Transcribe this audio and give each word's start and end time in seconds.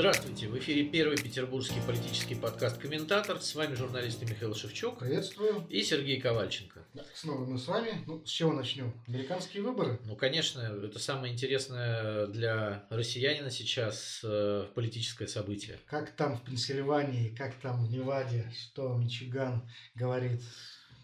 Здравствуйте! 0.00 0.48
В 0.48 0.56
эфире 0.56 0.84
первый 0.84 1.18
петербургский 1.18 1.82
политический 1.86 2.34
подкаст 2.34 2.78
«Комментатор». 2.78 3.38
С 3.38 3.54
вами 3.54 3.74
журналисты 3.74 4.24
Михаил 4.24 4.54
Шевчук. 4.54 5.00
Приветствую. 5.00 5.66
И 5.68 5.82
Сергей 5.82 6.18
Ковальченко. 6.18 6.86
Да, 6.94 7.04
снова 7.14 7.44
мы 7.44 7.58
с 7.58 7.68
вами. 7.68 8.02
Ну, 8.06 8.24
с 8.24 8.30
чего 8.30 8.54
начнем? 8.54 8.94
Американские 9.06 9.62
выборы? 9.62 10.00
Ну, 10.06 10.16
конечно, 10.16 10.60
это 10.60 10.98
самое 10.98 11.34
интересное 11.34 12.26
для 12.28 12.86
россиянина 12.88 13.50
сейчас 13.50 14.22
э, 14.24 14.68
политическое 14.74 15.26
событие. 15.26 15.78
Как 15.84 16.16
там 16.16 16.38
в 16.38 16.44
Пенсильвании, 16.44 17.34
как 17.36 17.56
там 17.56 17.84
в 17.84 17.90
Неваде, 17.90 18.50
что 18.58 18.96
Мичиган 18.96 19.68
говорит, 19.94 20.40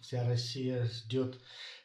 вся 0.01 0.27
Россия 0.27 0.87
ждет 0.87 1.37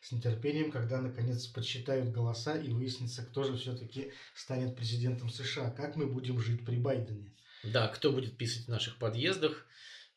с 0.02 0.12
нетерпением, 0.12 0.72
когда 0.72 1.00
наконец 1.00 1.46
подсчитают 1.48 2.12
голоса 2.12 2.58
и 2.58 2.70
выяснится, 2.70 3.24
кто 3.24 3.44
же 3.44 3.56
все-таки 3.56 4.12
станет 4.34 4.76
президентом 4.76 5.30
США. 5.30 5.70
Как 5.72 5.96
мы 5.96 6.08
будем 6.08 6.40
жить 6.40 6.66
при 6.66 6.76
Байдене? 6.76 7.32
Да, 7.64 7.88
кто 7.88 8.12
будет 8.12 8.36
писать 8.38 8.66
в 8.66 8.70
наших 8.70 8.98
подъездах, 8.98 9.68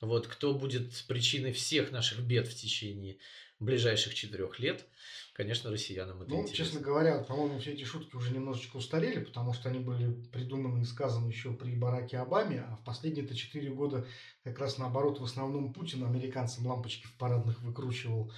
вот, 0.01 0.27
кто 0.27 0.55
будет 0.55 0.93
причиной 1.07 1.53
всех 1.53 1.93
наших 1.93 2.21
бед 2.21 2.49
в 2.49 2.55
течение 2.55 3.19
ближайших 3.61 4.15
четырех 4.15 4.59
лет. 4.59 4.85
Конечно, 5.33 5.71
россиянам 5.71 6.23
это 6.23 6.31
Ну, 6.31 6.43
интересно. 6.43 6.65
честно 6.65 6.81
говоря, 6.81 7.19
по-моему, 7.19 7.59
все 7.59 7.73
эти 7.73 7.85
шутки 7.85 8.15
уже 8.17 8.33
немножечко 8.33 8.77
устарели, 8.77 9.23
потому 9.23 9.53
что 9.53 9.69
они 9.69 9.81
были 9.81 10.13
придуманы 10.33 10.83
и 10.83 10.85
сказаны 10.85 11.29
еще 11.29 11.53
при 11.53 11.73
Бараке 11.75 12.19
Обаме, 12.19 12.61
а 12.61 12.77
в 12.77 12.85
последние-то 12.85 13.35
четыре 13.35 13.71
года 13.71 14.07
как 14.45 14.59
раз 14.59 14.79
наоборот, 14.79 15.21
в 15.21 15.25
основном 15.25 15.73
Путин 15.73 16.05
американцам 16.05 16.67
лампочки 16.67 17.07
в 17.07 17.13
парадных 17.15 17.61
выкручивал. 17.63 18.33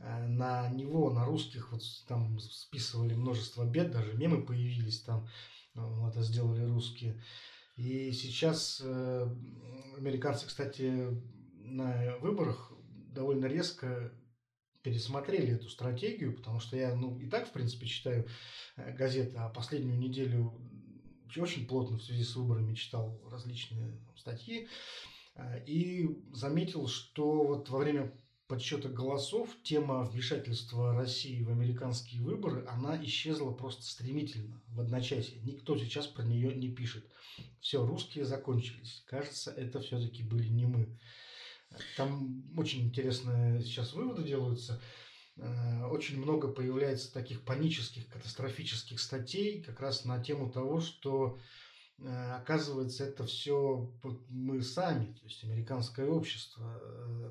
Э, 0.00 0.26
на 0.26 0.68
него, 0.68 1.10
на 1.10 1.24
русских, 1.24 1.72
вот 1.72 1.82
там 2.06 2.38
списывали 2.38 3.14
множество 3.14 3.64
бед, 3.64 3.90
даже 3.90 4.14
мемы 4.14 4.44
появились 4.44 5.02
там, 5.02 5.28
э, 5.74 5.80
это 6.08 6.22
сделали 6.22 6.64
русские. 6.64 7.22
И 7.76 8.12
сейчас 8.12 8.80
э, 8.84 9.36
американцы, 9.96 10.46
кстати, 10.46 11.08
на 11.64 12.16
выборах 12.18 12.72
довольно 13.12 13.46
резко 13.46 14.12
пересмотрели 14.82 15.54
эту 15.54 15.68
стратегию, 15.68 16.36
потому 16.36 16.60
что 16.60 16.76
я, 16.76 16.94
ну, 16.94 17.18
и 17.18 17.28
так, 17.28 17.48
в 17.48 17.52
принципе, 17.52 17.86
читаю 17.86 18.26
газеты, 18.76 19.36
а 19.36 19.48
последнюю 19.48 19.98
неделю 19.98 20.54
очень 21.36 21.66
плотно 21.66 21.98
в 21.98 22.02
связи 22.02 22.24
с 22.24 22.34
выборами 22.36 22.74
читал 22.74 23.20
различные 23.30 24.00
статьи 24.16 24.68
и 25.66 26.08
заметил, 26.32 26.86
что 26.88 27.44
вот 27.44 27.68
во 27.68 27.78
время 27.80 28.12
подсчета 28.48 28.88
голосов 28.88 29.50
тема 29.62 30.02
вмешательства 30.04 30.94
России 30.94 31.42
в 31.42 31.50
американские 31.50 32.22
выборы, 32.22 32.64
она 32.66 33.02
исчезла 33.04 33.52
просто 33.52 33.84
стремительно, 33.84 34.60
в 34.68 34.80
одночасье. 34.80 35.38
Никто 35.42 35.76
сейчас 35.76 36.06
про 36.06 36.22
нее 36.22 36.54
не 36.54 36.70
пишет. 36.70 37.04
Все, 37.60 37.84
русские 37.84 38.24
закончились. 38.24 39.04
Кажется, 39.06 39.50
это 39.50 39.80
все-таки 39.80 40.22
были 40.22 40.48
не 40.48 40.66
мы. 40.66 40.98
Там 41.96 42.42
очень 42.56 42.86
интересные 42.86 43.62
сейчас 43.62 43.92
выводы 43.92 44.24
делаются. 44.24 44.80
Э, 45.36 45.84
очень 45.84 46.18
много 46.18 46.48
появляется 46.48 47.12
таких 47.12 47.42
панических, 47.42 48.08
катастрофических 48.08 48.98
статей 48.98 49.62
как 49.62 49.78
раз 49.80 50.06
на 50.06 50.18
тему 50.22 50.50
того, 50.50 50.80
что 50.80 51.38
э, 51.98 52.32
оказывается 52.32 53.04
это 53.04 53.26
все 53.26 53.92
мы 54.30 54.62
сами, 54.62 55.12
то 55.12 55.24
есть 55.24 55.44
американское 55.44 56.08
общество 56.08 56.80
э, 56.82 57.30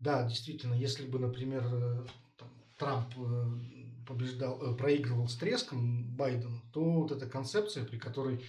да, 0.00 0.24
действительно, 0.24 0.72
если 0.72 1.06
бы, 1.06 1.18
например, 1.18 1.62
э, 1.62 2.06
там, 2.38 2.48
Трамп 2.78 3.14
э, 3.18 4.06
побеждал, 4.06 4.60
э, 4.62 4.74
проигрывал 4.74 5.28
с 5.28 5.36
треском 5.36 6.16
Байден, 6.16 6.62
то 6.72 6.82
вот 6.82 7.12
эта 7.12 7.26
концепция, 7.26 7.84
при 7.84 7.98
которой 7.98 8.44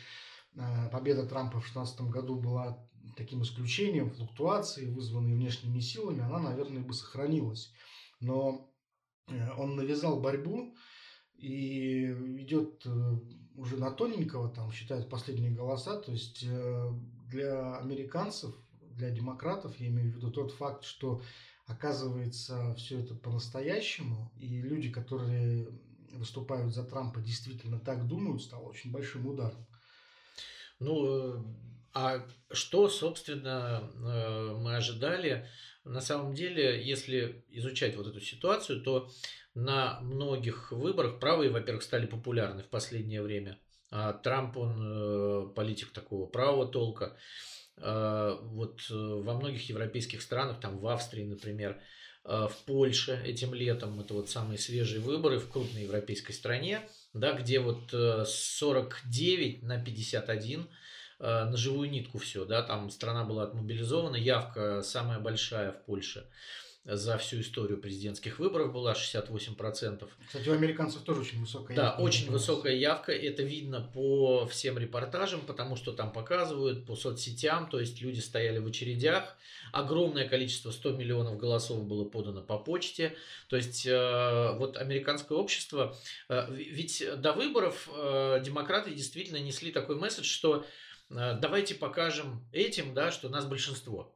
победа 0.92 1.26
Трампа 1.26 1.62
в 1.62 1.64
2016 1.64 2.02
году 2.10 2.36
была 2.36 2.86
таким 3.16 3.42
исключением, 3.42 4.12
флуктуации, 4.12 4.92
вызванные 4.92 5.34
внешними 5.34 5.80
силами, 5.80 6.22
она, 6.22 6.40
наверное, 6.40 6.82
бы 6.82 6.94
сохранилась. 6.94 7.72
Но 8.20 8.70
он 9.58 9.78
навязал 9.78 10.20
борьбу 10.20 10.76
и 11.38 12.04
идет 12.42 12.86
уже 13.56 13.78
на 13.78 13.92
тоненького, 13.92 14.50
там 14.50 14.74
считают 14.74 15.10
последние 15.10 15.52
голоса, 15.52 16.02
то 16.02 16.12
есть 16.12 16.46
для 17.30 17.78
американцев 17.78 18.54
для 19.02 19.10
демократов, 19.10 19.80
я 19.80 19.88
имею 19.88 20.12
в 20.12 20.16
виду 20.16 20.32
тот 20.32 20.52
факт, 20.52 20.84
что 20.84 21.22
оказывается 21.66 22.76
все 22.76 23.00
это 23.00 23.16
по-настоящему, 23.16 24.32
и 24.40 24.62
люди, 24.62 24.92
которые 24.92 25.68
выступают 26.12 26.74
за 26.74 26.84
Трампа, 26.84 27.20
действительно 27.20 27.80
так 27.80 28.08
думают, 28.08 28.44
стало 28.44 28.70
очень 28.70 28.92
большим 28.92 29.26
ударом. 29.26 29.66
Ну, 30.80 31.06
э, 31.08 31.44
а 31.94 32.28
что, 32.52 32.90
собственно, 32.90 33.90
э, 33.96 34.58
мы 34.60 34.76
ожидали? 34.76 35.48
На 35.84 36.02
самом 36.02 36.36
деле, 36.36 36.84
если 36.84 37.44
изучать 37.50 37.96
вот 37.96 38.06
эту 38.06 38.22
ситуацию, 38.22 38.84
то 38.84 39.10
на 39.56 40.00
многих 40.02 40.72
выборах 40.72 41.20
правые, 41.20 41.50
во-первых, 41.50 41.82
стали 41.82 42.06
популярны 42.06 42.62
в 42.62 42.70
последнее 42.70 43.24
время. 43.24 43.58
А 43.90 44.14
Трамп, 44.14 44.58
он 44.58 44.82
э, 44.84 45.54
политик 45.56 45.92
такого 45.92 46.28
правого 46.28 46.68
толка. 46.68 47.18
А, 47.82 48.40
вот 48.42 48.82
э, 48.90 48.94
во 48.94 49.34
многих 49.34 49.68
европейских 49.70 50.22
странах, 50.22 50.60
там 50.60 50.78
в 50.78 50.88
Австрии, 50.88 51.24
например, 51.24 51.80
а, 52.24 52.48
в 52.48 52.58
Польше 52.66 53.20
этим 53.26 53.54
летом, 53.54 54.00
это 54.00 54.14
вот 54.14 54.30
самые 54.30 54.60
свежие 54.60 55.02
выборы 55.02 55.40
в 55.40 55.50
крупной 55.50 55.84
европейской 55.84 56.34
стране, 56.34 56.82
да, 57.14 57.34
где 57.34 57.60
вот 57.60 57.90
49 57.92 59.64
э, 59.64 59.66
на 59.66 59.84
51 59.84 60.68
а, 61.20 61.46
на 61.50 61.58
живую 61.58 61.90
нитку 61.90 62.20
все, 62.20 62.46
да, 62.46 62.62
там 62.62 62.92
страна 62.92 63.24
была 63.24 63.44
отмобилизована, 63.44 64.16
явка 64.16 64.84
самая 64.84 65.20
большая 65.20 65.72
в 65.72 65.84
Польше 65.86 66.28
за 66.84 67.18
всю 67.20 67.42
историю 67.42 67.78
президентских 67.80 68.40
выборов 68.40 68.74
была 68.74 68.94
68%. 68.94 70.10
Кстати, 70.28 70.50
у 70.50 70.54
американцев 70.54 71.04
тоже 71.04 71.22
очень 71.22 71.40
высокая 71.40 71.78
явка. 71.78 71.98
Да, 71.98 72.04
очень 72.04 72.32
высокая 72.32 72.74
явка. 72.74 73.12
Это 73.12 73.44
видно 73.44 73.82
по 73.94 74.48
всем 74.48 74.80
репортажам, 74.80 75.42
потому 75.42 75.76
что 75.76 75.92
там 75.92 76.12
показывают, 76.12 76.86
по 76.88 76.96
соцсетям, 76.96 77.70
то 77.70 77.80
есть 77.80 78.02
люди 78.02 78.20
стояли 78.20 78.58
в 78.58 78.66
очередях. 78.66 79.38
Огромное 79.72 80.28
количество, 80.28 80.72
100 80.72 80.94
миллионов 80.94 81.38
голосов 81.38 81.86
было 81.86 82.04
подано 82.04 82.42
по 82.42 82.58
почте. 82.58 83.16
То 83.48 83.58
есть 83.58 83.86
э, 83.86 84.56
вот 84.58 84.76
американское 84.76 85.38
общество, 85.38 85.96
э, 86.30 86.48
ведь 86.52 87.04
до 87.18 87.34
выборов 87.34 87.90
э, 87.96 88.42
демократы 88.44 88.92
действительно 88.92 89.38
несли 89.38 89.72
такой 89.72 89.98
месседж, 89.98 90.26
что 90.26 90.66
давайте 91.10 91.76
покажем 91.76 92.48
этим, 92.54 92.94
да, 92.94 93.12
что 93.12 93.28
нас 93.28 93.46
большинство. 93.46 94.16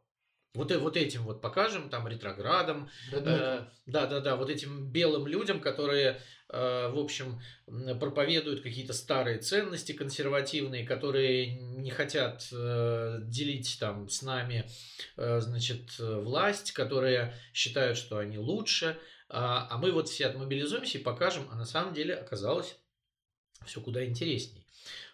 Вот, 0.55 0.71
э, 0.71 0.77
вот 0.77 0.97
этим 0.97 1.23
вот 1.23 1.41
покажем, 1.41 1.89
там, 1.89 2.07
ретроградам, 2.07 2.89
да, 3.11 3.69
да, 3.85 4.05
да, 4.07 4.19
да, 4.19 4.35
вот 4.35 4.49
этим 4.49 4.91
белым 4.91 5.27
людям, 5.27 5.59
которые, 5.59 6.21
э, 6.49 6.89
в 6.89 6.97
общем, 6.97 7.39
проповедуют 7.99 8.61
какие-то 8.61 8.93
старые 8.93 9.39
ценности 9.39 9.91
консервативные, 9.91 10.85
которые 10.85 11.55
не 11.55 11.91
хотят 11.91 12.47
э, 12.51 13.19
делить 13.23 13.77
там 13.79 14.09
с 14.09 14.21
нами, 14.21 14.69
э, 15.17 15.39
значит, 15.39 15.99
власть, 15.99 16.71
которые 16.71 17.35
считают, 17.53 17.97
что 17.97 18.17
они 18.17 18.37
лучше, 18.37 18.97
а, 19.27 19.67
а 19.69 19.77
мы 19.77 19.91
вот 19.91 20.07
все 20.07 20.27
отмобилизуемся 20.27 20.97
и 20.97 21.03
покажем, 21.03 21.47
а 21.51 21.55
на 21.55 21.65
самом 21.65 21.93
деле 21.93 22.13
оказалось 22.15 22.77
все 23.65 23.81
куда 23.81 24.05
интересней. 24.05 24.65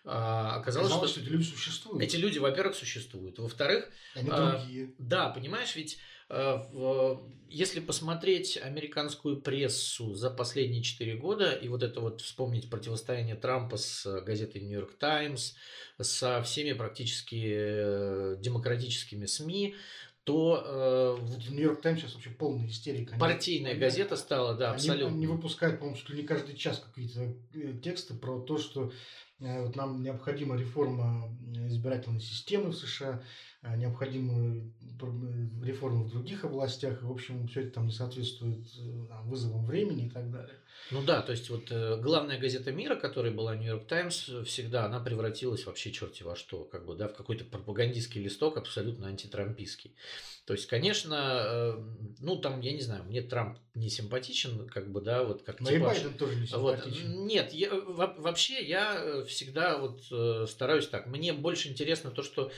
А, 0.03 0.55
оказалось, 0.55 0.87
Оказалось, 0.87 1.11
что, 1.11 1.19
что 1.19 1.29
эти 1.29 1.29
люди 1.29 1.43
существуют. 1.43 2.03
Эти 2.03 2.15
люди, 2.15 2.39
во-первых, 2.39 2.75
существуют. 2.75 3.37
Во-вторых, 3.39 3.89
они 4.15 4.29
а, 4.31 4.57
другие. 4.57 4.93
Да, 4.97 5.29
понимаешь, 5.29 5.75
ведь 5.75 5.99
а, 6.27 6.67
в, 6.71 7.29
если 7.49 7.81
посмотреть 7.81 8.57
американскую 8.57 9.41
прессу 9.41 10.15
за 10.15 10.31
последние 10.31 10.81
четыре 10.81 11.15
года 11.15 11.51
и 11.51 11.67
вот 11.67 11.83
это 11.83 11.99
вот 11.99 12.21
вспомнить 12.21 12.69
противостояние 12.69 13.35
Трампа 13.35 13.77
с 13.77 14.21
газетой 14.21 14.61
Нью-Йорк 14.61 14.97
Таймс, 14.97 15.53
со 15.99 16.41
всеми 16.41 16.73
практически 16.73 17.53
э, 17.53 18.37
демократическими 18.39 19.25
СМИ, 19.25 19.75
то... 20.23 21.17
Э, 21.19 21.49
Нью-Йорк 21.49 21.81
Таймс 21.81 22.01
сейчас 22.01 22.13
вообще 22.13 22.29
полная 22.29 22.67
истерика. 22.67 23.17
Партийная 23.17 23.71
они, 23.71 23.79
газета 23.79 24.15
стала, 24.15 24.55
да, 24.55 24.69
они, 24.69 24.75
абсолютно. 24.77 25.15
Они 25.15 25.27
выпускают, 25.27 25.79
по-моему, 25.79 25.97
что 25.97 26.13
ли 26.13 26.21
не 26.21 26.27
каждый 26.27 26.55
час 26.55 26.79
какие-то 26.79 27.35
э, 27.53 27.73
тексты 27.83 28.13
про 28.13 28.39
то, 28.39 28.57
что 28.57 28.91
вот 29.41 29.75
нам 29.75 30.03
необходима 30.03 30.55
реформа 30.55 31.29
избирательной 31.67 32.21
системы 32.21 32.69
в 32.69 32.75
США, 32.75 33.21
э, 33.63 33.75
реформа 35.63 36.03
в 36.03 36.09
других 36.09 36.43
областях. 36.45 37.01
В 37.01 37.11
общем, 37.11 37.47
все 37.47 37.61
это 37.61 37.75
там 37.75 37.87
не 37.87 37.93
соответствует 37.93 38.65
э, 38.77 39.05
там, 39.09 39.29
вызовам 39.29 39.65
времени 39.65 40.07
и 40.07 40.09
так 40.09 40.31
далее. 40.31 40.55
Ну 40.89 41.03
да, 41.03 41.21
то 41.21 41.31
есть 41.31 41.49
вот 41.49 41.71
главная 42.01 42.39
газета 42.39 42.71
мира, 42.71 42.95
которая 42.95 43.31
была 43.31 43.55
Нью-Йорк 43.55 43.87
Таймс, 43.87 44.29
всегда 44.45 44.85
она 44.85 44.99
превратилась 44.99 45.65
вообще 45.65 45.91
черти 45.91 46.23
во 46.23 46.35
что, 46.35 46.63
как 46.65 46.85
бы, 46.85 46.95
да, 46.95 47.07
в 47.07 47.13
какой-то 47.13 47.45
пропагандистский 47.45 48.21
листок 48.21 48.57
абсолютно 48.57 49.07
антитрампийский. 49.07 49.95
То 50.45 50.53
есть, 50.53 50.67
конечно, 50.67 51.77
ну 52.19 52.35
там, 52.37 52.61
я 52.61 52.73
не 52.73 52.81
знаю, 52.81 53.03
мне 53.03 53.21
Трамп 53.21 53.57
не 53.75 53.89
симпатичен, 53.89 54.67
как 54.67 54.91
бы, 54.91 55.01
да, 55.01 55.23
вот 55.23 55.43
как 55.43 55.61
Но 55.61 55.69
типаж. 55.69 55.97
и 55.97 56.01
Байден 56.01 56.17
тоже 56.17 56.35
не 56.35 56.47
симпатичен. 56.47 57.15
Вот. 57.15 57.25
Нет, 57.27 57.53
я, 57.53 57.73
вообще 57.73 58.61
я 58.65 59.23
всегда 59.27 59.77
вот 59.77 60.01
стараюсь 60.49 60.87
так. 60.87 61.07
Мне 61.07 61.31
больше 61.31 61.69
интересно 61.69 62.11
то, 62.11 62.23
что 62.23 62.51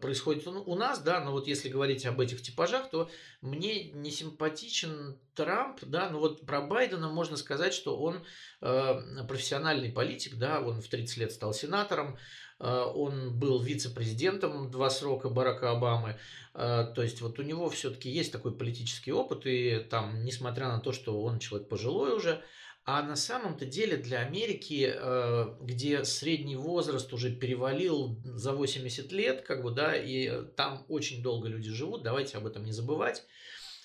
происходит 0.00 0.46
у 0.46 0.74
нас, 0.74 1.00
да, 1.00 1.20
но 1.20 1.32
вот 1.32 1.46
если 1.46 1.68
говорить 1.68 2.04
об 2.04 2.20
этих 2.20 2.42
типажах, 2.42 2.90
то 2.90 3.08
мне 3.40 3.90
не 3.90 4.10
симпатичен 4.10 5.18
Трамп, 5.34 5.78
да, 5.82 6.10
но 6.10 6.18
вот 6.18 6.44
про 6.44 6.60
Байдена 6.60 7.08
можно 7.08 7.36
сказать, 7.36 7.72
что 7.72 7.96
он 7.96 8.24
э, 8.60 9.24
профессиональный 9.28 9.92
политик, 9.92 10.34
да, 10.34 10.60
он 10.60 10.80
в 10.80 10.88
30 10.88 11.16
лет 11.18 11.32
стал 11.32 11.54
сенатором, 11.54 12.18
э, 12.58 12.68
он 12.68 13.38
был 13.38 13.62
вице-президентом 13.62 14.70
два 14.70 14.90
срока 14.90 15.28
Барака 15.28 15.70
Обамы, 15.70 16.18
э, 16.54 16.92
то 16.94 17.02
есть 17.02 17.20
вот 17.20 17.38
у 17.38 17.42
него 17.42 17.70
все-таки 17.70 18.10
есть 18.10 18.32
такой 18.32 18.56
политический 18.56 19.12
опыт, 19.12 19.46
и 19.46 19.78
там, 19.88 20.24
несмотря 20.24 20.66
на 20.66 20.80
то, 20.80 20.90
что 20.90 21.22
он 21.22 21.38
человек 21.38 21.68
пожилой 21.68 22.16
уже, 22.16 22.42
а 22.90 23.02
на 23.02 23.16
самом-то 23.16 23.66
деле 23.66 23.98
для 23.98 24.20
Америки, 24.20 24.90
э, 24.90 25.56
где 25.60 26.06
средний 26.06 26.56
возраст 26.56 27.12
уже 27.12 27.30
перевалил 27.30 28.18
за 28.24 28.54
80 28.54 29.12
лет, 29.12 29.42
как 29.42 29.62
бы, 29.62 29.72
да, 29.72 29.94
и 29.94 30.46
там 30.56 30.86
очень 30.88 31.22
долго 31.22 31.48
люди 31.48 31.70
живут, 31.70 32.02
давайте 32.02 32.38
об 32.38 32.46
этом 32.46 32.64
не 32.64 32.72
забывать, 32.72 33.24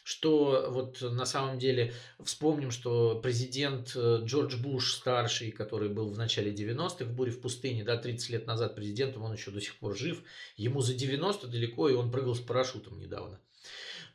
что 0.06 0.68
вот 0.70 1.02
на 1.02 1.26
самом 1.26 1.60
деле 1.60 1.94
вспомним, 2.24 2.72
что 2.72 3.20
президент 3.22 3.92
э, 3.94 4.22
Джордж 4.24 4.56
Буш 4.56 4.94
старший, 4.94 5.52
который 5.52 5.90
был 5.90 6.10
в 6.10 6.18
начале 6.18 6.54
90-х 6.54 7.04
в 7.04 7.14
буре 7.14 7.34
в 7.34 7.42
пустыне, 7.42 7.84
да, 7.84 7.98
30 7.98 8.30
лет 8.30 8.48
назад 8.48 8.74
президентом, 8.74 9.24
он 9.24 9.34
еще 9.34 9.52
до 9.52 9.60
сих 9.60 9.76
пор 9.80 9.98
жив, 9.98 10.24
ему 10.56 10.80
за 10.80 10.94
90 10.94 11.48
далеко, 11.48 11.90
и 11.90 11.94
он 11.94 12.10
прыгал 12.10 12.36
с 12.36 12.40
парашютом 12.40 12.98
недавно. 12.98 13.42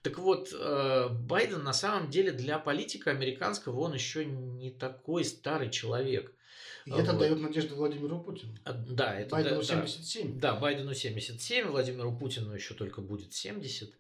Так 0.03 0.19
вот, 0.19 0.53
э, 0.53 1.09
Байден 1.11 1.63
на 1.65 1.73
самом 1.73 2.11
деле 2.11 2.33
для 2.33 2.59
политика 2.59 3.11
американского 3.11 3.81
он 3.81 3.95
еще 3.95 4.25
не 4.25 4.71
такой 4.71 5.25
старый 5.25 5.71
человек. 5.71 6.33
И 6.87 6.91
это 6.91 7.13
вот. 7.13 7.21
дает 7.21 7.41
надежду 7.41 7.75
Владимиру 7.75 8.21
Путину. 8.21 8.57
А, 8.65 8.73
да, 8.73 9.19
это 9.19 9.31
Байдену 9.31 9.57
да, 9.59 9.65
77. 9.65 10.41
Да, 10.41 10.55
Байдену 10.55 10.95
77, 10.95 11.67
Владимиру 11.67 12.17
Путину 12.17 12.55
еще 12.55 12.75
только 12.75 13.03
будет 13.03 13.35
70. 13.35 13.93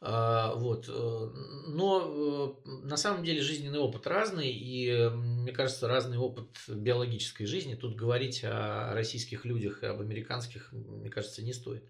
А, 0.00 0.54
вот. 0.54 0.88
Э, 0.88 1.30
но 1.68 2.54
э, 2.64 2.68
на 2.86 2.96
самом 2.96 3.24
деле 3.24 3.42
жизненный 3.42 3.80
опыт 3.80 4.06
разный, 4.06 4.50
и 4.50 5.08
мне 5.08 5.52
кажется, 5.52 5.88
разный 5.88 6.18
опыт 6.18 6.48
биологической 6.68 7.46
жизни. 7.46 7.74
Тут 7.74 7.96
говорить 7.96 8.44
о 8.44 8.92
российских 8.94 9.44
людях 9.44 9.82
и 9.82 9.86
об 9.86 10.00
американских, 10.00 10.72
мне 10.72 11.10
кажется, 11.10 11.42
не 11.42 11.52
стоит. 11.52 11.82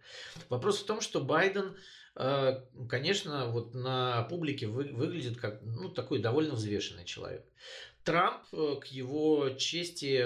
Вопрос 0.49 0.79
в 0.81 0.87
том, 0.87 1.03
что 1.03 1.21
Байден 1.21 1.77
конечно, 2.15 3.47
вот 3.51 3.75
на 3.75 4.23
публике 4.25 4.67
вы, 4.67 4.85
выглядит 4.93 5.39
как 5.39 5.61
ну, 5.63 5.89
такой 5.89 6.21
довольно 6.21 6.55
взвешенный 6.55 7.05
человек. 7.05 7.45
Трамп 8.09 8.43
э, 8.53 8.77
к 8.81 8.87
его 8.87 9.51
чести 9.51 10.25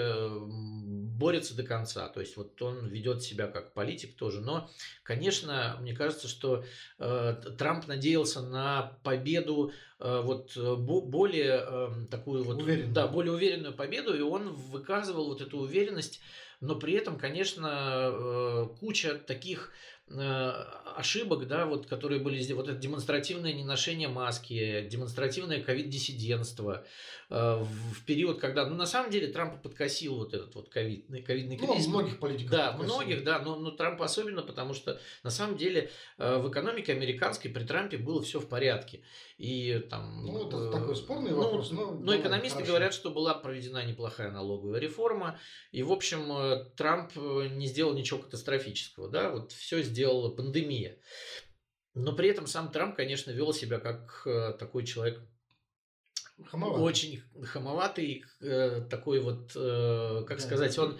борется 1.17 1.53
до 1.55 1.63
конца. 1.63 2.07
То 2.07 2.21
есть 2.21 2.37
вот 2.37 2.61
он 2.61 2.87
ведет 2.87 3.21
себя 3.23 3.47
как 3.47 3.73
политик 3.73 4.15
тоже. 4.15 4.39
Но, 4.39 4.69
конечно, 5.03 5.77
мне 5.81 5.93
кажется, 5.93 6.27
что 6.27 6.63
э, 6.99 7.35
Трамп 7.57 7.87
надеялся 7.87 8.41
на 8.41 8.97
победу 9.03 9.73
э, 9.99 10.21
вот 10.23 10.55
более 10.57 11.65
э, 11.67 11.89
такую 12.09 12.43
вот 12.43 12.61
уверенную. 12.61 12.93
да 12.93 13.07
более 13.07 13.33
уверенную 13.33 13.73
победу, 13.73 14.15
и 14.15 14.21
он 14.21 14.53
выказывал 14.53 15.27
вот 15.27 15.41
эту 15.41 15.59
уверенность. 15.59 16.21
Но 16.61 16.75
при 16.75 16.93
этом, 16.93 17.17
конечно, 17.17 18.11
э, 18.13 18.67
куча 18.79 19.15
таких 19.15 19.73
Э, 19.73 19.92
ошибок, 20.95 21.47
да, 21.47 21.65
вот, 21.65 21.87
которые 21.87 22.19
были 22.19 22.39
здесь, 22.39 22.55
вот 22.55 22.67
это 22.67 22.77
демонстративное 22.77 23.53
неношение 23.53 24.07
маски, 24.07 24.87
демонстративное 24.89 25.61
ковид-диссидентство 25.61 26.85
э, 27.29 27.63
в 27.63 28.05
период, 28.05 28.39
когда, 28.39 28.65
ну, 28.65 28.75
на 28.75 28.85
самом 28.85 29.11
деле, 29.11 29.27
Трампа 29.27 29.57
подкосил 29.57 30.15
вот 30.15 30.33
этот 30.33 30.53
вот 30.55 30.69
ковидный, 30.69 31.21
ковидный 31.21 31.57
ну, 31.57 31.67
кризис. 31.67 31.87
Ну, 31.87 31.99
многих 31.99 32.19
политиков 32.19 32.51
Да, 32.51 32.71
подкосил. 32.71 32.95
многих, 32.95 33.23
да, 33.23 33.39
но, 33.39 33.55
но 33.55 33.71
Трамп 33.71 34.01
особенно, 34.01 34.41
потому 34.41 34.73
что, 34.73 34.99
на 35.23 35.29
самом 35.29 35.57
деле, 35.57 35.89
э, 36.17 36.37
в 36.37 36.49
экономике 36.49 36.91
американской 36.91 37.49
при 37.51 37.63
Трампе 37.63 37.97
было 37.97 38.21
все 38.21 38.39
в 38.39 38.47
порядке. 38.47 39.01
И 39.37 39.85
там... 39.89 40.25
Ну, 40.25 40.47
это 40.47 40.71
такой 40.71 40.95
спорный 40.95 41.31
ну, 41.31 41.41
вопрос. 41.41 41.71
Но, 41.71 41.91
но 41.91 42.15
экономисты 42.15 42.57
хорошо. 42.57 42.71
говорят, 42.71 42.93
что 42.93 43.09
была 43.09 43.33
проведена 43.33 43.83
неплохая 43.85 44.31
налоговая 44.31 44.79
реформа, 44.79 45.39
и, 45.71 45.81
в 45.81 45.91
общем, 45.91 46.71
Трамп 46.75 47.15
не 47.15 47.65
сделал 47.67 47.93
ничего 47.93 48.19
катастрофического, 48.19 49.09
да, 49.09 49.31
вот 49.31 49.51
все 49.51 49.81
сделала 49.93 50.29
пандемия. 50.35 50.97
Но 51.93 52.15
при 52.15 52.29
этом 52.29 52.47
сам 52.47 52.71
Трамп, 52.71 52.95
конечно, 52.95 53.31
вел 53.31 53.53
себя 53.53 53.79
как 53.79 54.23
э, 54.25 54.53
такой 54.57 54.85
человек 54.85 55.21
Хамоватый. 56.45 56.83
Очень 56.83 57.21
хамоватый, 57.43 58.25
э, 58.41 58.81
такой 58.89 59.19
вот, 59.19 59.51
э, 59.55 60.23
как 60.27 60.39
да. 60.39 60.43
сказать, 60.43 60.77
он 60.79 60.97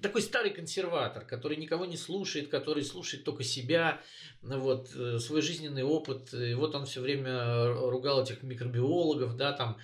такой 0.00 0.22
старый 0.22 0.52
консерватор, 0.52 1.26
который 1.26 1.56
никого 1.56 1.86
не 1.86 1.96
слушает, 1.96 2.48
который 2.48 2.84
слушает 2.84 3.24
только 3.24 3.42
себя, 3.42 4.00
вот, 4.40 4.90
свой 4.90 5.42
жизненный 5.42 5.82
опыт. 5.82 6.32
И 6.32 6.54
вот 6.54 6.72
он 6.76 6.86
все 6.86 7.00
время 7.00 7.66
ругал 7.66 8.22
этих 8.22 8.44
микробиологов, 8.44 9.36
да, 9.36 9.52
там, 9.52 9.76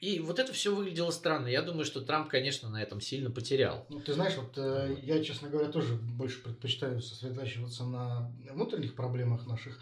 и 0.00 0.20
вот 0.20 0.38
это 0.38 0.52
все 0.52 0.74
выглядело 0.74 1.10
странно. 1.10 1.48
Я 1.48 1.62
думаю, 1.62 1.84
что 1.84 2.00
Трамп, 2.00 2.28
конечно, 2.28 2.68
на 2.68 2.82
этом 2.82 3.00
сильно 3.00 3.30
потерял. 3.30 3.84
Ну, 3.88 4.00
ты 4.00 4.12
знаешь, 4.12 4.36
вот 4.36 4.56
э, 4.56 4.96
я, 5.02 5.22
честно 5.24 5.48
говоря, 5.48 5.68
тоже 5.68 5.94
больше 5.94 6.42
предпочитаю 6.42 7.00
сосредотачиваться 7.00 7.84
на 7.84 8.32
внутренних 8.50 8.94
проблемах 8.94 9.46
наших. 9.46 9.80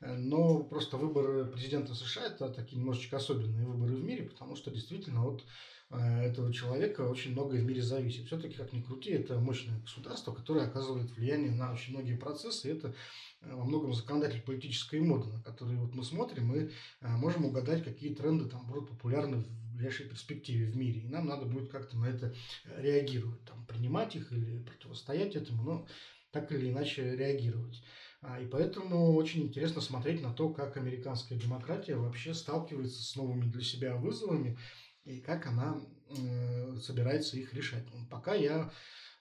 Э, 0.00 0.14
но 0.14 0.62
просто 0.62 0.96
выборы 0.96 1.46
президента 1.46 1.94
США 1.94 2.26
это 2.26 2.48
такие 2.48 2.78
немножечко 2.78 3.16
особенные 3.16 3.66
выборы 3.66 3.96
в 3.96 4.04
мире, 4.04 4.24
потому 4.24 4.54
что 4.54 4.70
действительно 4.70 5.26
от 5.26 5.44
этого 5.90 6.52
человека 6.52 7.00
очень 7.08 7.32
многое 7.32 7.62
в 7.62 7.64
мире 7.64 7.80
зависит. 7.80 8.26
Все-таки, 8.26 8.54
как 8.54 8.74
ни 8.74 8.82
крути, 8.82 9.10
это 9.12 9.40
мощное 9.40 9.80
государство, 9.80 10.34
которое 10.34 10.66
оказывает 10.66 11.10
влияние 11.12 11.50
на 11.50 11.72
очень 11.72 11.94
многие 11.94 12.14
процессы. 12.14 12.68
И 12.68 12.72
это 12.72 12.88
Э, 12.88 12.94
во 13.40 13.64
многом 13.64 13.94
законодатель 13.94 14.42
политической 14.42 15.00
моды, 15.00 15.28
на 15.28 15.42
которые 15.42 15.78
вот 15.78 15.94
мы 15.94 16.04
смотрим, 16.04 16.46
мы 16.46 16.70
э, 17.00 17.08
можем 17.16 17.44
угадать, 17.44 17.84
какие 17.84 18.14
тренды 18.14 18.46
там 18.46 18.66
будут 18.66 18.88
популярны 18.88 19.38
в 19.38 19.74
ближайшей 19.74 20.08
перспективе 20.08 20.66
в 20.66 20.76
мире. 20.76 21.02
И 21.02 21.08
нам 21.08 21.26
надо 21.26 21.46
будет 21.46 21.70
как-то 21.70 21.96
на 21.96 22.06
это 22.06 22.34
э, 22.64 22.82
реагировать, 22.82 23.44
там, 23.44 23.64
принимать 23.66 24.16
их 24.16 24.32
или 24.32 24.62
противостоять 24.62 25.36
этому, 25.36 25.62
но 25.62 25.86
так 26.32 26.50
или 26.52 26.70
иначе 26.70 27.16
реагировать. 27.16 27.82
А, 28.20 28.40
и 28.40 28.46
поэтому 28.46 29.14
очень 29.14 29.44
интересно 29.44 29.80
смотреть 29.80 30.20
на 30.20 30.32
то, 30.32 30.48
как 30.50 30.76
американская 30.76 31.38
демократия 31.38 31.94
вообще 31.94 32.34
сталкивается 32.34 33.02
с 33.02 33.14
новыми 33.14 33.42
для 33.42 33.62
себя 33.62 33.94
вызовами 33.94 34.58
и 35.04 35.20
как 35.20 35.46
она 35.46 35.80
э, 36.10 36.76
собирается 36.82 37.36
их 37.38 37.54
решать. 37.54 37.84
Пока 38.10 38.34
я, 38.34 38.72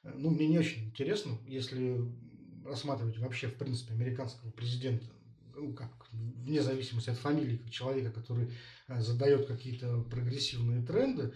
ну, 0.04 0.32
мне 0.32 0.48
не 0.48 0.58
очень 0.58 0.86
интересно, 0.86 1.38
если 1.46 2.02
рассматривать 2.68 3.18
вообще, 3.18 3.48
в 3.48 3.56
принципе, 3.56 3.94
американского 3.94 4.52
президента, 4.52 5.06
ну, 5.56 5.74
как, 5.74 5.92
вне 6.12 6.62
зависимости 6.62 7.10
от 7.10 7.18
фамилии, 7.18 7.58
как 7.58 7.72
человека, 7.72 8.12
который 8.12 8.52
э, 8.88 9.02
задает 9.02 9.48
какие-то 9.48 10.02
прогрессивные 10.04 10.82
тренды, 10.86 11.34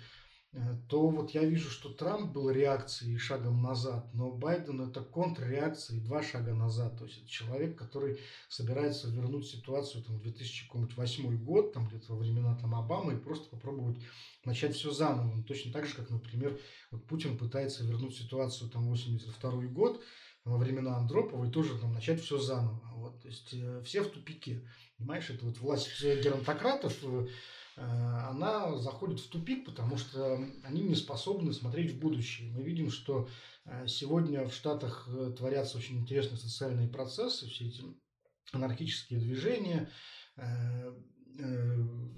э, 0.54 0.78
то 0.88 1.10
вот 1.10 1.32
я 1.32 1.44
вижу, 1.44 1.70
что 1.70 1.90
Трамп 1.90 2.32
был 2.32 2.50
реакцией 2.50 3.18
шагом 3.18 3.62
назад, 3.62 4.14
но 4.14 4.32
Байден 4.32 4.82
это 4.82 5.02
контрреакция 5.02 5.98
и 5.98 6.02
два 6.02 6.22
шага 6.22 6.54
назад. 6.54 6.98
То 6.98 7.06
есть 7.06 7.20
это 7.20 7.28
человек, 7.28 7.78
который 7.78 8.20
собирается 8.48 9.10
вернуть 9.10 9.48
ситуацию 9.48 10.04
там, 10.04 10.20
в 10.20 10.22
2008 10.22 11.44
год, 11.44 11.74
там 11.74 11.88
где-то 11.88 12.14
во 12.14 12.20
времена 12.20 12.56
там, 12.56 12.76
Обамы, 12.76 13.14
и 13.14 13.18
просто 13.18 13.50
попробовать 13.50 13.98
начать 14.46 14.76
все 14.76 14.92
заново. 14.92 15.36
Ну, 15.36 15.44
точно 15.44 15.72
так 15.72 15.86
же, 15.86 15.96
как, 15.96 16.10
например, 16.10 16.60
вот 16.92 17.06
Путин 17.06 17.38
пытается 17.38 17.84
вернуть 17.84 18.16
ситуацию 18.16 18.70
там 18.70 18.88
82 18.88 19.52
год, 19.68 20.04
во 20.44 20.58
времена 20.58 20.98
Андроповой 20.98 21.52
тоже 21.52 21.78
там 21.78 21.94
начать 21.94 22.22
все 22.22 22.40
заново. 22.40 22.82
Вот, 22.96 23.22
то 23.22 23.28
есть 23.28 23.54
э, 23.54 23.82
все 23.84 24.02
в 24.02 24.10
тупике. 24.10 24.68
Понимаешь, 24.98 25.30
это 25.30 25.46
вот 25.46 25.58
власть 25.60 26.02
геронтократов, 26.02 26.98
э, 27.04 27.28
она 27.78 28.78
заходит 28.78 29.20
в 29.20 29.30
тупик, 29.30 29.66
потому 29.66 29.98
что 29.98 30.36
они 30.64 30.82
не 30.82 30.96
способны 30.96 31.54
смотреть 31.54 31.92
в 31.92 32.00
будущее. 32.00 32.52
Мы 32.52 32.64
видим, 32.64 32.90
что 32.92 33.30
э, 33.66 33.88
сегодня 33.88 34.48
в 34.48 34.54
Штатах 34.54 35.08
творятся 35.38 35.78
очень 35.78 36.00
интересные 36.00 36.38
социальные 36.38 36.90
процессы, 36.90 37.48
все 37.48 37.68
эти 37.68 37.84
анархические 38.52 39.20
движения, 39.20 39.90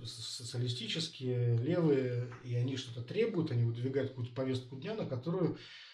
социалистические, 0.03 1.57
левые, 1.57 2.33
и 2.43 2.55
они 2.55 2.75
что-то 2.75 3.03
требуют, 3.03 3.51
они 3.51 3.65
выдвигают 3.65 4.09
какую-то 4.09 4.33
повестку 4.33 4.77
дня, 4.77 4.95
на 4.95 5.05
которую 5.05 5.57
Э, 5.57 5.92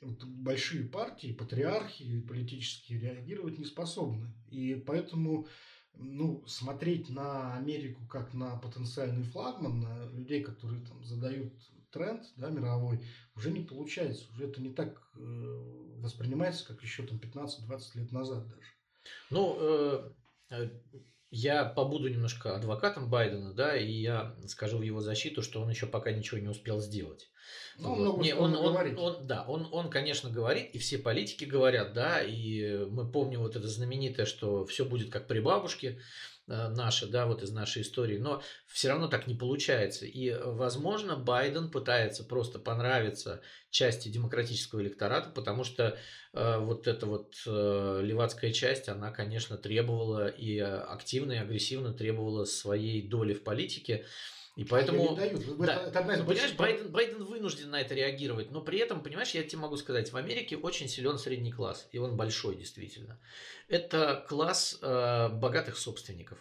большие 0.00 0.84
партии, 0.84 1.32
патриархи 1.32 2.20
политические 2.20 3.00
реагировать 3.00 3.58
не 3.58 3.64
способны. 3.64 4.32
И 4.48 4.74
поэтому 4.74 5.48
ну, 5.94 6.44
смотреть 6.46 7.08
на 7.08 7.54
Америку 7.54 8.06
как 8.06 8.34
на 8.34 8.56
потенциальный 8.56 9.24
флагман, 9.24 9.80
на 9.80 10.10
людей, 10.10 10.42
которые 10.42 10.84
там 10.84 11.02
задают 11.04 11.52
тренд 11.90 12.22
да, 12.36 12.50
мировой, 12.50 13.00
уже 13.34 13.50
не 13.50 13.60
получается. 13.60 14.30
Уже 14.32 14.46
это 14.46 14.60
не 14.60 14.72
так 14.72 15.10
э, 15.16 15.18
воспринимается, 15.98 16.66
как 16.66 16.82
еще 16.82 17.02
там 17.04 17.18
15-20 17.18 17.80
лет 17.94 18.12
назад 18.12 18.46
даже. 18.48 18.68
Ну, 19.30 19.56
э, 19.58 20.70
Я 21.30 21.64
побуду 21.64 22.08
немножко 22.08 22.54
адвокатом 22.54 23.08
Байдена, 23.08 23.54
да, 23.54 23.76
и 23.76 23.90
я 23.90 24.36
скажу 24.46 24.78
в 24.78 24.82
его 24.82 25.00
защиту, 25.00 25.42
что 25.42 25.62
он 25.62 25.70
еще 25.70 25.86
пока 25.86 26.12
ничего 26.12 26.38
не 26.38 26.48
успел 26.48 26.80
сделать. 26.80 27.30
Ну, 27.78 27.90
Вот. 27.90 27.98
много 27.98 28.22
Не, 28.22 28.34
он, 28.34 28.54
он 28.56 28.72
говорит. 28.72 28.98
он- 28.98 29.26
да, 29.26 29.44
он, 29.46 29.68
он, 29.72 29.90
конечно, 29.90 30.30
говорит, 30.30 30.70
и 30.74 30.78
все 30.78 30.98
политики 30.98 31.44
говорят, 31.44 31.92
да, 31.92 32.22
и 32.22 32.86
мы 32.86 33.10
помним 33.10 33.40
вот 33.40 33.56
это 33.56 33.68
знаменитое, 33.68 34.26
что 34.26 34.64
все 34.64 34.84
будет 34.84 35.10
как 35.10 35.26
при 35.26 35.40
бабушке 35.40 36.00
э, 36.48 36.68
наши, 36.68 37.06
да, 37.06 37.26
вот 37.26 37.42
из 37.42 37.50
нашей 37.50 37.82
истории, 37.82 38.18
но 38.18 38.40
все 38.66 38.88
равно 38.88 39.08
так 39.08 39.26
не 39.26 39.34
получается. 39.34 40.06
И, 40.06 40.32
возможно, 40.32 41.16
Байден 41.16 41.70
пытается 41.70 42.24
просто 42.24 42.58
понравиться 42.58 43.40
части 43.70 44.08
демократического 44.08 44.80
электората, 44.80 45.28
потому 45.30 45.64
что 45.64 45.98
э, 46.32 46.58
вот 46.58 46.86
эта 46.86 47.04
вот 47.06 47.34
э, 47.46 48.00
левацкая 48.02 48.52
часть, 48.52 48.88
она, 48.88 49.10
конечно, 49.10 49.58
требовала 49.58 50.28
и 50.28 50.56
э, 50.58 50.64
активно, 50.64 51.32
и 51.32 51.36
агрессивно 51.38 51.92
требовала 51.92 52.44
своей 52.44 53.06
доли 53.06 53.34
в 53.34 53.42
политике. 53.42 54.06
И 54.56 54.64
поэтому... 54.64 55.10
Не 55.10 55.16
дают. 55.16 55.58
Да. 55.58 55.74
Это, 55.74 56.00
это 56.00 56.16
Ну, 56.16 56.24
понимаешь, 56.24 56.54
Байден, 56.54 56.90
Байден 56.90 57.24
вынужден 57.24 57.70
на 57.70 57.80
это 57.82 57.94
реагировать, 57.94 58.50
но 58.50 58.62
при 58.62 58.78
этом, 58.78 59.02
понимаешь, 59.02 59.30
я 59.32 59.42
тебе 59.42 59.60
могу 59.60 59.76
сказать, 59.76 60.10
в 60.10 60.16
Америке 60.16 60.56
очень 60.56 60.88
силен 60.88 61.18
средний 61.18 61.52
класс, 61.52 61.86
и 61.92 61.98
он 61.98 62.16
большой 62.16 62.56
действительно. 62.56 63.20
Это 63.68 64.24
класс 64.26 64.78
э, 64.80 65.28
богатых 65.28 65.76
собственников. 65.76 66.38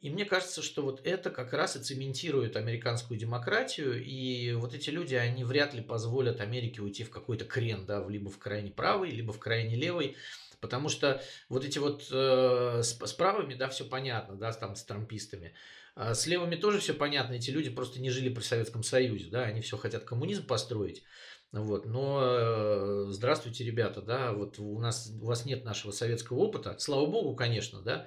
И 0.00 0.10
мне 0.10 0.26
кажется, 0.26 0.62
что 0.62 0.82
вот 0.82 1.00
это 1.04 1.30
как 1.30 1.52
раз 1.54 1.74
и 1.74 1.80
цементирует 1.80 2.56
американскую 2.56 3.18
демократию, 3.18 4.04
и 4.04 4.52
вот 4.52 4.74
эти 4.74 4.90
люди, 4.90 5.14
они 5.14 5.42
вряд 5.42 5.72
ли 5.74 5.80
позволят 5.80 6.40
Америке 6.40 6.82
уйти 6.82 7.02
в 7.02 7.10
какой-то 7.10 7.46
крен, 7.46 7.84
да, 7.86 8.06
либо 8.06 8.28
в 8.28 8.38
крайне 8.38 8.70
правый, 8.70 9.10
либо 9.10 9.32
в 9.32 9.38
крайне 9.38 9.74
левый, 9.74 10.16
потому 10.60 10.88
что 10.88 11.22
вот 11.48 11.64
эти 11.64 11.78
вот 11.78 12.06
э, 12.12 12.82
с, 12.82 12.98
с 12.98 13.12
правыми, 13.14 13.54
да, 13.54 13.68
все 13.68 13.84
понятно, 13.86 14.36
да, 14.36 14.52
там 14.52 14.76
с 14.76 14.84
трампистами, 14.84 15.54
с 15.98 16.26
левыми 16.26 16.56
тоже 16.56 16.78
все 16.78 16.94
понятно, 16.94 17.34
эти 17.34 17.50
люди 17.50 17.70
просто 17.70 18.00
не 18.00 18.10
жили 18.10 18.28
при 18.28 18.42
Советском 18.42 18.82
Союзе, 18.82 19.30
да, 19.30 19.42
они 19.42 19.60
все 19.60 19.76
хотят 19.76 20.04
коммунизм 20.04 20.46
построить. 20.46 21.02
Вот, 21.50 21.86
но 21.86 22.20
э, 22.22 23.06
здравствуйте, 23.08 23.64
ребята, 23.64 24.02
да, 24.02 24.32
вот 24.32 24.58
у 24.58 24.78
нас 24.78 25.10
у 25.20 25.24
вас 25.24 25.46
нет 25.46 25.64
нашего 25.64 25.92
советского 25.92 26.38
опыта, 26.38 26.76
слава 26.78 27.06
богу, 27.06 27.34
конечно, 27.34 27.80
да. 27.80 28.06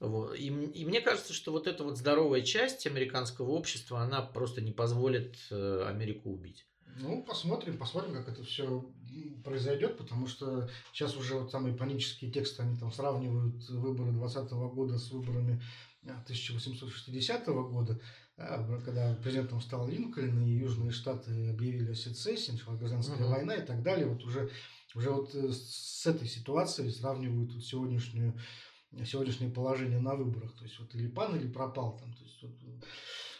Вот. 0.00 0.36
И, 0.36 0.48
и 0.48 0.84
мне 0.84 1.00
кажется, 1.00 1.32
что 1.32 1.52
вот 1.52 1.66
эта 1.66 1.82
вот 1.82 1.96
здоровая 1.96 2.42
часть 2.42 2.86
американского 2.86 3.50
общества, 3.52 4.00
она 4.00 4.20
просто 4.20 4.60
не 4.60 4.72
позволит 4.72 5.36
э, 5.50 5.84
Америку 5.88 6.30
убить. 6.30 6.66
Ну, 7.00 7.24
посмотрим, 7.24 7.78
посмотрим, 7.78 8.14
как 8.14 8.28
это 8.28 8.44
все 8.44 8.84
произойдет, 9.42 9.96
потому 9.96 10.26
что 10.26 10.68
сейчас 10.92 11.16
уже 11.16 11.34
вот 11.34 11.50
самые 11.50 11.74
панические 11.74 12.30
тексты, 12.30 12.62
они 12.62 12.78
там 12.78 12.92
сравнивают 12.92 13.68
выборы 13.70 14.12
2020 14.12 14.52
года 14.52 14.98
с 14.98 15.10
выборами 15.10 15.62
1860 16.06 17.46
года, 17.46 18.00
э, 18.36 18.80
когда 18.84 19.14
президентом 19.16 19.60
стал 19.60 19.88
Линкольн, 19.88 20.42
и 20.46 20.50
Южные 20.58 20.90
Штаты 20.90 21.48
объявили 21.50 21.92
о 21.92 21.94
сецессии, 21.94 22.52
началась 22.52 22.78
гражданская 22.78 23.18
Мгм. 23.18 23.30
война 23.30 23.54
и 23.56 23.66
так 23.66 23.82
далее. 23.82 24.06
Вот 24.06 24.22
уже, 24.24 24.50
уже 24.94 25.10
вот 25.10 25.34
э, 25.34 25.52
с 25.52 26.06
этой 26.06 26.28
ситуацией 26.28 26.90
сравнивают 26.90 27.52
вот 27.52 27.64
сегодняшнюю 27.64 28.38
сегодняшнее 29.06 29.50
положение 29.50 29.98
на 29.98 30.14
выборах. 30.14 30.54
То 30.56 30.62
есть 30.64 30.78
вот 30.78 30.94
или 30.94 31.08
пан, 31.08 31.34
или 31.36 31.48
пропал 31.48 31.98
там. 31.98 32.14
То 32.14 32.22
есть 32.22 32.42
вот, 32.42 32.52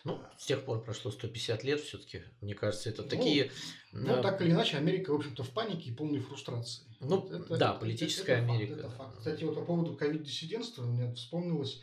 Ну, 0.03 0.21
с 0.37 0.47
тех 0.47 0.65
пор 0.65 0.83
прошло 0.83 1.11
150 1.13 1.63
лет 1.65 1.81
все-таки. 1.81 2.25
Мне 2.41 2.55
кажется, 2.55 2.91
это 2.91 3.03
Ну, 3.03 3.09
такие... 3.09 3.51
Ну, 3.93 4.17
э, 4.17 4.23
так 4.23 4.43
или 4.43 4.51
иначе, 4.51 4.77
Америка, 4.79 5.13
в 5.13 5.17
общем-то, 5.17 5.45
в 5.45 5.51
панике 5.51 5.91
и 5.91 5.95
полной 5.95 6.19
фрустрации. 6.19 6.85
Ну, 7.01 7.21
Вот 7.21 7.57
да, 7.59 7.73
политическая 7.75 8.39
факт, 8.41 8.51
Америка, 8.51 8.73
это 8.75 8.83
да. 8.83 8.89
факт. 8.91 9.19
Кстати, 9.19 9.45
вот 9.45 9.55
по 9.55 9.63
поводу 9.63 9.95
ковид-диссидентства, 9.95 10.83
мне 10.85 11.15
вспомнилось, 11.15 11.81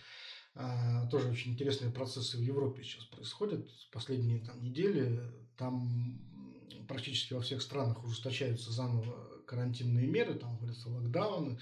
тоже 1.09 1.29
очень 1.29 1.53
интересные 1.53 1.91
процессы 1.91 2.37
в 2.37 2.41
Европе 2.41 2.83
сейчас 2.83 3.05
происходят. 3.05 3.67
Последние 3.91 4.39
там, 4.39 4.61
недели 4.61 5.19
там 5.57 6.19
практически 6.87 7.33
во 7.33 7.41
всех 7.41 7.61
странах 7.61 8.03
ужесточаются 8.03 8.71
заново 8.71 9.31
карантинные 9.51 10.07
меры, 10.07 10.35
там 10.35 10.57
вводятся 10.57 10.89
локдауны, 10.89 11.59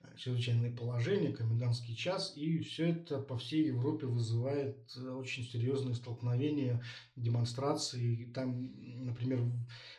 э, 0.00 0.16
чрезвычайные 0.16 0.70
положения, 0.70 1.32
комендантский 1.32 1.96
час, 1.96 2.36
и 2.36 2.60
все 2.60 2.90
это 2.90 3.18
по 3.18 3.36
всей 3.36 3.66
Европе 3.66 4.06
вызывает 4.06 4.78
э, 4.96 5.10
очень 5.10 5.44
серьезные 5.44 5.96
столкновения, 5.96 6.82
демонстрации. 7.16 8.30
Там, 8.32 8.70
например, 9.04 9.42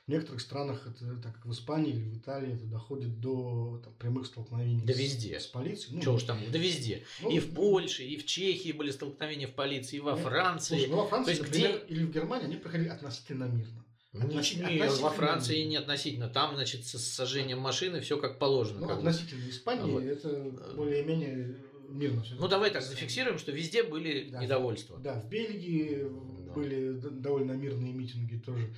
в 0.06 0.12
некоторых 0.12 0.42
странах, 0.42 0.86
это, 0.86 1.16
так 1.22 1.34
как 1.36 1.46
в 1.46 1.52
Испании 1.54 1.92
или 1.94 2.04
в 2.10 2.18
Италии, 2.18 2.56
это 2.56 2.66
доходит 2.66 3.22
до 3.22 3.80
там, 3.84 3.94
прямых 3.94 4.26
столкновений 4.26 4.82
Да 4.86 4.94
с, 4.94 4.98
везде. 4.98 5.40
с 5.40 5.46
полицией. 5.48 5.96
Ну, 5.96 6.02
Чего 6.02 6.16
уж 6.16 6.24
там, 6.24 6.40
да 6.52 6.58
везде. 6.60 7.04
ну, 7.22 7.32
и 7.32 7.40
в 7.40 7.54
Польше, 7.54 8.04
и 8.04 8.18
в 8.18 8.26
Чехии 8.26 8.74
были 8.74 8.92
столкновения 8.92 9.48
в 9.48 9.54
полиции, 9.54 9.98
и 9.98 10.00
во 10.02 10.12
Ну, 10.12 10.18
Франции. 10.18 10.76
Слушай, 10.76 10.90
ну 10.90 10.98
во 10.98 11.08
Франции, 11.08 11.32
есть 11.32 11.42
например, 11.44 11.84
или 11.88 12.04
в 12.04 12.12
Германии 12.12 12.46
они 12.48 12.56
проходили 12.58 12.90
относительно 12.90 13.46
мирно. 13.46 13.86
Ну, 14.12 14.26
относительно- 14.28 14.68
не, 14.70 14.78
во 14.80 14.84
относительно- 14.86 15.10
Франции 15.12 15.64
не 15.64 15.76
относительно. 15.78 16.28
Там, 16.30 16.56
значит, 16.56 16.86
с 16.86 16.92
сожжением 16.98 17.60
машины 17.60 18.02
все 18.02 18.18
как 18.18 18.40
положено. 18.40 18.82
Ну, 18.82 18.88
как 18.90 18.98
относительно 18.98 19.50
Испании 19.50 19.90
Вот. 19.92 20.04
это 20.04 20.52
более-менее 20.76 21.56
мирно 21.90 22.24
все. 22.24 22.36
Ну, 22.36 22.48
давай 22.50 22.72
так 22.72 22.84
зафиксируем, 22.84 23.38
что 23.40 23.54
везде 23.54 23.84
были 23.84 24.30
Да. 24.30 24.42
недовольства. 24.44 25.00
Да, 25.00 25.20
в 25.22 25.30
Бельгии 25.30 26.06
Да. 26.46 26.54
были 26.54 26.92
довольно 26.92 27.54
мирные 27.54 27.94
митинги 27.94 28.36
тоже. 28.38 28.76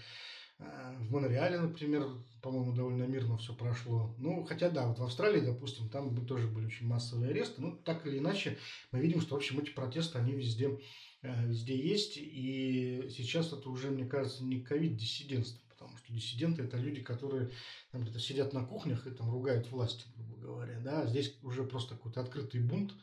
А, 0.60 0.96
В 1.00 1.12
Монреале, 1.12 1.60
например, 1.60 2.08
по-моему, 2.42 2.74
довольно 2.74 3.04
мирно 3.04 3.38
все 3.38 3.54
прошло. 3.54 4.16
Ну, 4.20 4.44
хотя 4.44 4.70
да, 4.70 4.88
вот 4.88 5.00
в 5.00 5.04
Австралии, 5.04 5.42
допустим, 5.42 5.90
там 5.90 6.26
тоже 6.28 6.48
были 6.48 6.68
очень 6.68 6.86
массовые 6.86 7.32
аресты. 7.32 7.62
Ну, 7.62 7.76
так 7.76 8.06
или 8.06 8.20
иначе, 8.20 8.58
мы 8.92 9.00
видим, 9.00 9.20
что, 9.20 9.36
в 9.36 9.38
общем, 9.38 9.60
эти 9.60 9.72
протесты, 9.72 10.20
они 10.20 10.34
везде, 10.34 10.80
э, 11.24 11.48
везде 11.48 11.76
есть. 11.76 12.18
И 12.18 13.10
сейчас 13.16 13.52
это 13.52 13.70
уже, 13.70 13.90
мне 13.90 14.06
кажется, 14.06 14.44
не 14.44 14.62
ковид-диссидентство, 14.62 15.60
потому 15.70 15.98
что 15.98 16.14
диссиденты– 16.14 16.62
это 16.64 16.78
люди, 16.78 17.02
которые 17.02 17.50
там 17.92 18.04
где-то 18.04 18.20
сидят 18.20 18.54
на 18.54 18.64
кухнях 18.64 19.08
и 19.08 19.12
там 19.12 19.32
ругают 19.32 19.72
власть, 19.72 20.06
грубо 20.16 20.38
говоря. 20.38 20.80
Да? 20.82 21.02
А 21.02 21.08
Здесь 21.08 21.36
уже 21.42 21.64
просто 21.64 21.96
какой-то 21.96 22.22
открытый 22.22 22.62
бунт. 22.62 22.94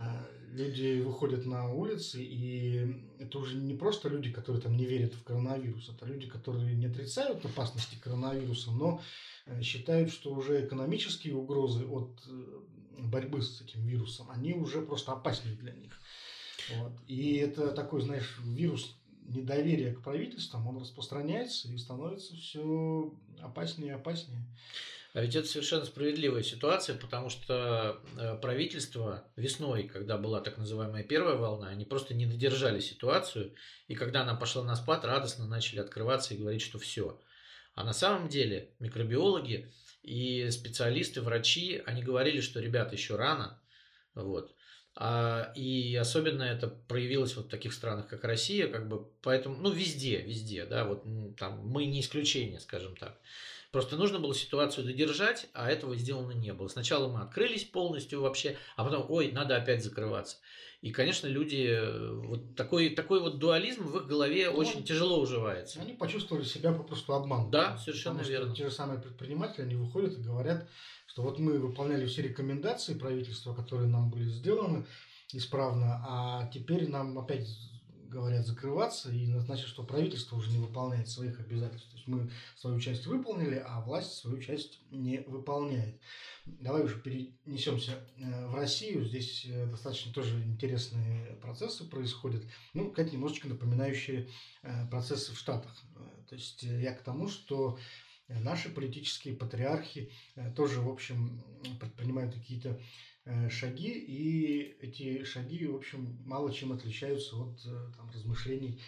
А, 0.00 0.26
Люди 0.52 1.00
выходят 1.00 1.46
на 1.46 1.72
улицы, 1.72 2.20
и 2.20 3.04
это 3.20 3.38
уже 3.38 3.56
не 3.56 3.74
просто 3.74 4.08
люди, 4.08 4.32
которые 4.32 4.60
там 4.60 4.76
не 4.76 4.84
верят 4.84 5.14
в 5.14 5.22
коронавирус, 5.22 5.88
это 5.88 6.06
люди, 6.06 6.26
которые 6.26 6.74
не 6.74 6.86
отрицают 6.86 7.44
опасности 7.44 7.94
коронавируса, 8.02 8.72
но 8.72 9.00
э, 9.46 9.62
считают, 9.62 10.10
что 10.10 10.34
уже 10.34 10.66
экономические 10.66 11.36
угрозы 11.36 11.86
от 11.86 12.20
э, 12.26 12.60
борьбы 12.98 13.42
с 13.42 13.60
этим 13.60 13.86
вирусом, 13.86 14.26
они 14.28 14.54
уже 14.54 14.82
просто 14.82 15.12
опаснее 15.12 15.54
для 15.54 15.72
них. 15.72 15.92
Вот. 16.76 16.92
И 17.06 17.34
это 17.36 17.70
такой, 17.70 18.00
знаешь, 18.00 18.40
вирус 18.42 18.96
недоверия 19.28 19.94
к 19.94 20.02
правительствам, 20.02 20.66
он 20.66 20.78
распространяется 20.78 21.68
и 21.68 21.78
становится 21.78 22.34
все 22.34 23.14
опаснее 23.40 23.90
и 23.90 23.94
опаснее. 23.94 24.42
А 25.12 25.22
ведь 25.22 25.34
это 25.34 25.48
совершенно 25.48 25.84
справедливая 25.84 26.42
ситуация, 26.42 26.96
потому 26.96 27.30
что 27.30 28.00
э, 28.16 28.38
правительство 28.40 29.24
весной, 29.34 29.84
когда 29.84 30.16
была 30.16 30.40
так 30.40 30.56
называемая 30.56 31.02
первая 31.02 31.34
волна, 31.34 31.68
они 31.68 31.84
просто 31.84 32.14
не 32.14 32.26
додержали 32.26 32.78
ситуацию, 32.78 33.54
и 33.88 33.96
когда 33.96 34.22
она 34.22 34.36
пошла 34.36 34.62
на 34.62 34.76
спад, 34.76 35.04
радостно 35.04 35.46
начали 35.46 35.80
открываться 35.80 36.34
и 36.34 36.36
говорить, 36.36 36.62
что 36.62 36.78
все. 36.78 37.20
А 37.74 37.82
на 37.82 37.92
самом 37.92 38.28
деле 38.28 38.70
микробиологи 38.78 39.72
и 40.02 40.48
специалисты, 40.50 41.22
врачи, 41.22 41.82
они 41.86 42.02
говорили, 42.02 42.40
что, 42.40 42.60
ребята, 42.60 42.94
еще 42.94 43.16
рано, 43.16 43.60
вот. 44.14 44.54
А, 44.96 45.52
и 45.56 45.96
особенно 45.96 46.42
это 46.42 46.68
проявилось 46.68 47.34
вот 47.34 47.46
в 47.46 47.50
таких 47.50 47.72
странах, 47.72 48.06
как 48.06 48.22
Россия, 48.22 48.68
как 48.68 48.88
бы, 48.88 49.08
поэтому, 49.22 49.56
ну, 49.56 49.70
везде, 49.72 50.20
везде, 50.20 50.66
да, 50.66 50.84
вот 50.84 51.04
там 51.36 51.66
мы 51.66 51.86
не 51.86 52.00
исключение, 52.00 52.60
скажем 52.60 52.96
так. 52.96 53.18
Просто 53.70 53.96
нужно 53.96 54.18
было 54.18 54.34
ситуацию 54.34 54.84
додержать, 54.84 55.48
а 55.52 55.70
этого 55.70 55.96
сделано 55.96 56.32
не 56.32 56.52
было. 56.52 56.66
Сначала 56.66 57.08
мы 57.08 57.20
открылись 57.20 57.64
полностью 57.64 58.20
вообще, 58.20 58.56
а 58.76 58.84
потом, 58.84 59.06
ой, 59.08 59.30
надо 59.30 59.56
опять 59.56 59.84
закрываться. 59.84 60.38
И, 60.80 60.90
конечно, 60.90 61.26
люди, 61.26 61.68
э, 61.68 62.12
вот 62.14 62.56
такой, 62.56 62.90
такой 62.90 63.20
вот 63.20 63.38
дуализм 63.38 63.84
в 63.84 63.98
их 63.98 64.06
голове 64.06 64.50
Ну, 64.50 64.56
очень 64.56 64.82
тяжело 64.82 65.20
уживается. 65.20 65.80
Они 65.80 65.92
почувствовали 65.92 66.42
себя 66.42 66.72
попросту 66.72 67.12
обманутыми. 67.12 67.52
Да, 67.52 67.78
совершенно 67.78 68.22
верно. 68.22 68.54
Те 68.54 68.64
же 68.64 68.70
самые 68.70 69.00
предприниматели, 69.00 69.62
они 69.62 69.74
выходят 69.76 70.18
и 70.18 70.22
говорят, 70.22 70.68
что 71.06 71.22
вот 71.22 71.38
мы 71.38 71.58
выполняли 71.58 72.06
все 72.06 72.22
рекомендации 72.22 72.94
правительства, 72.94 73.54
которые 73.54 73.88
нам 73.88 74.10
были 74.10 74.24
сделаны 74.24 74.86
исправно, 75.32 76.02
а 76.08 76.50
теперь 76.52 76.88
нам 76.88 77.18
опять 77.18 77.46
говорят 78.10 78.46
закрываться, 78.46 79.10
и 79.10 79.32
значит, 79.38 79.66
что 79.66 79.84
правительство 79.84 80.36
уже 80.36 80.50
не 80.50 80.58
выполняет 80.58 81.08
своих 81.08 81.40
обязательств. 81.40 81.88
То 81.90 81.96
есть 81.96 82.08
мы 82.08 82.30
свою 82.56 82.80
часть 82.80 83.06
выполнили, 83.06 83.62
а 83.64 83.80
власть 83.80 84.14
свою 84.14 84.40
часть 84.40 84.80
не 84.90 85.20
выполняет. 85.20 86.00
Давай 86.44 86.82
уже 86.82 87.00
перенесемся 87.00 87.92
э, 88.16 88.46
в 88.46 88.54
Россию. 88.54 89.04
Здесь 89.04 89.46
э, 89.46 89.66
достаточно 89.66 90.12
тоже 90.12 90.42
интересные 90.42 91.36
процессы 91.36 91.88
происходят. 91.88 92.44
Ну, 92.74 92.90
как 92.90 93.12
немножечко 93.12 93.48
напоминающие 93.48 94.28
э, 94.62 94.86
процессы 94.88 95.32
в 95.32 95.38
Штатах. 95.38 95.72
То 96.28 96.34
есть 96.34 96.62
я 96.62 96.92
к 96.94 97.02
тому, 97.02 97.28
что 97.28 97.78
наши 98.28 98.70
политические 98.70 99.34
патриархи 99.34 100.12
тоже, 100.54 100.80
в 100.80 100.88
общем, 100.88 101.42
предпринимают 101.80 102.34
какие-то 102.34 102.80
шаги, 103.48 103.92
и 103.92 104.76
эти 104.80 105.22
шаги, 105.24 105.66
в 105.66 105.74
общем, 105.74 106.16
мало 106.24 106.50
чем 106.50 106.72
отличаются 106.72 107.36
от 107.36 107.62
там, 107.96 108.10
размышлений 108.10 108.78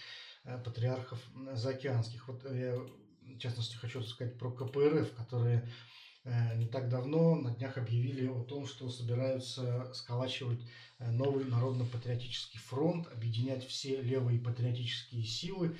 патриархов 0.65 1.21
заокеанских. 1.53 2.29
Вот 2.29 2.45
я, 2.45 2.77
в 2.77 3.39
частности, 3.39 3.77
хочу 3.77 4.03
сказать 4.03 4.37
про 4.39 4.51
КПРФ, 4.51 5.13
которые 5.13 5.69
не 6.55 6.67
так 6.67 6.89
давно 6.89 7.35
на 7.35 7.51
днях 7.51 7.79
объявили 7.79 8.27
о 8.27 8.43
том, 8.43 8.67
что 8.67 8.89
собираются 8.89 9.89
сколачивать 9.93 10.61
новый 10.99 11.45
народно-патриотический 11.45 12.61
фронт, 12.61 13.07
объединять 13.13 13.65
все 13.65 14.01
левые 14.01 14.39
патриотические 14.39 15.25
силы 15.25 15.77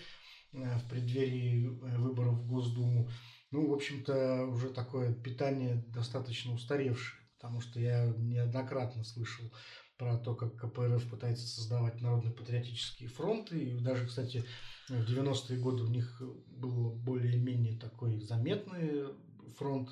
в 0.53 0.89
преддверии 0.89 1.67
выборов 1.67 2.35
в 2.35 2.47
Госдуму 2.47 3.09
ну, 3.53 3.69
в 3.69 3.75
общем-то, 3.75 4.47
уже 4.47 4.71
такое 4.71 5.13
питание 5.13 5.85
достаточно 5.89 6.55
устаревшее, 6.55 7.22
потому 7.43 7.61
что 7.61 7.81
я 7.81 8.07
неоднократно 8.07 9.03
слышал 9.03 9.53
про 9.99 10.17
то, 10.17 10.37
как 10.37 10.57
КПРФ 10.57 11.11
пытается 11.11 11.45
создавать 11.49 12.01
народно-патриотические 12.01 13.09
фронты. 13.09 13.59
И 13.59 13.81
даже, 13.81 14.07
кстати, 14.07 14.45
в 14.89 14.93
90-е 14.93 15.59
годы 15.59 15.83
у 15.83 15.89
них 15.89 16.23
был 16.47 16.95
более-менее 16.95 17.81
такой 17.81 18.21
заметный 18.21 19.13
фронт, 19.57 19.91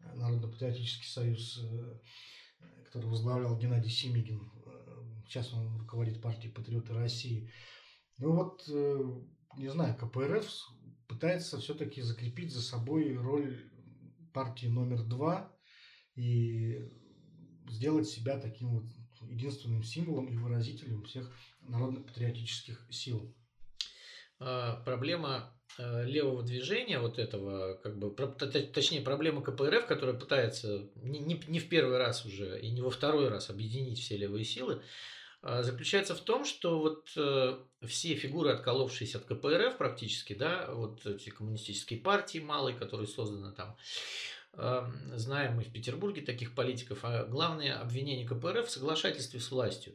э, 0.00 0.14
Народно-патриотический 0.14 1.06
союз, 1.06 1.60
э, 1.62 2.00
который 2.86 3.10
возглавлял 3.10 3.58
Геннадий 3.58 3.90
Семигин. 3.90 4.50
Э, 4.64 5.20
сейчас 5.26 5.52
он 5.52 5.78
руководит 5.78 6.22
партией 6.22 6.52
«Патриоты 6.52 6.94
России». 6.94 7.52
Ну 8.16 8.32
вот, 8.32 8.66
не 9.58 9.68
знаю, 9.68 9.94
КПРФ 9.98 10.50
пытается 11.06 11.58
все-таки 11.58 12.00
закрепить 12.00 12.50
за 12.50 12.62
собой 12.62 13.14
роль 13.14 13.70
партии 14.32 14.68
номер 14.68 15.02
два 15.02 15.55
и 16.16 16.90
сделать 17.68 18.08
себя 18.08 18.38
таким 18.38 18.80
вот 18.80 18.84
единственным 19.30 19.82
символом 19.82 20.26
и 20.26 20.36
выразителем 20.36 21.02
всех 21.04 21.30
народно-патриотических 21.62 22.86
сил. 22.90 23.34
А, 24.38 24.82
проблема 24.84 25.52
э, 25.78 26.04
левого 26.04 26.42
движения 26.42 27.00
вот 27.00 27.18
этого, 27.18 27.74
как 27.82 27.98
бы, 27.98 28.10
точнее, 28.10 29.00
проблема 29.00 29.42
КПРФ, 29.42 29.86
которая 29.86 30.14
пытается 30.14 30.88
не, 30.96 31.20
не, 31.20 31.40
не 31.48 31.58
в 31.58 31.68
первый 31.68 31.98
раз 31.98 32.24
уже 32.26 32.60
и 32.60 32.70
не 32.70 32.82
во 32.82 32.90
второй 32.90 33.28
раз 33.28 33.50
объединить 33.50 33.98
все 33.98 34.16
левые 34.16 34.44
силы, 34.44 34.82
а, 35.42 35.62
заключается 35.62 36.14
в 36.14 36.20
том, 36.20 36.44
что 36.44 36.78
вот 36.78 37.12
э, 37.16 37.58
все 37.86 38.14
фигуры, 38.14 38.50
отколовшиеся 38.50 39.18
от 39.18 39.24
КПРФ 39.24 39.76
практически, 39.78 40.34
да, 40.34 40.70
вот 40.72 41.06
эти 41.06 41.30
коммунистические 41.30 42.00
партии 42.00 42.38
малые, 42.38 42.76
которые 42.76 43.06
созданы 43.06 43.52
там, 43.52 43.76
знаем 44.56 45.56
мы 45.56 45.62
в 45.62 45.72
Петербурге 45.72 46.22
таких 46.22 46.54
политиков, 46.54 47.00
а 47.02 47.24
главное 47.24 47.78
обвинение 47.78 48.26
КПРФ 48.26 48.66
в 48.66 48.70
соглашательстве 48.70 49.40
с 49.40 49.50
властью. 49.50 49.94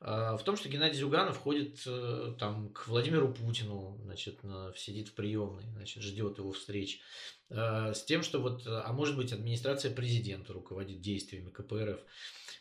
Э, 0.00 0.36
в 0.38 0.42
том, 0.44 0.56
что 0.56 0.68
Геннадий 0.68 0.98
Зюганов 0.98 1.38
ходит 1.38 1.82
э, 1.86 2.34
там, 2.38 2.70
к 2.70 2.88
Владимиру 2.88 3.32
Путину, 3.32 3.98
значит, 4.02 4.42
на, 4.42 4.72
сидит 4.76 5.08
в 5.08 5.14
приемной, 5.14 5.64
значит, 5.74 6.02
ждет 6.02 6.38
его 6.38 6.52
встреч, 6.52 7.00
э, 7.50 7.92
с 7.94 8.04
тем, 8.04 8.22
что 8.22 8.40
вот, 8.40 8.62
а 8.66 8.90
может 8.92 9.16
быть, 9.16 9.32
администрация 9.32 9.94
президента 9.94 10.52
руководит 10.52 11.00
действиями 11.00 11.50
КПРФ. 11.50 12.00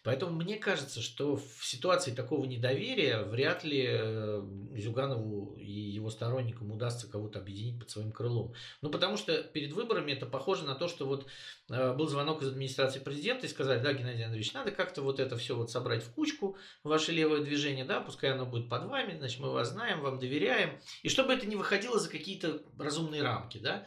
Поэтому 0.04 0.32
мне 0.32 0.56
кажется, 0.56 1.02
что 1.02 1.36
в 1.36 1.66
ситуации 1.66 2.12
такого 2.12 2.46
недоверия 2.46 3.24
вряд 3.24 3.66
ли 3.66 3.86
э, 3.86 4.42
Зюганову 4.76 5.56
и 5.58 5.70
его 5.70 6.10
сторонникам 6.10 6.72
удастся 6.72 7.10
кого-то 7.10 7.40
объединить 7.40 7.80
под 7.80 7.90
своим 7.90 8.12
крылом. 8.12 8.54
Ну, 8.82 8.90
потому 8.90 9.18
что 9.18 9.44
перед 9.44 9.74
выборами 9.74 10.14
это 10.14 10.26
похоже 10.26 10.64
на 10.64 10.76
то, 10.76 10.88
что 10.88 11.06
вот 11.06 11.28
э, 11.70 11.94
был 11.94 12.08
звонок 12.08 12.42
из 12.42 12.48
администрации 12.48 13.00
президента 13.00 13.46
и 13.46 13.50
сказали, 13.50 13.82
да, 13.82 13.92
Геннадий 13.92 14.24
Андреевич, 14.24 14.54
надо 14.54 14.72
как-то 14.72 15.02
вот 15.02 15.20
это 15.20 15.36
все 15.36 15.58
вот 15.58 15.70
собрать 15.70 16.04
в 16.04 16.14
кучку, 16.14 16.56
ваше 16.84 17.12
левое 17.12 17.42
движение, 17.42 17.84
да, 17.84 18.00
пускай 18.00 18.32
оно 18.32 18.46
будет 18.46 18.70
под 18.70 18.86
вами, 18.86 19.18
значит, 19.18 19.42
мы 19.42 19.52
вас 19.52 19.72
знаем, 19.72 20.00
вам 20.00 20.18
доверяем. 20.18 20.80
И 21.04 21.10
чтобы 21.10 21.34
это 21.34 21.46
не 21.46 21.58
выходило 21.58 22.00
за 22.00 22.10
какие-то 22.10 22.62
разумные 22.78 23.22
рамки, 23.22 23.58
да. 23.58 23.86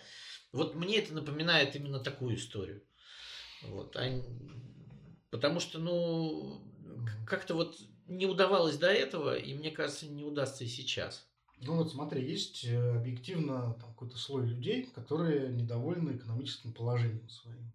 Вот 0.52 0.74
мне 0.74 0.98
это 0.98 1.14
напоминает 1.14 1.74
именно 1.74 2.00
такую 2.00 2.36
историю. 2.36 2.82
Вот. 3.62 3.96
А 3.96 4.06
Потому 5.32 5.60
что, 5.60 5.78
ну, 5.78 6.60
как-то 7.26 7.54
вот 7.54 7.80
не 8.06 8.26
удавалось 8.26 8.76
до 8.76 8.92
этого, 8.92 9.34
и 9.34 9.54
мне 9.54 9.70
кажется, 9.70 10.06
не 10.06 10.24
удастся 10.24 10.62
и 10.62 10.68
сейчас. 10.68 11.26
Ну 11.58 11.76
вот 11.76 11.90
смотри, 11.90 12.22
есть 12.22 12.64
э, 12.66 12.96
объективно 12.96 13.74
там 13.80 13.90
какой-то 13.92 14.18
слой 14.18 14.46
людей, 14.46 14.90
которые 14.94 15.48
недовольны 15.48 16.16
экономическим 16.16 16.74
положением 16.74 17.30
своим. 17.30 17.72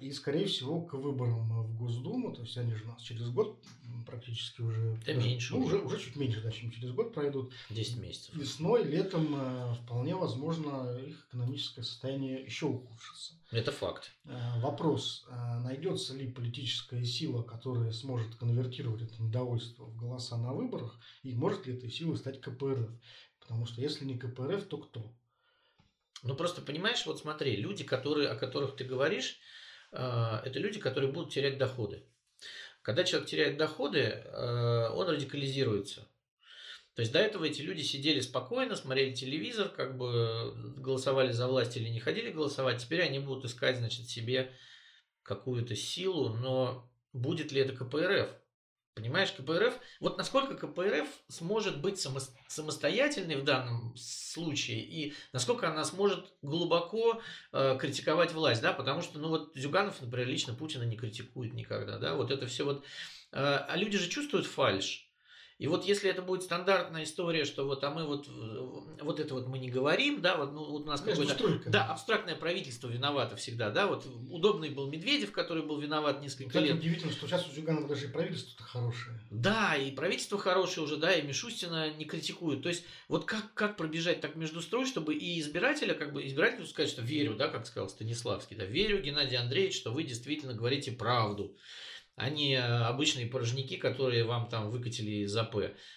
И, 0.00 0.12
скорее 0.12 0.46
всего, 0.46 0.80
к 0.80 0.94
выборам 0.94 1.62
в 1.62 1.76
Госдуму, 1.76 2.32
то 2.34 2.40
есть 2.42 2.56
они 2.56 2.74
же 2.74 2.84
у 2.84 2.88
нас 2.88 3.02
через 3.02 3.28
год 3.28 3.62
практически 4.06 4.62
уже... 4.62 4.98
Да 5.04 5.12
даже, 5.12 5.28
меньше. 5.28 5.54
Ну, 5.54 5.64
уже, 5.64 5.78
уже 5.78 5.98
чуть 5.98 6.16
меньше, 6.16 6.40
да, 6.40 6.50
чем 6.50 6.70
через 6.70 6.92
год 6.92 7.12
пройдут. 7.12 7.52
10 7.68 7.98
месяцев. 7.98 8.34
Весной, 8.34 8.84
летом 8.84 9.34
э, 9.36 9.74
вполне 9.74 10.14
возможно 10.16 10.98
их 10.98 11.26
экономическое 11.28 11.82
состояние 11.82 12.42
еще 12.42 12.66
ухудшится. 12.66 13.34
Это 13.50 13.72
факт. 13.72 14.10
Э, 14.24 14.60
вопрос, 14.60 15.26
э, 15.28 15.58
найдется 15.60 16.14
ли 16.14 16.30
политическая 16.30 17.04
сила, 17.04 17.42
которая 17.42 17.92
сможет 17.92 18.36
конвертировать 18.36 19.02
это 19.02 19.22
недовольство 19.22 19.84
в 19.84 19.96
голоса 19.96 20.38
на 20.38 20.54
выборах, 20.54 20.98
и 21.22 21.34
может 21.34 21.66
ли 21.66 21.76
этой 21.76 21.90
силой 21.90 22.16
стать 22.16 22.40
КПРФ? 22.40 22.90
Потому 23.38 23.66
что 23.66 23.82
если 23.82 24.06
не 24.06 24.16
КПРФ, 24.16 24.64
то 24.64 24.78
кто? 24.78 25.12
Ну 26.22 26.34
просто 26.34 26.62
понимаешь, 26.62 27.04
вот 27.04 27.20
смотри, 27.20 27.56
люди, 27.56 27.84
которые, 27.84 28.28
о 28.30 28.36
которых 28.36 28.76
ты 28.76 28.84
говоришь, 28.84 29.38
а, 29.38 29.63
это 29.94 30.58
люди, 30.58 30.80
которые 30.80 31.12
будут 31.12 31.32
терять 31.32 31.58
доходы. 31.58 32.04
Когда 32.82 33.02
человек 33.04 33.28
теряет 33.28 33.56
доходы, 33.56 33.98
э, 33.98 34.88
он 34.90 35.08
радикализируется. 35.08 36.06
То 36.94 37.00
есть 37.00 37.12
до 37.12 37.18
этого 37.18 37.44
эти 37.44 37.62
люди 37.62 37.80
сидели 37.80 38.20
спокойно, 38.20 38.76
смотрели 38.76 39.14
телевизор, 39.14 39.68
как 39.70 39.96
бы 39.96 40.52
голосовали 40.76 41.32
за 41.32 41.48
власть 41.48 41.76
или 41.76 41.88
не 41.88 41.98
ходили 41.98 42.30
голосовать. 42.30 42.82
Теперь 42.82 43.02
они 43.02 43.18
будут 43.18 43.46
искать, 43.46 43.78
значит, 43.78 44.08
себе 44.08 44.52
какую-то 45.22 45.74
силу, 45.74 46.34
но 46.34 46.92
будет 47.14 47.52
ли 47.52 47.62
это 47.62 47.74
КПРФ? 47.74 48.28
Понимаешь, 48.94 49.32
КПРФ, 49.32 49.74
вот 49.98 50.18
насколько 50.18 50.54
КПРФ 50.54 51.08
сможет 51.26 51.80
быть 51.80 51.98
само, 51.98 52.20
самостоятельной 52.46 53.34
в 53.34 53.42
данном 53.42 53.96
случае 53.96 54.80
и 54.82 55.14
насколько 55.32 55.68
она 55.68 55.84
сможет 55.84 56.32
глубоко 56.42 57.20
э, 57.52 57.76
критиковать 57.80 58.32
власть, 58.32 58.62
да, 58.62 58.72
потому 58.72 59.02
что, 59.02 59.18
ну 59.18 59.30
вот 59.30 59.50
Зюганов, 59.56 60.00
например, 60.00 60.28
лично 60.28 60.54
Путина 60.54 60.84
не 60.84 60.96
критикует 60.96 61.54
никогда, 61.54 61.98
да, 61.98 62.14
вот 62.14 62.30
это 62.30 62.46
все 62.46 62.64
вот, 62.64 62.84
э, 63.32 63.38
а 63.40 63.76
люди 63.76 63.98
же 63.98 64.08
чувствуют 64.08 64.46
фальш, 64.46 65.03
и 65.56 65.68
вот 65.68 65.84
если 65.84 66.10
это 66.10 66.20
будет 66.20 66.42
стандартная 66.42 67.04
история, 67.04 67.44
что 67.44 67.64
вот, 67.64 67.84
а 67.84 67.90
мы 67.90 68.04
вот, 68.04 68.28
вот 69.00 69.20
это 69.20 69.34
вот 69.34 69.46
мы 69.46 69.60
не 69.60 69.70
говорим, 69.70 70.20
да, 70.20 70.36
вот, 70.36 70.52
ну, 70.52 70.64
вот 70.64 70.82
у 70.82 70.86
нас 70.86 71.00
какое-то, 71.00 71.70
да, 71.70 71.86
абстрактное 71.86 72.34
правительство 72.34 72.88
виновато 72.88 73.36
всегда, 73.36 73.70
да, 73.70 73.86
вот 73.86 74.04
удобный 74.30 74.70
был 74.70 74.90
Медведев, 74.90 75.30
который 75.30 75.62
был 75.62 75.80
виноват 75.80 76.20
несколько 76.20 76.48
Кстати, 76.48 76.64
лет. 76.66 76.76
удивительно, 76.76 77.12
что 77.12 77.28
сейчас 77.28 77.48
у 77.48 77.52
Зюганова 77.52 77.86
даже 77.86 78.06
и 78.06 78.08
правительство-то 78.08 78.64
хорошее. 78.64 79.20
Да, 79.30 79.76
и 79.76 79.92
правительство 79.92 80.38
хорошее 80.38 80.86
уже, 80.86 80.96
да, 80.96 81.14
и 81.14 81.22
Мишустина 81.22 81.94
не 81.94 82.04
критикуют. 82.04 82.64
То 82.64 82.68
есть, 82.68 82.84
вот 83.06 83.24
как, 83.24 83.54
как 83.54 83.76
пробежать 83.76 84.20
так 84.20 84.34
между 84.34 84.60
строй, 84.60 84.86
чтобы 84.86 85.14
и 85.14 85.38
избирателя, 85.38 85.94
как 85.94 86.12
бы 86.12 86.26
избирателю 86.26 86.66
сказать, 86.66 86.90
что 86.90 87.00
верю, 87.02 87.36
да, 87.36 87.46
как 87.46 87.66
сказал 87.66 87.88
Станиславский, 87.88 88.56
да, 88.56 88.64
верю, 88.64 89.00
Геннадий 89.00 89.36
Андреевич, 89.36 89.76
что 89.76 89.92
вы 89.92 90.02
действительно 90.02 90.52
говорите 90.52 90.90
правду 90.90 91.56
а 92.16 92.30
не 92.30 92.56
обычные 92.56 93.26
порожники, 93.26 93.76
которые 93.76 94.24
вам 94.24 94.48
там 94.48 94.70
выкатили 94.70 95.24
из 95.24 95.36
АП, 95.36 95.56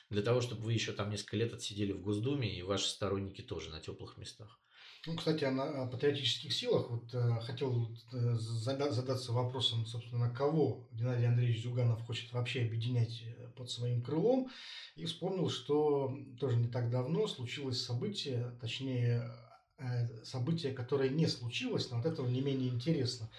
для 0.10 0.22
того, 0.22 0.42
чтобы 0.42 0.64
вы 0.64 0.74
еще 0.74 0.92
там 0.92 1.10
несколько 1.10 1.38
лет 1.38 1.54
отсидели 1.54 1.92
в 1.92 2.02
Госдуме, 2.02 2.52
и 2.52 2.64
ваши 2.64 2.88
сторонники 2.88 3.42
тоже 3.42 3.70
на 3.70 3.80
теплых 3.80 4.18
местах. 4.18 4.60
Ну, 5.06 5.16
кстати, 5.16 5.46
о, 5.46 5.84
о 5.84 5.88
патриотических 5.88 6.52
силах. 6.52 6.90
Вот 6.90 7.14
э, 7.14 7.40
хотел 7.42 7.96
э, 8.12 8.34
зада, 8.36 8.92
задаться 8.92 9.32
вопросом, 9.32 9.86
собственно, 9.86 10.30
кого 10.30 10.90
Геннадий 10.92 11.28
Андреевич 11.28 11.64
Зюганов 11.64 12.02
хочет 12.02 12.34
вообще 12.34 12.64
объединять 12.64 13.24
э, 13.24 13.48
под 13.56 13.70
своим 13.70 14.02
крылом. 14.02 14.50
И 14.96 15.06
вспомнил, 15.06 15.50
что 15.50 16.14
тоже 16.40 16.58
не 16.58 16.68
так 16.68 16.90
давно 16.90 17.28
случилось 17.28 17.82
событие, 17.82 18.58
точнее, 18.60 19.32
э, 19.78 20.24
событие, 20.26 20.74
которое 20.74 21.10
не 21.10 21.28
случилось, 21.28 21.90
но 21.90 22.00
от 22.00 22.06
этого 22.06 22.28
не 22.28 22.42
менее 22.42 22.70
интересно. 22.70 23.30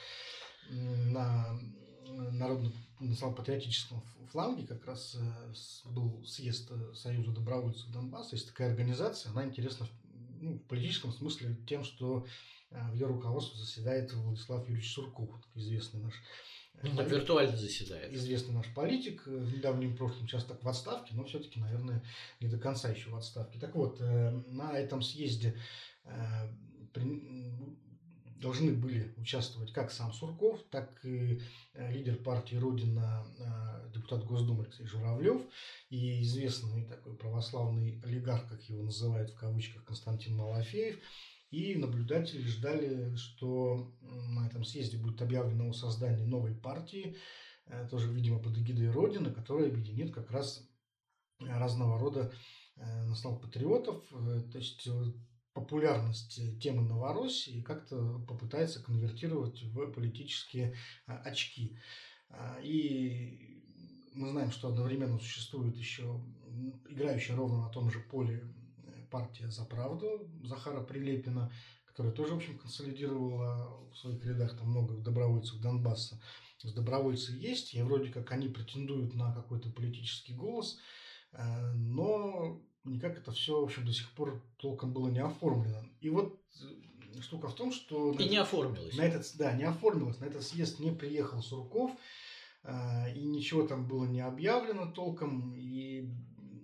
На 0.71 1.59
народно-патриотическом 2.09 4.03
фланге 4.31 4.67
как 4.67 4.85
раз 4.87 5.17
э, 5.19 5.91
был 5.91 6.25
съезд 6.25 6.71
э, 6.71 6.95
Союза 6.95 7.33
добровольцев 7.33 7.91
Донбасса. 7.91 8.37
Есть 8.37 8.49
такая 8.49 8.71
организация, 8.71 9.33
она 9.33 9.45
интересна 9.45 9.87
ну, 10.41 10.55
в 10.55 10.63
политическом 10.65 11.13
смысле 11.13 11.57
тем, 11.67 11.85
что 11.85 12.27
э, 12.71 12.91
в 12.91 12.95
ее 12.95 13.07
руководстве 13.07 13.59
заседает 13.59 14.13
Владислав 14.13 14.63
Юрьевич 14.69 14.93
Сурков, 14.93 15.31
известный 15.55 16.01
наш 16.01 16.15
ну, 16.83 16.95
политик, 16.95 17.13
виртуально 17.13 17.57
заседает. 17.57 18.13
Известный 18.13 18.55
наш 18.55 18.73
политик, 18.73 19.27
в 19.27 19.57
недавнем 19.57 19.97
прошлом 19.97 20.27
часто 20.27 20.51
так 20.51 20.63
в 20.63 20.69
отставке, 20.69 21.15
но 21.15 21.25
все-таки, 21.25 21.59
наверное, 21.59 22.05
не 22.41 22.49
до 22.49 22.59
конца 22.59 22.89
еще 22.89 23.11
в 23.11 23.17
отставке. 23.17 23.59
Так 23.59 23.75
вот, 23.75 23.99
на 23.99 24.79
этом 24.79 25.03
съезде 25.03 25.59
должны 28.41 28.73
были 28.73 29.13
участвовать 29.17 29.73
как 29.73 29.91
сам 29.91 30.13
Сурков, 30.13 30.63
так 30.71 31.05
и 31.05 31.41
лидер 31.75 32.17
партии 32.17 32.57
Родина, 32.57 33.27
депутат 33.93 34.25
Госдумы 34.25 34.65
Алексей 34.65 34.87
Журавлев 34.87 35.43
и 35.91 36.23
известный 36.23 36.85
такой 36.85 37.17
православный 37.17 38.01
олигарх, 38.05 38.49
как 38.49 38.63
его 38.63 38.83
называют 38.83 39.31
в 39.31 39.37
кавычках, 39.37 39.85
Константин 39.85 40.37
Малафеев. 40.37 40.99
И 41.51 41.77
наблюдатели 41.77 42.47
ждали, 42.47 43.17
что 43.17 43.91
на 44.03 44.47
этом 44.47 44.65
съезде 44.65 44.99
будет 44.99 45.23
объявлено 45.23 45.71
о 45.71 45.73
создании 45.73 46.27
новой 46.27 46.55
партии, 46.55 47.17
тоже, 47.91 48.13
видимо, 48.13 48.39
под 48.39 48.59
эгидой 48.59 48.91
Родины, 48.91 49.31
которая 49.31 49.69
объединит 49.69 50.13
как 50.13 50.31
раз 50.31 50.69
разного 51.41 51.99
рода 51.99 52.31
национал-патриотов. 52.77 54.05
То 54.53 54.59
есть 54.59 54.87
популярность 55.59 56.41
темы 56.61 56.83
Новороссии 56.83 57.63
как-то 57.63 58.21
попытается 58.29 58.81
конвертировать 58.81 59.61
в 59.63 59.91
политические 59.91 60.77
а, 61.07 61.17
очки. 61.19 61.77
А, 62.31 62.61
и 62.63 63.61
мы 64.15 64.31
знаем, 64.31 64.53
что 64.53 64.69
одновременно 64.69 65.19
существует 65.19 65.77
еще 65.77 66.21
играющая 66.89 67.35
ровно 67.35 67.63
на 67.63 67.71
том 67.71 67.91
же 67.91 67.99
поле 68.01 68.45
э, 68.85 69.07
партия 69.11 69.51
«За 69.51 69.65
правду» 69.65 70.31
Захара 70.45 70.81
Прилепина, 70.83 71.53
которая 71.87 72.13
тоже, 72.13 72.35
в 72.35 72.37
общем, 72.37 72.57
консолидировала 72.59 73.91
в 73.91 73.97
своих 73.97 74.25
рядах 74.25 74.57
там 74.57 74.69
много 74.69 74.95
добровольцев 74.95 75.61
Донбасса. 75.61 76.21
С 76.63 76.73
добровольцы 76.73 77.33
есть, 77.33 77.75
и 77.75 77.83
вроде 77.83 78.11
как 78.11 78.31
они 78.31 78.49
претендуют 78.49 79.15
на 79.15 79.33
какой-то 79.33 79.71
политический 79.71 80.35
голос, 80.35 80.79
э, 81.33 81.73
но 81.73 82.63
никак 82.89 83.19
это 83.19 83.33
все, 83.33 83.61
в 83.61 83.65
общем, 83.65 83.85
до 83.85 83.93
сих 83.93 84.11
пор 84.13 84.43
толком 84.57 84.93
было 84.93 85.09
не 85.09 85.21
оформлено. 85.21 85.85
И 86.01 86.11
вот 86.11 86.41
э, 86.61 87.21
штука 87.21 87.49
в 87.49 87.55
том, 87.55 87.73
что... 87.73 88.13
И 88.13 88.29
не 88.29 88.37
оформилось. 88.37 88.97
На 88.97 89.03
этот, 89.03 89.31
да, 89.37 89.53
не 89.53 89.65
оформилось. 89.65 90.19
На 90.21 90.27
этот 90.27 90.43
съезд 90.43 90.81
не 90.81 90.91
приехал 90.91 91.43
Сурков, 91.43 91.93
э, 92.65 93.15
и 93.15 93.25
ничего 93.25 93.67
там 93.67 93.87
было 93.87 94.05
не 94.05 94.21
объявлено 94.21 94.91
толком, 94.91 95.55
и, 95.57 96.09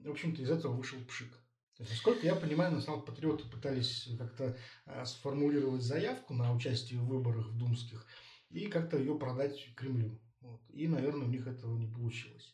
в 0.05 0.11
общем-то, 0.11 0.43
из 0.43 0.51
этого 0.51 0.75
вышел 0.75 0.99
пшик. 1.07 1.31
То 1.77 1.83
есть, 1.83 1.91
насколько 1.93 2.25
я 2.25 2.37
понимаю, 2.37 2.73
национал-патриоты 2.73 3.49
пытались 3.49 4.09
как-то 4.17 4.57
э, 4.87 5.05
сформулировать 5.05 5.83
заявку 5.83 6.33
на 6.33 6.55
участие 6.55 7.01
в 7.01 7.07
выборах 7.07 7.49
в 7.49 7.59
думских 7.59 8.07
и 8.51 8.67
как-то 8.67 8.97
ее 8.97 9.19
продать 9.19 9.75
Кремлю. 9.75 10.21
Вот. 10.41 10.61
И, 10.71 10.87
наверное, 10.87 11.27
у 11.27 11.31
них 11.31 11.47
этого 11.49 11.77
не 11.77 11.89
получилось. 11.89 12.54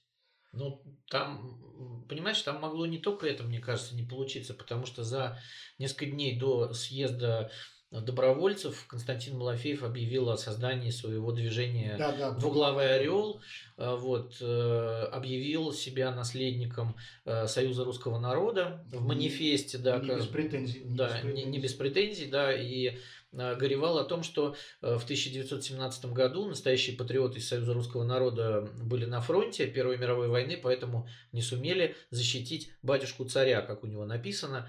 Ну, 0.53 0.83
там, 1.09 2.07
понимаешь, 2.09 2.43
там 2.43 2.61
могло 2.61 2.87
не 2.87 2.99
только 2.99 3.27
это, 3.27 3.45
мне 3.45 3.61
кажется, 3.61 3.95
не 3.95 4.03
получиться, 4.03 4.55
потому 4.55 4.87
что 4.87 5.05
за 5.05 5.39
несколько 5.79 6.07
дней 6.07 6.39
до 6.39 6.73
съезда 6.73 7.51
добровольцев 7.91 8.87
Константин 8.87 9.37
Малафеев 9.37 9.83
объявил 9.83 10.31
о 10.31 10.37
создании 10.37 10.91
своего 10.91 11.33
движения 11.33 11.97
да, 11.99 12.13
да, 12.13 12.31
«Двуглавый 12.33 12.95
орел», 12.95 13.41
э, 13.77 13.97
вот, 13.97 14.37
э, 14.41 15.09
объявил 15.13 15.73
себя 15.73 16.15
наследником 16.15 16.95
э, 17.25 17.49
Союза 17.49 17.85
русского 17.85 18.21
народа 18.21 18.85
в 18.93 19.05
манифесте. 19.05 19.79
Да, 19.79 19.99
не 19.99 20.09
без 20.09 20.27
претензий. 20.27 20.85
Не 20.85 20.97
да, 20.97 21.07
без 21.07 21.21
претензий. 21.21 21.45
Не, 21.45 21.51
не 21.51 21.59
без 21.59 21.75
претензий, 21.75 22.27
да, 22.27 22.53
и 22.53 22.99
горевал 23.33 23.99
о 23.99 24.05
том, 24.05 24.23
что 24.23 24.57
э, 24.83 24.99
в 24.99 25.05
1917 25.05 26.07
году 26.07 26.47
настоящие 26.47 26.97
патриоты 26.97 27.39
из 27.39 27.49
Союза 27.49 27.73
русского 27.73 28.05
народа 28.05 28.69
были 28.83 29.05
на 29.05 29.21
фронте 29.21 29.67
Первой 29.67 29.99
мировой 29.99 30.29
войны, 30.29 30.59
поэтому 30.61 31.09
не 31.33 31.43
сумели 31.43 31.97
защитить 32.11 32.73
батюшку 32.83 33.25
царя, 33.25 33.63
как 33.63 33.85
у 33.85 33.87
него 33.87 34.05
написано. 34.05 34.69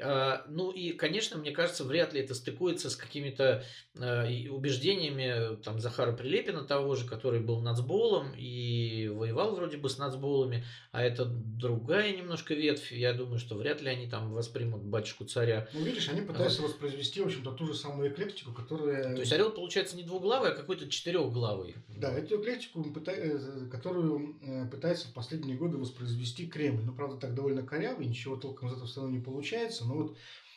А, 0.00 0.44
ну 0.48 0.70
и, 0.70 0.92
конечно, 0.92 1.38
мне 1.38 1.50
кажется, 1.50 1.84
вряд 1.84 2.12
ли 2.12 2.20
это 2.20 2.34
стыкуется 2.34 2.90
с 2.90 2.96
какими-то 2.96 3.64
а, 3.98 4.26
убеждениями 4.50 5.56
там, 5.62 5.80
Захара 5.80 6.12
Прилепина 6.12 6.64
того 6.64 6.94
же, 6.94 7.06
который 7.06 7.40
был 7.40 7.60
нацболом 7.60 8.32
и 8.36 9.08
воевал 9.12 9.56
вроде 9.56 9.76
бы 9.76 9.88
с 9.88 9.98
нацболами, 9.98 10.64
а 10.92 11.02
это 11.02 11.24
другая 11.24 12.16
немножко 12.16 12.54
ветвь. 12.54 12.92
Я 12.92 13.12
думаю, 13.12 13.38
что 13.38 13.56
вряд 13.56 13.82
ли 13.82 13.88
они 13.88 14.08
там 14.08 14.32
воспримут 14.32 14.82
батюшку 14.82 15.24
царя. 15.24 15.68
Ну, 15.72 15.82
видишь, 15.82 16.08
они 16.08 16.20
пытаются 16.20 16.62
вот. 16.62 16.72
воспроизвести, 16.72 17.20
в 17.20 17.26
общем-то, 17.26 17.52
ту 17.52 17.66
же 17.66 17.74
самую 17.74 18.12
эклектику, 18.12 18.52
которая... 18.52 19.14
То 19.14 19.20
есть 19.20 19.32
орел 19.32 19.50
получается 19.50 19.96
не 19.96 20.04
двуглавый, 20.04 20.52
а 20.52 20.54
какой-то 20.54 20.88
четырехглавый. 20.88 21.76
Да, 21.88 22.12
эту 22.12 22.40
эклектику, 22.40 22.86
э, 23.06 23.68
которую 23.70 24.36
э, 24.42 24.66
пытается 24.70 25.08
в 25.08 25.12
последние 25.12 25.56
годы 25.56 25.76
воспроизвести 25.76 26.46
Кремль. 26.46 26.84
Ну, 26.84 26.92
правда, 26.92 27.16
так 27.16 27.34
довольно 27.34 27.62
корявый, 27.62 28.06
ничего 28.06 28.36
толком 28.36 28.68
из 28.68 28.74
этого 28.74 28.86
все 28.86 29.00
равно 29.00 29.16
не 29.16 29.22
получается 29.22 29.87
но 29.88 29.94
вот 29.94 30.16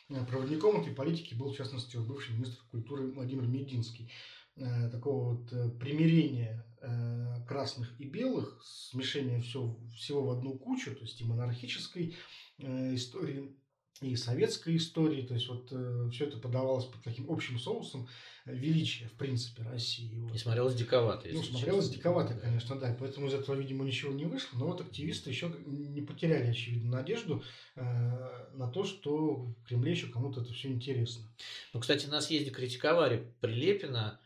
э, 0.10 0.26
проводником 0.26 0.82
этой 0.82 0.94
политики 0.94 1.34
был, 1.34 1.52
в 1.52 1.58
частности, 1.58 1.98
бывший 1.98 2.36
министр 2.36 2.62
культуры 2.70 3.12
Владимир 3.12 3.48
Мединский. 3.48 4.12
Э, 4.58 4.90
такого 4.90 5.36
вот 5.36 5.54
э, 5.54 5.70
примирения 5.80 6.66
красных 7.48 7.94
и 8.02 8.06
белых, 8.06 8.60
смешения 8.64 9.40
все, 9.40 9.78
всего 9.96 10.24
в 10.26 10.32
одну 10.32 10.58
кучу, 10.58 10.96
то 10.96 11.02
есть 11.02 11.22
и 11.22 11.24
монархической 11.24 12.16
истории, 12.58 13.56
и 14.02 14.16
советской 14.16 14.78
истории, 14.78 15.22
то 15.22 15.36
есть 15.36 15.48
вот 15.48 15.68
э, 15.72 16.10
все 16.12 16.26
это 16.26 16.38
подавалось 16.38 16.86
под 16.86 17.04
таким 17.04 17.30
общим 17.30 17.60
соусом 17.60 18.08
величия, 18.46 19.08
в 19.08 19.14
принципе, 19.14 19.62
России. 19.64 20.16
Вот. 20.16 20.36
И 20.36 20.38
смотрелось 20.40 20.74
диковато. 20.74 21.30
Ну, 21.32 21.44
смотрелось 21.44 21.86
честно. 21.86 21.98
диковато, 21.98 22.34
конечно, 22.34 22.80
да, 22.80 22.96
поэтому 23.00 23.28
из 23.28 23.34
этого, 23.36 23.56
видимо, 23.56 23.86
ничего 23.86 24.12
не 24.12 24.26
вышло, 24.26 24.58
но 24.58 24.68
вот 24.68 24.82
активисты 24.82 25.30
еще 25.30 25.54
не 25.66 26.02
потеряли, 26.02 26.50
очевидно, 26.50 26.98
надежду 26.98 27.44
э, 27.76 27.82
на 28.56 28.68
то, 28.68 28.84
что 28.84 29.36
в 29.36 29.64
Кремле 29.68 29.92
еще 29.92 30.08
кому-то 30.08 30.42
это 30.42 30.52
все 30.52 30.70
интересно. 30.70 31.24
Ну, 31.74 31.80
кстати, 31.80 32.08
на 32.08 32.22
съезде 32.22 32.50
критиковали 32.50 33.32
Прилепина, 33.40 34.20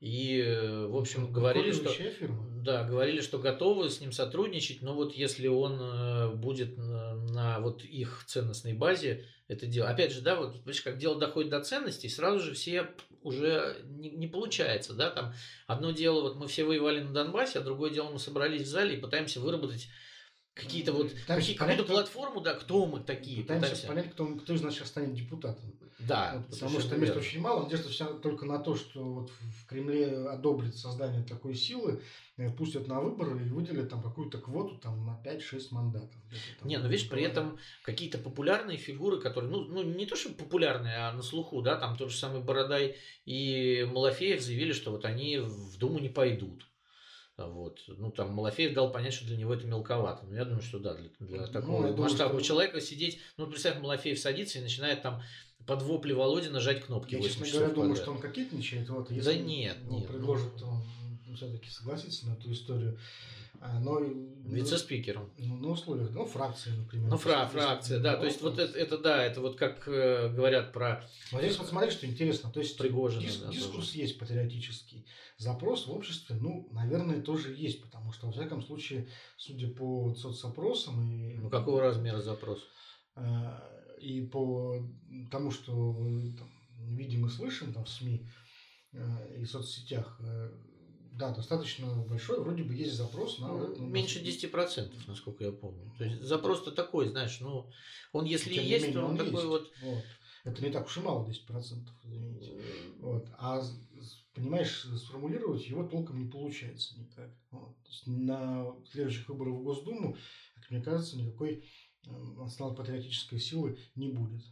и, 0.00 0.40
э, 0.40 0.86
в 0.86 0.96
общем, 0.96 1.30
говорили, 1.30 1.72
что 1.72 1.90
фирма. 1.90 2.46
да, 2.56 2.84
говорили, 2.84 3.20
что 3.20 3.38
готовы 3.38 3.90
с 3.90 4.00
ним 4.00 4.12
сотрудничать, 4.12 4.80
но 4.80 4.94
вот 4.94 5.12
если 5.14 5.46
он 5.46 5.78
э, 5.78 6.30
будет 6.34 6.78
на, 6.78 7.14
на 7.14 7.60
вот 7.60 7.84
их 7.84 8.24
ценностной 8.26 8.72
базе 8.72 9.26
это 9.46 9.66
дело. 9.66 9.88
Опять 9.88 10.12
же, 10.12 10.22
да, 10.22 10.36
вот 10.36 10.56
видишь, 10.64 10.80
как 10.80 10.96
дело 10.96 11.18
доходит 11.18 11.50
до 11.50 11.60
ценностей, 11.60 12.08
сразу 12.08 12.40
же 12.40 12.54
все 12.54 12.88
уже 13.22 13.76
не, 13.84 14.08
не 14.08 14.26
получается, 14.26 14.94
да, 14.94 15.10
там 15.10 15.34
одно 15.66 15.90
дело, 15.90 16.22
вот 16.22 16.36
мы 16.36 16.46
все 16.48 16.64
воевали 16.64 17.00
на 17.00 17.12
Донбассе, 17.12 17.58
а 17.58 17.62
другое 17.62 17.90
дело 17.90 18.10
мы 18.10 18.18
собрались 18.18 18.62
в 18.62 18.68
зале 18.68 18.96
и 18.96 19.00
пытаемся 19.00 19.40
выработать 19.40 19.88
какие-то 20.54 20.92
вот 20.92 21.12
какие, 21.26 21.54
какую-то 21.54 21.84
платформу, 21.84 22.40
да, 22.40 22.54
кто 22.54 22.86
мы 22.86 23.00
такие. 23.00 23.42
Пытаемся, 23.42 23.70
пытаемся 23.70 23.86
понять, 23.86 24.10
кто, 24.10 24.26
кто 24.26 24.54
из 24.54 24.62
нас 24.62 24.74
сейчас 24.74 24.88
станет 24.88 25.14
депутатом. 25.14 25.72
Да. 26.00 26.34
Вот, 26.36 26.58
потому 26.58 26.80
что 26.80 26.96
мест 26.96 27.16
очень 27.16 27.40
мало. 27.40 27.64
Надежда 27.64 27.88
вся 27.88 28.06
только 28.06 28.46
на 28.46 28.58
то, 28.58 28.74
что 28.74 29.02
вот 29.02 29.30
в 29.30 29.66
Кремле 29.66 30.28
одобрит 30.28 30.76
создание 30.76 31.22
такой 31.24 31.54
силы, 31.54 32.00
э, 32.38 32.50
пустят 32.50 32.88
на 32.88 33.00
выборы 33.00 33.38
и 33.44 33.48
выделят 33.48 33.90
там 33.90 34.02
какую-то 34.02 34.38
квоту 34.38 34.78
там 34.78 35.04
на 35.04 35.20
5-6 35.22 35.68
мандатов. 35.72 36.16
Там, 36.58 36.68
не, 36.68 36.78
ну 36.78 36.88
видишь, 36.88 37.08
при 37.08 37.22
этом 37.22 37.58
какие-то 37.82 38.18
популярные 38.18 38.78
фигуры, 38.78 39.20
которые, 39.20 39.50
ну, 39.50 39.64
ну 39.64 39.82
не 39.82 40.06
то, 40.06 40.16
что 40.16 40.30
популярные, 40.30 40.96
а 40.96 41.12
на 41.12 41.22
слуху, 41.22 41.60
да, 41.60 41.76
там 41.76 41.96
тот 41.96 42.10
же 42.10 42.16
самый 42.16 42.42
Бородай 42.42 42.96
и 43.26 43.86
Малафеев 43.92 44.40
заявили, 44.40 44.72
что 44.72 44.90
вот 44.92 45.04
они 45.04 45.38
в 45.38 45.76
Думу 45.76 45.98
не 45.98 46.08
пойдут. 46.08 46.69
Вот. 47.46 47.80
Ну, 47.86 48.10
там 48.10 48.30
Малафеев 48.30 48.74
дал 48.74 48.90
понять, 48.90 49.12
что 49.12 49.26
для 49.26 49.36
него 49.36 49.54
это 49.54 49.66
мелковато. 49.66 50.26
Но 50.26 50.36
я 50.36 50.44
думаю, 50.44 50.62
что 50.62 50.78
да, 50.78 50.94
для, 50.94 51.10
для 51.18 51.40
ну, 51.42 51.46
такого 51.48 51.86
ну, 51.86 51.96
масштабного 51.96 52.40
что... 52.40 52.48
человека 52.48 52.80
сидеть... 52.80 53.18
Ну, 53.36 53.46
представь, 53.46 53.78
Малафеев 53.80 54.18
садится 54.18 54.58
и 54.58 54.62
начинает 54.62 55.02
там 55.02 55.22
под 55.66 55.82
вопли 55.82 56.12
Володи 56.12 56.48
нажать 56.48 56.84
кнопки. 56.84 57.14
Я, 57.14 57.22
честно 57.22 57.46
говоря, 57.46 57.74
думаю, 57.74 57.96
что 57.96 58.10
он 58.12 58.18
кокетничает. 58.18 58.88
Вот, 58.88 59.10
если 59.10 59.32
да 59.32 59.38
нет, 59.38 59.76
он 59.88 60.00
нет. 60.00 60.08
предложит, 60.08 60.56
то 60.56 60.66
он 60.66 61.36
все-таки 61.36 61.70
согласится 61.70 62.26
на 62.26 62.32
эту 62.34 62.52
историю. 62.52 62.98
А, 63.60 63.78
но, 63.78 64.00
Вице-спикером. 64.00 65.30
Ну, 65.38 65.56
на 65.58 65.68
условиях, 65.68 66.10
ну, 66.12 66.24
фракции, 66.24 66.70
например. 66.70 67.10
Ну, 67.10 67.16
фра 67.18 67.46
фракция, 67.46 68.00
да. 68.00 68.16
То 68.16 68.24
есть, 68.24 68.40
вот 68.40 68.58
это, 68.58 68.76
это, 68.76 68.98
да, 68.98 69.22
это 69.22 69.40
вот 69.42 69.56
как 69.56 69.86
э, 69.86 70.32
говорят 70.34 70.72
про... 70.72 71.04
Но 71.30 71.40
здесь 71.40 71.58
вот 71.58 71.68
смотри, 71.68 71.90
что 71.90 72.06
интересно. 72.06 72.50
То 72.50 72.60
есть, 72.60 72.76
Пригожина, 72.78 73.22
дис 73.22 73.36
да, 73.36 73.50
дискурс 73.50 73.88
тоже. 73.88 73.98
есть 73.98 74.18
патриотический. 74.18 75.06
Запрос 75.36 75.86
в 75.86 75.92
обществе, 75.92 76.36
ну, 76.40 76.68
наверное, 76.72 77.20
тоже 77.20 77.54
есть. 77.54 77.82
Потому 77.82 78.12
что, 78.12 78.26
во 78.26 78.32
всяком 78.32 78.62
случае, 78.62 79.08
судя 79.36 79.68
по 79.68 80.14
соцопросам... 80.14 81.02
И, 81.02 81.34
ну, 81.34 81.50
какого 81.50 81.82
размера 81.82 82.20
запрос? 82.20 82.66
Э, 83.16 83.58
и 84.00 84.22
по 84.22 84.82
тому, 85.30 85.50
что 85.50 85.92
там, 86.38 86.50
видим 86.96 87.26
и 87.26 87.28
слышим 87.28 87.74
там, 87.74 87.84
в 87.84 87.88
СМИ 87.90 88.26
э, 88.92 89.36
и 89.38 89.44
соцсетях, 89.44 90.18
э, 90.20 90.50
да, 91.20 91.30
достаточно 91.30 91.94
большой, 92.08 92.40
вроде 92.40 92.64
бы 92.64 92.74
есть 92.74 92.94
запрос 92.94 93.38
на... 93.38 93.48
Ну, 93.48 93.86
меньше 93.86 94.20
10%, 94.20 94.90
насколько 95.06 95.44
я 95.44 95.52
помню. 95.52 95.92
То 95.98 96.04
есть 96.04 96.22
запрос-то 96.22 96.72
такой, 96.72 97.10
знаешь, 97.10 97.38
ну, 97.40 97.70
он 98.12 98.24
если 98.24 98.54
Тем 98.54 98.64
есть, 98.64 98.86
менее, 98.86 99.00
то 99.00 99.04
он, 99.04 99.10
он 99.12 99.16
такой 99.18 99.32
есть. 99.32 99.46
вот... 99.46 99.72
вот. 99.82 100.04
Это 100.42 100.64
не 100.64 100.70
так 100.70 100.86
уж 100.86 100.96
и 100.96 101.00
мало, 101.00 101.28
10%, 101.28 101.86
извините. 102.02 102.62
Вот. 102.98 103.26
А, 103.36 103.62
понимаешь, 104.34 104.86
сформулировать 104.96 105.66
его 105.66 105.86
толком 105.86 106.18
не 106.18 106.30
получается 106.30 106.98
никак. 106.98 107.30
Вот. 107.50 107.76
То 107.82 107.90
есть 107.90 108.06
на 108.06 108.74
следующих 108.90 109.28
выборах 109.28 109.56
в 109.56 109.62
Госдуму, 109.62 110.16
как 110.54 110.70
мне 110.70 110.80
кажется, 110.80 111.18
никакой 111.18 111.68
национал-патриотической 112.06 113.38
силы 113.38 113.78
не 113.94 114.08
будет. 114.08 114.42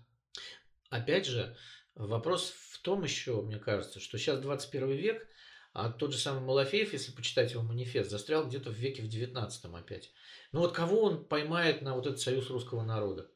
Опять 0.91 1.27
же, 1.27 1.57
Вопрос 1.99 2.55
в 2.71 2.81
том 2.81 3.03
еще, 3.03 3.43
мне 3.43 3.59
кажется, 3.59 3.99
что 3.99 4.19
сейчас 4.19 4.39
21 4.39 4.91
век, 4.93 5.29
а 5.73 5.91
тот 5.91 6.13
же 6.13 6.19
самый 6.19 6.43
Малафеев, 6.43 6.93
если 6.93 7.13
почитать 7.13 7.53
его 7.53 7.63
манифест, 7.63 8.11
застрял 8.11 8.47
где-то 8.47 8.71
в 8.71 8.75
веке 8.75 9.03
в 9.03 9.09
19 9.09 9.65
опять. 9.75 10.13
Ну 10.53 10.61
вот 10.61 10.73
кого 10.73 11.03
он 11.03 11.25
поймает 11.25 11.83
на 11.83 11.95
вот 11.95 12.07
этот 12.07 12.21
союз 12.21 12.51
русского 12.51 12.83
народа? 12.83 13.31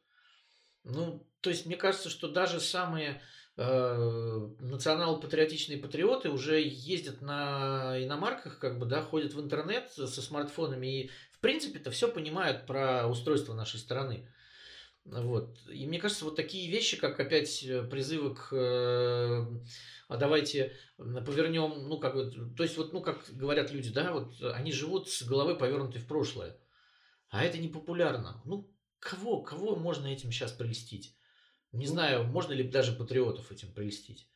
Ну, 0.84 1.26
то 1.40 1.50
есть 1.50 1.66
мне 1.66 1.76
кажется, 1.76 2.08
что 2.08 2.28
даже 2.28 2.60
самые 2.60 3.20
э, 3.56 4.48
национал-патриотичные 4.58 5.78
патриоты 5.78 6.30
уже 6.30 6.60
ездят 6.60 7.20
на 7.20 8.02
иномарках, 8.02 8.58
как 8.58 8.78
бы, 8.78 8.86
да, 8.86 9.02
ходят 9.02 9.34
в 9.34 9.40
интернет 9.40 9.92
со 9.92 10.06
смартфонами 10.08 10.86
и, 10.86 11.10
в 11.32 11.38
принципе-то, 11.40 11.90
все 11.90 12.08
понимают 12.08 12.66
про 12.66 13.06
устройство 13.06 13.54
нашей 13.54 13.78
страны. 13.78 14.28
Вот. 15.04 15.58
И 15.68 15.86
мне 15.86 15.98
кажется, 15.98 16.24
вот 16.24 16.36
такие 16.36 16.70
вещи, 16.70 16.96
как 16.96 17.18
опять 17.18 17.60
призывы 17.90 18.34
к 18.34 18.52
э, 18.52 19.46
а 20.08 20.16
давайте 20.16 20.76
повернем, 20.96 21.88
ну, 21.88 21.98
как 21.98 22.14
вот, 22.14 22.56
то 22.56 22.62
есть, 22.62 22.76
вот, 22.76 22.92
ну, 22.92 23.00
как 23.00 23.24
говорят 23.30 23.72
люди, 23.72 23.90
да, 23.90 24.12
вот 24.12 24.34
они 24.54 24.72
живут 24.72 25.08
с 25.08 25.22
головой 25.22 25.56
повернутой 25.58 26.00
в 26.00 26.06
прошлое. 26.06 26.56
А 27.30 27.44
это 27.44 27.58
не 27.58 27.68
популярно. 27.68 28.42
Ну, 28.44 28.70
кого, 28.98 29.40
кого 29.42 29.74
можно 29.74 30.06
этим 30.06 30.30
сейчас 30.30 30.52
прелестить? 30.52 31.16
Не 31.72 31.86
ну, 31.86 31.92
знаю, 31.92 32.24
можно 32.24 32.52
ли 32.52 32.62
даже 32.62 32.92
патриотов 32.92 33.50
этим 33.50 33.72
прелестить. 33.72 34.28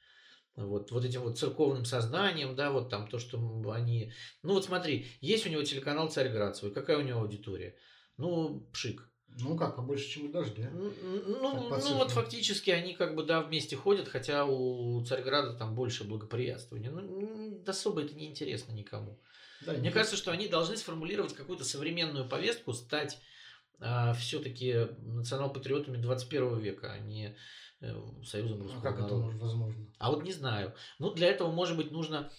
Вот, 0.56 0.90
вот 0.90 1.04
этим 1.04 1.20
вот 1.20 1.38
церковным 1.38 1.84
сознанием, 1.84 2.56
да, 2.56 2.70
вот 2.70 2.88
там 2.88 3.06
то, 3.06 3.18
что 3.18 3.38
они... 3.70 4.12
Ну 4.42 4.54
вот 4.54 4.64
смотри, 4.64 5.06
есть 5.20 5.46
у 5.46 5.50
него 5.50 5.62
телеканал 5.62 6.10
«Царьград» 6.10 6.56
свой, 6.56 6.72
какая 6.72 6.96
у 6.96 7.02
него 7.02 7.20
аудитория? 7.20 7.76
Ну, 8.16 8.66
пшик. 8.72 9.06
Ну 9.38 9.56
как, 9.56 9.76
побольше, 9.76 10.08
чем 10.08 10.26
у 10.26 10.28
дождя. 10.28 10.70
Ну, 10.72 10.90
ну, 11.02 11.68
ну 11.68 11.94
вот 11.96 12.10
фактически 12.10 12.70
они 12.70 12.94
как 12.94 13.14
бы, 13.14 13.22
да, 13.22 13.42
вместе 13.42 13.76
ходят, 13.76 14.08
хотя 14.08 14.46
у 14.46 15.04
Царьграда 15.04 15.54
там 15.54 15.74
больше 15.74 16.04
благоприятствования. 16.04 16.90
Ну, 16.90 17.62
особо 17.66 18.02
это 18.02 18.14
не 18.14 18.26
интересно 18.26 18.72
никому. 18.72 19.18
Да, 19.60 19.72
Мне 19.72 19.90
кажется, 19.90 20.16
что 20.16 20.30
они 20.30 20.48
должны 20.48 20.76
сформулировать 20.76 21.34
какую-то 21.34 21.64
современную 21.64 22.28
повестку, 22.28 22.72
стать 22.72 23.18
а, 23.78 24.14
все-таки 24.14 24.88
национал-патриотами 25.00 25.96
21 25.98 26.58
века, 26.58 26.92
а 26.92 26.98
не 26.98 27.36
э, 27.80 27.94
союзом 28.24 28.62
русского 28.62 28.80
а 28.80 28.84
как 28.84 29.00
народа. 29.00 29.28
это 29.28 29.38
возможно? 29.38 29.86
А 29.98 30.10
вот 30.10 30.24
не 30.24 30.32
знаю. 30.32 30.74
Ну, 30.98 31.12
для 31.12 31.28
этого, 31.28 31.50
может 31.50 31.76
быть, 31.76 31.90
нужно 31.90 32.30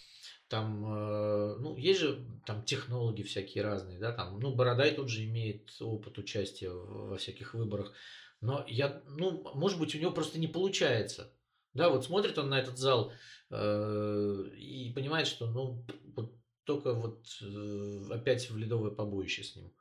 там, 0.49 0.85
э, 0.85 1.55
ну, 1.59 1.77
есть 1.77 1.99
же 1.99 2.25
там 2.45 2.63
технологии 2.63 3.23
всякие 3.23 3.63
разные, 3.63 3.99
да, 3.99 4.11
там, 4.11 4.39
ну, 4.39 4.55
Бородай 4.55 4.93
тут 4.95 5.09
же 5.09 5.25
имеет 5.25 5.75
опыт 5.79 6.17
участия 6.17 6.69
во 6.69 7.17
всяких 7.17 7.53
выборах, 7.53 7.93
но 8.41 8.63
я, 8.67 9.01
ну, 9.07 9.43
может 9.55 9.79
быть, 9.79 9.95
у 9.95 9.99
него 9.99 10.11
просто 10.11 10.39
не 10.39 10.47
получается, 10.47 11.33
да, 11.73 11.89
вот 11.89 12.05
смотрит 12.05 12.37
он 12.37 12.49
на 12.49 12.59
этот 12.59 12.77
зал 12.77 13.11
э, 13.49 14.43
и 14.57 14.91
понимает, 14.93 15.27
что, 15.27 15.47
ну, 15.47 15.85
вот 16.15 16.33
только 16.63 16.93
вот 16.93 17.25
э, 17.41 18.01
опять 18.11 18.49
в 18.49 18.57
ледовое 18.57 18.91
побоище 18.91 19.43
с 19.43 19.55
ним. 19.55 19.71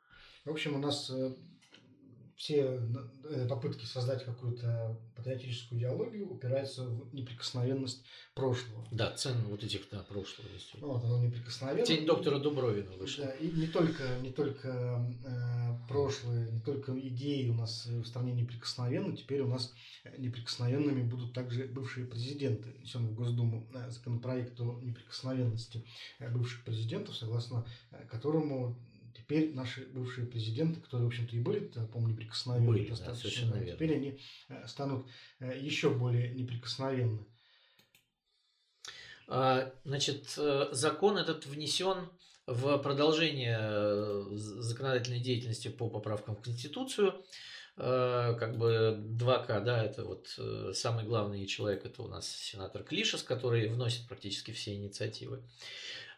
В 0.44 0.50
общем, 0.50 0.76
у 0.76 0.78
нас 0.78 1.10
э, 1.10 1.34
все 2.36 2.80
э, 3.24 3.46
попытки 3.48 3.86
создать 3.86 4.24
какую-то 4.24 5.00
патриотическую 5.16 5.78
идеологию 5.78 6.30
упираются 6.30 6.84
в 6.84 7.14
неприкосновенность 7.14 8.04
прошлого. 8.34 8.86
Да, 8.90 9.10
цен 9.12 9.36
вот 9.48 9.64
этих, 9.64 9.88
да, 9.90 10.02
прошлого. 10.02 10.46
Ну, 10.74 10.92
вот 10.92 11.04
оно 11.04 11.24
неприкосновенно. 11.24 11.86
Тень 11.86 12.04
доктора 12.04 12.38
Дубровина 12.38 12.92
вышла. 12.92 13.24
Да, 13.24 13.30
и 13.32 13.50
не 13.50 13.66
только, 13.66 14.02
не 14.20 14.30
только 14.30 15.02
э, 15.24 15.88
прошлое, 15.88 16.50
не 16.50 16.60
только 16.60 16.98
идеи 17.08 17.48
у 17.48 17.54
нас 17.54 17.86
в 17.86 18.04
стране 18.04 18.32
неприкосновенны, 18.32 19.16
теперь 19.16 19.40
у 19.40 19.48
нас 19.48 19.72
неприкосновенными 20.18 21.02
будут 21.02 21.32
также 21.32 21.64
бывшие 21.64 22.06
президенты. 22.06 22.74
Несем 22.80 23.08
в 23.08 23.14
Госдуму 23.14 23.66
законопроект 23.88 24.60
о 24.60 24.78
неприкосновенности 24.82 25.86
бывших 26.20 26.64
президентов, 26.64 27.16
согласно 27.16 27.64
которому 28.10 28.76
теперь 29.26 29.54
наши 29.54 29.86
бывшие 29.86 30.26
президенты, 30.26 30.80
которые, 30.80 31.04
в 31.04 31.08
общем-то, 31.08 31.34
и 31.34 31.40
были, 31.40 31.60
по-моему, 31.92 32.12
неприкосновенны 32.12 32.66
были, 32.66 32.88
достаточно, 32.88 33.52
да, 33.52 33.64
теперь 33.64 33.94
они 33.94 34.20
э, 34.48 34.66
станут 34.68 35.06
э, 35.40 35.58
еще 35.60 35.90
более 35.90 36.32
неприкосновенны. 36.32 37.26
А, 39.26 39.72
значит, 39.84 40.32
э, 40.38 40.68
закон 40.70 41.18
этот 41.18 41.46
внесен 41.46 42.08
в 42.46 42.78
продолжение 42.78 44.24
законодательной 44.30 45.18
деятельности 45.18 45.66
по 45.66 45.90
поправкам 45.90 46.36
в 46.36 46.42
Конституцию. 46.42 47.24
Как 47.74 48.56
бы 48.56 48.96
2К, 49.18 49.64
да, 49.64 49.84
это 49.84 50.04
вот 50.04 50.28
самый 50.74 51.04
главный 51.04 51.44
человек, 51.46 51.84
это 51.84 52.02
у 52.02 52.08
нас 52.08 52.26
сенатор 52.26 52.84
Клишес, 52.84 53.22
который 53.22 53.68
вносит 53.68 54.06
практически 54.08 54.52
все 54.52 54.74
инициативы. 54.74 55.42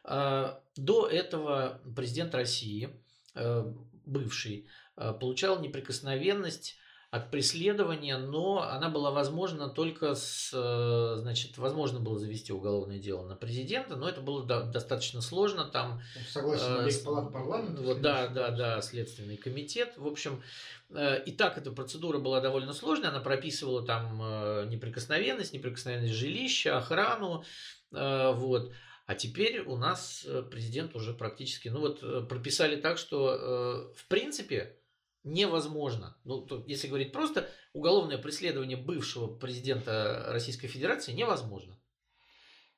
А, 0.05 0.61
до 0.77 1.07
этого 1.07 1.81
президент 1.97 2.35
России, 2.35 2.91
э, 3.35 3.65
бывший, 4.07 4.67
э, 4.97 5.13
получал 5.13 5.61
неприкосновенность 5.61 6.77
от 7.11 7.31
преследования, 7.31 8.19
но 8.19 8.61
она 8.61 8.91
была 8.91 9.11
возможна 9.11 9.71
только 9.71 10.15
с, 10.15 10.51
э, 10.53 11.17
значит, 11.21 11.57
возможно 11.57 12.01
было 12.01 12.19
завести 12.19 12.53
уголовное 12.53 12.99
дело 12.99 13.27
на 13.27 13.35
президента, 13.35 13.97
но 13.97 14.09
это 14.09 14.21
было 14.21 14.45
достаточно 14.45 15.23
сложно, 15.23 15.65
там... 15.65 16.03
Согласен, 16.29 16.87
э, 16.87 17.05
палат 17.05 17.33
парламента. 17.33 17.81
Вот, 17.81 18.03
да, 18.03 18.29
да, 18.29 18.51
да, 18.51 18.83
Следственный 18.83 19.39
комитет, 19.39 19.95
в 19.97 20.07
общем, 20.07 20.43
и 20.91 21.33
так 21.33 21.57
эта 21.57 21.71
процедура 21.71 22.19
была 22.19 22.41
довольно 22.41 22.75
сложная, 22.75 23.09
она 23.09 23.21
прописывала 23.21 23.87
там 23.87 24.69
неприкосновенность, 24.69 25.55
неприкосновенность 25.55 26.15
жилища, 26.15 26.77
охрану, 26.77 27.43
вот, 27.91 28.73
а 29.09 29.15
теперь 29.15 29.61
у 29.61 29.79
нас 29.79 30.27
э, 30.27 30.43
президент 30.43 30.95
уже 30.95 31.15
практически, 31.15 31.69
ну 31.69 31.81
вот 31.81 32.03
э, 32.03 32.27
прописали 32.29 32.79
так, 32.79 32.99
что 32.99 33.33
э, 33.33 33.95
в 33.97 34.07
принципе 34.07 34.77
невозможно, 35.25 36.19
ну 36.25 36.43
то, 36.43 36.63
если 36.67 36.89
говорить 36.89 37.11
просто, 37.11 37.49
уголовное 37.73 38.19
преследование 38.19 38.77
бывшего 38.77 39.35
президента 39.35 40.27
Российской 40.29 40.69
Федерации 40.69 41.15
невозможно. 41.15 41.81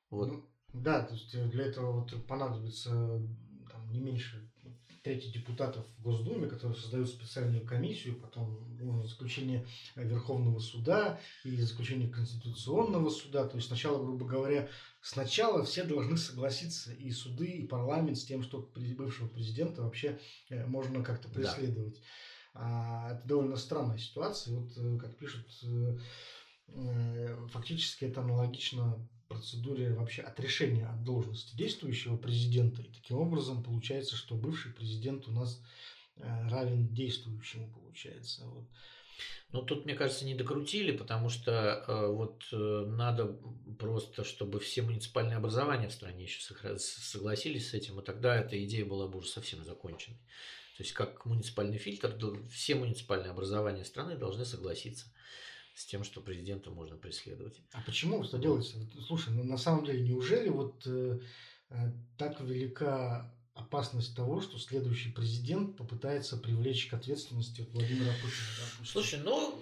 Вот. 0.09 0.29
Ну, 0.29 0.49
да, 0.73 1.03
то 1.05 1.15
есть 1.15 1.33
для 1.51 1.65
этого 1.65 2.01
вот 2.01 2.27
понадобится 2.29 2.91
там, 3.69 3.91
не 3.91 3.99
меньше 3.99 4.40
трети 5.03 5.29
депутатов 5.29 5.87
в 5.97 6.03
Госдуме, 6.03 6.47
которые 6.47 6.77
создают 6.77 7.09
специальную 7.09 7.65
комиссию, 7.65 8.21
потом 8.21 8.77
ну, 8.79 9.03
заключение 9.05 9.67
Верховного 9.97 10.59
суда 10.59 11.19
и 11.43 11.57
заключение 11.63 12.09
Конституционного 12.09 13.09
суда. 13.09 13.47
То 13.49 13.57
есть 13.57 13.69
сначала, 13.69 14.03
грубо 14.03 14.27
говоря, 14.27 14.69
сначала 15.01 15.65
все 15.65 15.85
должны 15.85 16.17
согласиться, 16.17 16.93
и 16.93 17.11
суды, 17.11 17.47
и 17.47 17.67
парламент, 17.67 18.19
с 18.19 18.25
тем, 18.25 18.43
что 18.43 18.71
бывшего 18.97 19.29
президента 19.29 19.83
вообще 19.83 20.21
э, 20.51 20.67
можно 20.67 21.03
как-то 21.03 21.29
преследовать. 21.29 21.95
Да. 21.95 22.01
А, 22.55 23.13
это 23.13 23.27
довольно 23.27 23.57
странная 23.57 23.99
ситуация. 23.99 24.55
Вот, 24.55 24.77
э, 24.77 24.99
как 24.99 25.17
пишут, 25.17 25.47
э, 25.63 27.47
фактически 27.49 28.05
это 28.05 28.21
аналогично 28.21 29.09
процедуре 29.31 29.95
вообще 29.95 30.23
отрешения 30.23 30.89
от 30.89 31.05
должности 31.05 31.57
действующего 31.57 32.17
президента. 32.17 32.83
И 32.83 32.91
таким 32.93 33.19
образом 33.19 33.63
получается, 33.63 34.17
что 34.17 34.35
бывший 34.35 34.73
президент 34.73 35.29
у 35.29 35.33
нас 35.33 35.63
равен 36.17 36.93
действующему, 36.93 37.73
получается. 37.73 38.45
Вот. 38.45 38.69
Ну, 39.53 39.63
тут, 39.63 39.85
мне 39.85 39.95
кажется, 39.95 40.25
не 40.25 40.35
докрутили, 40.35 40.93
потому 40.93 41.29
что 41.29 41.53
э, 41.87 42.07
вот 42.09 42.45
э, 42.53 42.57
надо 42.57 43.39
просто, 43.79 44.25
чтобы 44.25 44.61
все 44.61 44.83
муниципальные 44.83 45.37
образования 45.37 45.89
в 45.89 45.93
стране 45.93 46.25
еще 46.25 46.41
согласились 46.79 47.71
с 47.71 47.75
этим, 47.75 48.01
и 48.01 48.05
тогда 48.05 48.37
эта 48.37 48.63
идея 48.65 48.85
была 48.85 49.09
бы 49.09 49.19
уже 49.19 49.29
совсем 49.29 49.65
законченной. 49.65 50.19
То 50.77 50.83
есть, 50.83 50.93
как 50.93 51.27
муниципальный 51.27 51.79
фильтр, 51.79 52.17
все 52.51 52.75
муниципальные 52.75 53.31
образования 53.31 53.85
страны 53.85 54.17
должны 54.17 54.45
согласиться 54.45 55.13
с 55.75 55.87
тем, 55.87 56.05
что 56.05 56.21
президента 56.21 56.71
можно 56.71 56.97
преследовать. 56.97 57.61
А 57.73 57.81
почему 57.83 58.23
что 58.25 58.39
делается? 58.39 58.77
Слушай, 59.07 59.33
ну 59.35 59.45
на 59.45 59.57
самом 59.57 59.85
деле, 59.85 60.03
неужели 60.03 60.49
вот 60.49 60.83
э, 60.87 61.21
э 61.71 61.93
так 62.17 62.41
велика 62.41 63.33
опасность 63.55 64.17
того, 64.17 64.41
что 64.41 64.59
следующий 64.59 65.11
президент 65.11 65.77
попытается 65.77 66.37
привлечь 66.37 66.87
к 66.87 66.95
ответственности 66.95 67.67
Владимира 67.73 68.13
Путина. 68.15 68.49
Да, 68.59 68.87
Слушай, 68.87 69.21
ну 69.21 69.61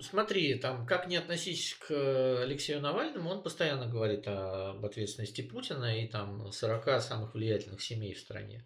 смотри, 0.00 0.54
там 0.56 0.86
как 0.86 1.08
не 1.08 1.16
относись 1.16 1.74
к 1.74 2.42
Алексею 2.42 2.80
Навальному, 2.80 3.30
он 3.30 3.42
постоянно 3.42 3.86
говорит 3.86 4.26
об 4.26 4.84
ответственности 4.84 5.42
Путина 5.42 6.02
и 6.02 6.08
там 6.08 6.52
40 6.52 7.02
самых 7.02 7.34
влиятельных 7.34 7.80
семей 7.80 8.14
в 8.14 8.20
стране. 8.20 8.64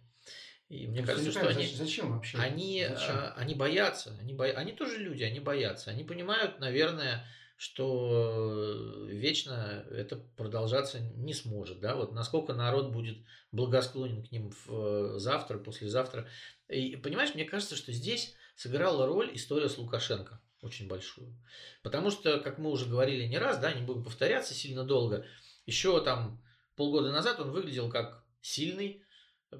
И 0.69 0.87
мне 0.87 1.01
ну, 1.01 1.07
кажется, 1.07 1.31
что 1.31 1.47
они, 1.47 1.67
зачем 1.67 2.11
вообще? 2.11 2.37
Они, 2.37 2.85
зачем? 2.89 3.15
А, 3.15 3.33
они 3.37 3.53
боятся, 3.53 4.17
они, 4.19 4.33
бо... 4.33 4.45
они 4.45 4.71
тоже 4.71 4.97
люди, 4.97 5.23
они 5.23 5.39
боятся, 5.39 5.91
они 5.91 6.03
понимают, 6.03 6.59
наверное, 6.59 7.27
что 7.55 9.05
вечно 9.07 9.85
это 9.91 10.17
продолжаться 10.35 10.99
не 10.99 11.33
сможет. 11.33 11.79
Да? 11.79 11.95
Вот 11.95 12.13
насколько 12.13 12.53
народ 12.53 12.91
будет 12.91 13.17
благосклонен 13.51 14.25
к 14.25 14.31
ним 14.31 14.51
в 14.65 15.19
завтра, 15.19 15.59
послезавтра. 15.59 16.27
И 16.67 16.95
понимаешь, 16.95 17.33
мне 17.35 17.45
кажется, 17.45 17.75
что 17.75 17.91
здесь 17.91 18.35
сыграла 18.55 19.05
роль 19.05 19.35
история 19.35 19.69
с 19.69 19.77
Лукашенко. 19.77 20.41
очень 20.61 20.87
большую. 20.87 21.37
Потому 21.83 22.09
что, 22.09 22.39
как 22.39 22.57
мы 22.57 22.71
уже 22.71 22.87
говорили 22.87 23.25
не 23.27 23.37
раз, 23.37 23.59
да, 23.59 23.71
не 23.71 23.85
будем 23.85 24.03
повторяться 24.03 24.53
сильно 24.53 24.83
долго, 24.83 25.25
еще 25.65 26.03
там 26.03 26.43
полгода 26.75 27.11
назад 27.11 27.39
он 27.39 27.51
выглядел 27.51 27.89
как 27.89 28.25
сильный 28.41 29.04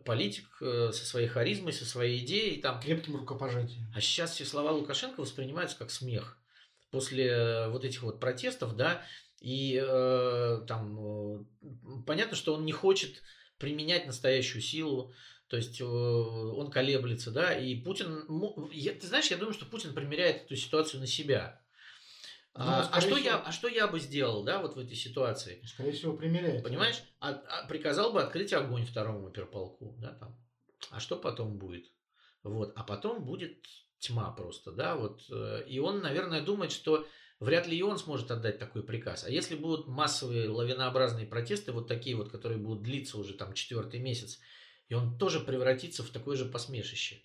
политик 0.04 0.46
э, 0.62 0.92
со 0.92 1.06
своей 1.06 1.28
харизмой, 1.28 1.74
со 1.74 1.86
своей 1.86 2.24
идеей. 2.24 2.62
Там. 2.62 2.80
Крепким 2.80 3.16
рукопожатием. 3.16 3.88
А 3.96 4.02
сейчас 4.02 4.34
все 4.34 4.46
слова 4.46 4.72
Лукашенко 4.72 5.22
воспринимаются 5.22 5.78
как 5.78 5.92
смех. 5.92 6.38
После 6.92 7.28
э, 7.28 7.70
вот 7.70 7.86
этих 7.86 8.04
вот 8.04 8.20
протестов, 8.20 8.76
да, 8.76 9.04
и 9.42 9.80
э, 9.82 10.62
там 10.68 10.98
э, 11.00 11.46
понятно, 12.06 12.36
что 12.36 12.54
он 12.54 12.66
не 12.66 12.72
хочет 12.72 13.22
применять 13.58 14.06
настоящую 14.06 14.62
силу, 14.62 15.14
то 15.48 15.58
есть 15.58 15.80
э, 15.80 15.86
он 15.86 16.72
колеблется, 16.72 17.32
да, 17.32 17.54
и 17.54 17.76
Путин, 17.76 18.26
я, 18.72 18.94
ты 18.94 19.08
знаешь, 19.08 19.28
я 19.28 19.38
думаю, 19.38 19.54
что 19.54 19.66
Путин 19.66 19.94
примеряет 19.94 20.46
эту 20.46 20.56
ситуацию 20.56 21.00
на 21.00 21.08
себя. 21.08 21.62
Ну, 22.58 22.64
а, 22.64 22.90
а, 22.90 23.02
что 23.02 23.18
я, 23.18 23.38
а 23.38 23.52
что 23.52 23.68
я 23.68 23.86
бы 23.86 24.00
сделал, 24.00 24.44
да, 24.44 24.62
вот 24.62 24.76
в 24.76 24.80
этой 24.80 24.96
ситуации? 24.96 25.62
Скорее 25.66 25.92
всего, 25.92 26.16
примеряет. 26.16 26.64
Понимаешь? 26.64 27.04
А, 27.20 27.32
а, 27.32 27.68
приказал 27.68 28.14
бы 28.14 28.22
открыть 28.22 28.54
огонь 28.54 28.86
второму 28.86 29.28
оперполку, 29.28 29.94
да, 30.00 30.14
там. 30.14 30.38
А 30.90 31.02
что 31.02 31.18
потом 31.18 31.58
будет? 31.58 31.92
Вот, 32.44 32.72
а 32.78 32.84
потом 32.84 33.26
будет 33.26 33.66
тьма 34.00 34.32
просто, 34.32 34.72
да, 34.72 34.96
вот. 34.96 35.24
Э, 35.30 35.66
и 35.68 35.80
он, 35.80 36.02
наверное, 36.02 36.42
думает, 36.42 36.72
что 36.72 37.06
вряд 37.42 37.68
ли 37.68 37.78
и 37.78 37.82
он 37.82 37.98
сможет 37.98 38.32
отдать 38.32 38.58
такой 38.58 38.84
приказ. 38.84 39.26
А 39.26 39.30
если 39.30 39.56
будут 39.56 39.88
массовые 39.88 40.48
лавинообразные 40.48 41.26
протесты, 41.26 41.74
вот 41.74 41.90
такие 41.90 42.16
вот, 42.16 42.32
которые 42.32 42.58
будут 42.58 42.84
длиться 42.84 43.18
уже 43.18 43.34
там 43.34 43.54
четвертый 43.54 44.00
месяц, 44.00 44.40
и 44.88 44.94
он 44.94 45.18
тоже 45.18 45.42
превратится 45.42 46.04
в 46.04 46.10
такое 46.10 46.38
же 46.38 46.46
посмешище. 46.46 47.22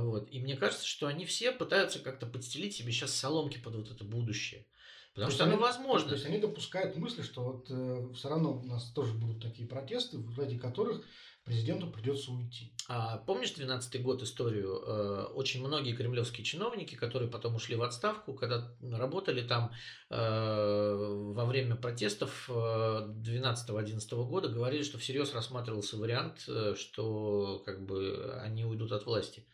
Вот. 0.00 0.28
И 0.30 0.40
мне 0.40 0.56
кажется, 0.56 0.86
что 0.86 1.06
они 1.06 1.24
все 1.24 1.52
пытаются 1.52 1.98
как-то 1.98 2.26
подстелить 2.26 2.74
себе 2.74 2.92
сейчас 2.92 3.14
соломки 3.14 3.58
под 3.58 3.76
вот 3.76 3.90
это 3.90 4.04
будущее. 4.04 4.66
Потому 5.14 5.32
что 5.32 5.44
оно 5.44 5.56
возможно. 5.56 6.10
То 6.10 6.14
есть 6.14 6.26
они 6.26 6.38
допускают 6.38 6.96
мысли, 6.96 7.22
что 7.22 7.42
вот 7.42 7.66
э, 7.70 8.08
все 8.14 8.28
равно 8.28 8.58
у 8.58 8.62
нас 8.64 8.90
тоже 8.92 9.14
будут 9.14 9.42
такие 9.42 9.66
протесты, 9.66 10.18
ради 10.36 10.58
которых 10.58 11.02
президенту 11.46 11.86
придется 11.86 12.32
уйти. 12.32 12.72
А 12.88 13.18
помнишь 13.18 13.52
12 13.52 14.02
год 14.02 14.20
историю? 14.22 14.82
Э, 14.84 15.22
очень 15.32 15.64
многие 15.64 15.94
кремлевские 15.94 16.44
чиновники, 16.44 16.96
которые 16.96 17.30
потом 17.30 17.54
ушли 17.54 17.76
в 17.76 17.82
отставку, 17.82 18.34
когда 18.34 18.68
работали 18.82 19.46
там 19.46 19.70
э, 20.10 21.32
во 21.34 21.46
время 21.46 21.76
протестов 21.76 22.50
12-11 22.50 23.98
э, 24.10 24.24
года, 24.24 24.48
говорили, 24.48 24.82
что 24.82 24.98
всерьез 24.98 25.32
рассматривался 25.32 25.96
вариант, 25.96 26.48
что 26.76 27.62
как 27.64 27.86
бы 27.86 28.38
они 28.42 28.64
уйдут 28.64 28.90
от 28.90 29.06
власти, 29.06 29.46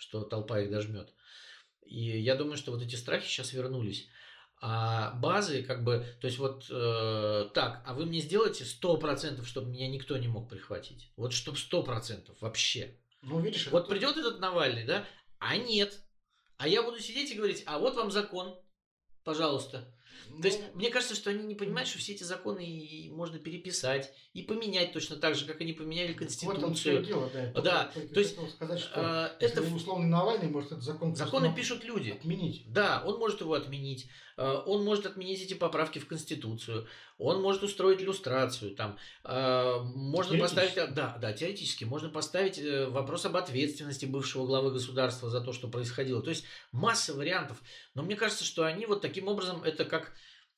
что 0.00 0.22
толпа 0.22 0.60
их 0.60 0.70
дожмет. 0.70 1.12
И 1.84 2.20
я 2.20 2.36
думаю, 2.36 2.56
что 2.56 2.72
вот 2.72 2.82
эти 2.82 2.96
страхи 2.96 3.28
сейчас 3.28 3.52
вернулись. 3.52 4.08
А 4.62 5.12
базы, 5.12 5.62
как 5.62 5.84
бы, 5.84 6.04
то 6.20 6.26
есть 6.26 6.38
вот 6.38 6.66
э, 6.70 7.48
так, 7.54 7.82
а 7.86 7.94
вы 7.94 8.04
мне 8.04 8.20
сделаете 8.20 8.64
100%, 8.64 9.44
чтобы 9.44 9.70
меня 9.70 9.88
никто 9.88 10.16
не 10.18 10.28
мог 10.28 10.50
прихватить. 10.50 11.12
Вот 11.16 11.32
чтобы 11.32 11.56
100% 11.56 12.36
вообще. 12.40 12.98
Ну, 13.22 13.40
видишь, 13.40 13.68
вот 13.68 13.84
это... 13.84 13.90
придет 13.90 14.16
этот 14.16 14.38
Навальный, 14.38 14.84
да, 14.84 15.06
а 15.38 15.56
нет. 15.56 16.00
А 16.58 16.68
я 16.68 16.82
буду 16.82 16.98
сидеть 17.00 17.30
и 17.30 17.34
говорить, 17.34 17.62
а 17.66 17.78
вот 17.78 17.96
вам 17.96 18.10
закон, 18.10 18.54
пожалуйста. 19.24 19.94
То 20.40 20.46
есть, 20.46 20.60
ну, 20.60 20.78
мне 20.78 20.90
кажется, 20.90 21.14
что 21.14 21.30
они 21.30 21.44
не 21.44 21.54
понимают, 21.54 21.88
что 21.88 21.98
все 21.98 22.12
эти 22.12 22.22
законы 22.22 23.08
можно 23.12 23.38
переписать 23.38 24.12
и 24.32 24.42
поменять 24.42 24.92
точно 24.92 25.16
так 25.16 25.34
же, 25.34 25.44
как 25.44 25.60
они 25.60 25.72
поменяли 25.72 26.12
Конституцию. 26.12 26.98
Вот 26.98 27.06
дело, 27.06 27.30
да. 27.32 27.62
да, 27.62 27.92
то 28.12 28.20
есть, 28.20 28.36
сказать, 28.50 28.80
что 28.80 28.92
а, 28.94 29.36
это 29.40 29.62
условно 29.62 30.06
Навальный 30.06 30.48
может 30.48 30.72
этот 30.72 30.84
закон 30.84 31.14
законы 31.14 31.54
пишут 31.54 31.84
люди. 31.84 32.10
Отменить. 32.10 32.64
Да, 32.72 33.02
он 33.06 33.18
может 33.18 33.40
его 33.40 33.54
отменить. 33.54 34.08
А, 34.36 34.62
он 34.66 34.84
может 34.84 35.06
отменить 35.06 35.42
эти 35.42 35.54
поправки 35.54 35.98
в 35.98 36.06
Конституцию. 36.06 36.86
Он 37.18 37.42
может 37.42 37.62
устроить 37.62 38.00
иллюстрацию. 38.00 38.74
Там, 38.74 38.98
а, 39.24 39.80
можно 39.82 40.38
поставить, 40.38 40.74
да, 40.94 41.18
да, 41.20 41.32
теоретически 41.32 41.84
можно 41.84 42.08
поставить 42.08 42.58
э, 42.58 42.86
вопрос 42.86 43.26
об 43.26 43.36
ответственности 43.36 44.06
бывшего 44.06 44.46
главы 44.46 44.70
государства 44.70 45.28
за 45.28 45.40
то, 45.40 45.52
что 45.52 45.68
происходило. 45.68 46.22
То 46.22 46.30
есть 46.30 46.44
масса 46.72 47.14
вариантов. 47.14 47.60
Но 47.94 48.02
мне 48.02 48.16
кажется, 48.16 48.44
что 48.44 48.64
они 48.64 48.86
вот 48.86 49.00
таким 49.00 49.28
образом 49.28 49.62
это 49.62 49.84
как 49.84 50.12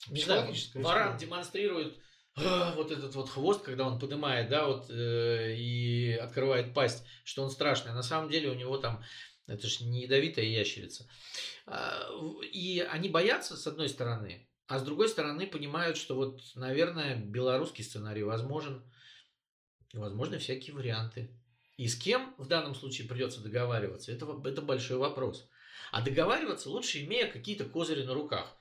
не 0.09 0.21
знаю, 0.21 0.53
варан 0.75 1.16
демонстрирует 1.16 1.97
а, 2.35 2.75
вот 2.75 2.90
этот 2.90 3.14
вот 3.14 3.29
хвост, 3.29 3.62
когда 3.62 3.87
он 3.87 3.99
поднимает, 3.99 4.49
да, 4.49 4.66
вот 4.66 4.90
э, 4.90 5.55
и 5.57 6.12
открывает 6.14 6.75
пасть, 6.75 7.05
что 7.25 7.42
он 7.42 7.51
страшный. 7.51 7.92
А 7.92 7.95
на 7.95 8.03
самом 8.03 8.31
деле 8.31 8.51
у 8.51 8.55
него 8.55 8.79
там 8.79 9.05
это 9.47 9.66
же 9.66 9.85
не 9.85 10.03
ядовитая 10.03 10.47
ящерица. 10.47 11.09
А, 11.66 12.09
и 12.53 12.81
они 12.81 13.09
боятся, 13.09 13.57
с 13.57 13.66
одной 13.66 13.88
стороны, 13.88 14.49
а 14.66 14.79
с 14.79 14.83
другой 14.83 15.09
стороны 15.09 15.47
понимают, 15.47 15.97
что 15.97 16.14
вот, 16.14 16.40
наверное, 16.55 17.16
белорусский 17.16 17.85
сценарий 17.85 18.23
возможен, 18.23 18.83
возможны 19.92 20.38
всякие 20.38 20.75
варианты. 20.75 21.38
И 21.77 21.88
с 21.88 21.97
кем 21.97 22.35
в 22.38 22.47
данном 22.47 22.75
случае 22.75 23.09
придется 23.09 23.42
договариваться, 23.42 24.12
это, 24.12 24.27
это 24.45 24.62
большой 24.62 24.99
вопрос. 24.99 25.49
А 25.92 26.00
договариваться 26.00 26.70
лучше, 26.70 27.05
имея 27.05 27.31
какие-то 27.31 27.66
козыри 27.66 28.02
на 28.02 28.14
руках. 28.14 28.57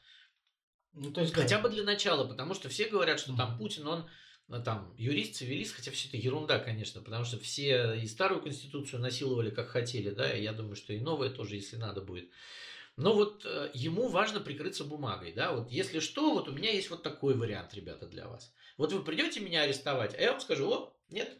Ну, 0.91 1.11
то 1.11 1.21
есть, 1.21 1.33
Хотя 1.33 1.59
бы 1.59 1.69
для 1.69 1.83
начала, 1.83 2.27
потому 2.27 2.53
что 2.53 2.67
все 2.67 2.89
говорят, 2.89 3.21
что 3.21 3.35
там 3.37 3.57
Путин, 3.57 3.87
он 3.87 4.09
ну, 4.49 4.61
там 4.61 4.93
юрист, 4.97 5.35
цивилист, 5.35 5.73
хотя 5.73 5.91
все 5.91 6.09
это 6.09 6.17
ерунда, 6.17 6.59
конечно, 6.59 7.01
потому 7.01 7.23
что 7.23 7.39
все 7.39 7.93
и 7.95 8.05
старую 8.05 8.41
конституцию 8.41 8.99
насиловали 8.99 9.49
как 9.49 9.69
хотели, 9.69 10.09
да, 10.09 10.29
и 10.29 10.43
я 10.43 10.51
думаю, 10.51 10.75
что 10.75 10.91
и 10.91 10.99
новая 10.99 11.29
тоже, 11.29 11.55
если 11.55 11.77
надо 11.77 12.01
будет. 12.01 12.29
Но 12.97 13.13
вот 13.13 13.45
э, 13.45 13.71
ему 13.73 14.09
важно 14.09 14.41
прикрыться 14.41 14.83
бумагой, 14.83 15.31
да, 15.31 15.53
вот 15.53 15.71
если 15.71 15.99
что, 15.99 16.33
вот 16.33 16.49
у 16.49 16.51
меня 16.51 16.69
есть 16.71 16.89
вот 16.89 17.01
такой 17.01 17.35
вариант, 17.35 17.73
ребята, 17.73 18.07
для 18.07 18.27
вас. 18.27 18.53
Вот 18.75 18.91
вы 18.91 19.05
придете 19.05 19.39
меня 19.39 19.61
арестовать, 19.61 20.13
а 20.15 20.21
я 20.21 20.33
вам 20.33 20.41
скажу, 20.41 20.69
о, 20.69 20.97
нет, 21.07 21.33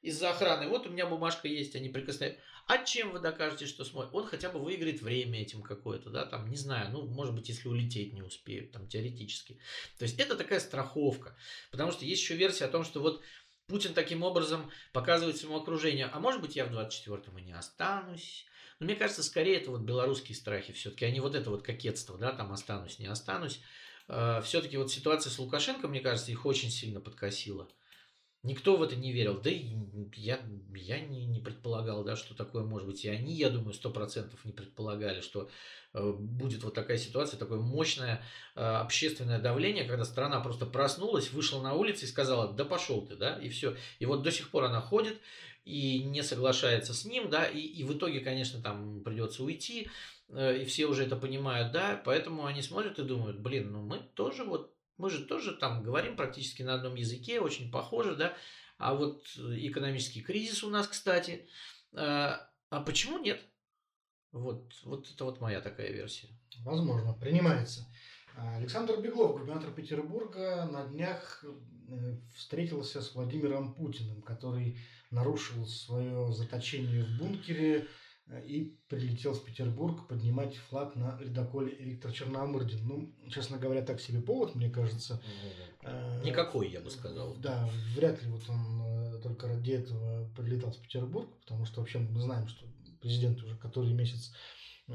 из-за 0.00 0.30
охраны, 0.30 0.68
вот 0.68 0.86
у 0.86 0.90
меня 0.90 1.06
бумажка 1.06 1.48
есть, 1.48 1.74
они 1.74 1.88
прикосновения. 1.88 2.38
А 2.66 2.78
чем 2.78 3.10
вы 3.10 3.18
докажете, 3.18 3.66
что 3.66 3.84
сможет? 3.84 4.14
Он 4.14 4.26
хотя 4.26 4.48
бы 4.50 4.58
выиграет 4.58 5.02
время 5.02 5.42
этим 5.42 5.62
какое-то, 5.62 6.10
да, 6.10 6.24
там, 6.24 6.48
не 6.48 6.56
знаю, 6.56 6.90
ну, 6.92 7.06
может 7.06 7.34
быть, 7.34 7.48
если 7.48 7.68
улететь 7.68 8.12
не 8.12 8.22
успеют, 8.22 8.72
там, 8.72 8.86
теоретически. 8.88 9.58
То 9.98 10.04
есть 10.04 10.18
это 10.18 10.36
такая 10.36 10.60
страховка. 10.60 11.36
Потому 11.70 11.92
что 11.92 12.04
есть 12.04 12.22
еще 12.22 12.36
версия 12.36 12.66
о 12.66 12.68
том, 12.68 12.84
что 12.84 13.00
вот 13.00 13.22
Путин 13.66 13.94
таким 13.94 14.22
образом 14.22 14.70
показывает 14.92 15.36
своему 15.36 15.58
окружению, 15.58 16.10
а 16.12 16.20
может 16.20 16.40
быть, 16.40 16.56
я 16.56 16.64
в 16.64 16.72
24-м 16.72 17.38
и 17.38 17.42
не 17.42 17.52
останусь. 17.52 18.46
Но 18.78 18.86
мне 18.86 18.96
кажется, 18.96 19.22
скорее 19.22 19.56
это 19.56 19.70
вот 19.70 19.82
белорусские 19.82 20.36
страхи 20.36 20.72
все-таки, 20.72 21.04
а 21.04 21.10
не 21.10 21.20
вот 21.20 21.34
это 21.34 21.50
вот 21.50 21.62
кокетство, 21.62 22.18
да, 22.18 22.32
там 22.32 22.52
останусь, 22.52 22.98
не 22.98 23.06
останусь. 23.06 23.60
А, 24.08 24.40
все-таки 24.42 24.76
вот 24.76 24.90
ситуация 24.90 25.30
с 25.30 25.38
Лукашенко, 25.38 25.88
мне 25.88 26.00
кажется, 26.00 26.30
их 26.30 26.44
очень 26.44 26.70
сильно 26.70 27.00
подкосила. 27.00 27.68
Никто 28.42 28.76
в 28.76 28.82
это 28.82 28.96
не 28.96 29.12
верил. 29.12 29.40
Да 29.40 29.50
и 29.50 29.68
я, 30.16 30.40
я 30.74 31.00
не, 31.00 31.26
не 31.26 31.40
предполагал, 31.40 32.02
да, 32.02 32.16
что 32.16 32.34
такое 32.34 32.64
может 32.64 32.88
быть. 32.88 33.04
И 33.04 33.08
они, 33.08 33.34
я 33.34 33.50
думаю, 33.50 33.72
сто 33.72 33.90
процентов 33.90 34.44
не 34.44 34.52
предполагали, 34.52 35.20
что 35.20 35.48
э, 35.94 36.12
будет 36.12 36.64
вот 36.64 36.74
такая 36.74 36.98
ситуация, 36.98 37.38
такое 37.38 37.60
мощное 37.60 38.24
э, 38.56 38.60
общественное 38.60 39.40
давление, 39.40 39.84
когда 39.84 40.04
страна 40.04 40.40
просто 40.40 40.66
проснулась, 40.66 41.30
вышла 41.30 41.62
на 41.62 41.74
улицу 41.74 42.04
и 42.04 42.08
сказала, 42.08 42.52
да 42.52 42.64
пошел 42.64 43.06
ты, 43.06 43.14
да, 43.14 43.38
и 43.38 43.48
все. 43.48 43.76
И 44.00 44.06
вот 44.06 44.22
до 44.22 44.32
сих 44.32 44.50
пор 44.50 44.64
она 44.64 44.80
ходит 44.80 45.20
и 45.64 46.02
не 46.02 46.24
соглашается 46.24 46.94
с 46.94 47.04
ним, 47.04 47.30
да, 47.30 47.46
и, 47.46 47.60
и 47.60 47.84
в 47.84 47.96
итоге, 47.96 48.20
конечно, 48.20 48.60
там 48.60 49.04
придется 49.04 49.44
уйти, 49.44 49.88
э, 50.30 50.62
и 50.62 50.64
все 50.64 50.86
уже 50.86 51.04
это 51.04 51.14
понимают, 51.14 51.70
да, 51.70 52.00
поэтому 52.04 52.46
они 52.46 52.60
смотрят 52.60 52.98
и 52.98 53.04
думают, 53.04 53.38
блин, 53.38 53.70
ну 53.70 53.82
мы 53.82 54.00
тоже 54.14 54.42
вот 54.42 54.74
мы 55.02 55.10
же 55.10 55.24
тоже 55.24 55.52
там 55.52 55.82
говорим 55.82 56.16
практически 56.16 56.62
на 56.62 56.74
одном 56.74 56.94
языке, 56.94 57.40
очень 57.40 57.72
похоже, 57.72 58.14
да. 58.14 58.36
А 58.78 58.94
вот 58.94 59.26
экономический 59.36 60.22
кризис 60.22 60.62
у 60.62 60.70
нас, 60.70 60.86
кстати. 60.86 61.48
А, 61.92 62.48
а 62.70 62.80
почему 62.82 63.18
нет? 63.18 63.40
Вот, 64.30 64.72
вот 64.84 65.10
это 65.12 65.24
вот 65.24 65.40
моя 65.40 65.60
такая 65.60 65.90
версия. 65.90 66.28
Возможно, 66.58 67.14
принимается. 67.14 67.84
Александр 68.36 69.00
Беглов, 69.00 69.32
губернатор 69.32 69.72
Петербурга, 69.72 70.68
на 70.70 70.86
днях 70.86 71.44
э, 71.88 72.16
встретился 72.36 73.02
с 73.02 73.14
Владимиром 73.16 73.74
Путиным, 73.74 74.22
который 74.22 74.78
нарушил 75.10 75.66
свое 75.66 76.32
заточение 76.32 77.04
в 77.04 77.18
бункере 77.18 77.80
Э, 77.80 77.86
и 78.40 78.76
прилетел 78.88 79.34
в 79.34 79.44
Петербург 79.44 80.06
поднимать 80.08 80.56
флаг 80.56 80.96
на 80.96 81.18
ледоколе 81.20 81.74
Виктор 81.76 82.12
Черномырдин. 82.12 82.86
Ну, 82.86 83.14
честно 83.30 83.58
говоря, 83.58 83.82
так 83.82 84.00
себе 84.00 84.20
повод, 84.20 84.54
мне 84.54 84.70
кажется. 84.70 85.22
Э, 85.82 86.22
Никакой, 86.24 86.70
я 86.70 86.80
бы 86.80 86.90
сказал. 86.90 87.34
Да, 87.36 87.68
вряд 87.94 88.22
ли 88.22 88.28
вот 88.30 88.48
он 88.48 88.82
э, 88.82 89.20
только 89.22 89.48
ради 89.48 89.72
этого 89.72 90.28
прилетал 90.36 90.72
в 90.72 90.78
Петербург, 90.80 91.28
потому 91.40 91.64
что 91.64 91.80
вообще 91.80 91.98
мы 91.98 92.20
знаем, 92.20 92.46
что 92.48 92.66
президент 93.00 93.42
уже 93.42 93.56
который 93.56 93.92
месяц 93.92 94.32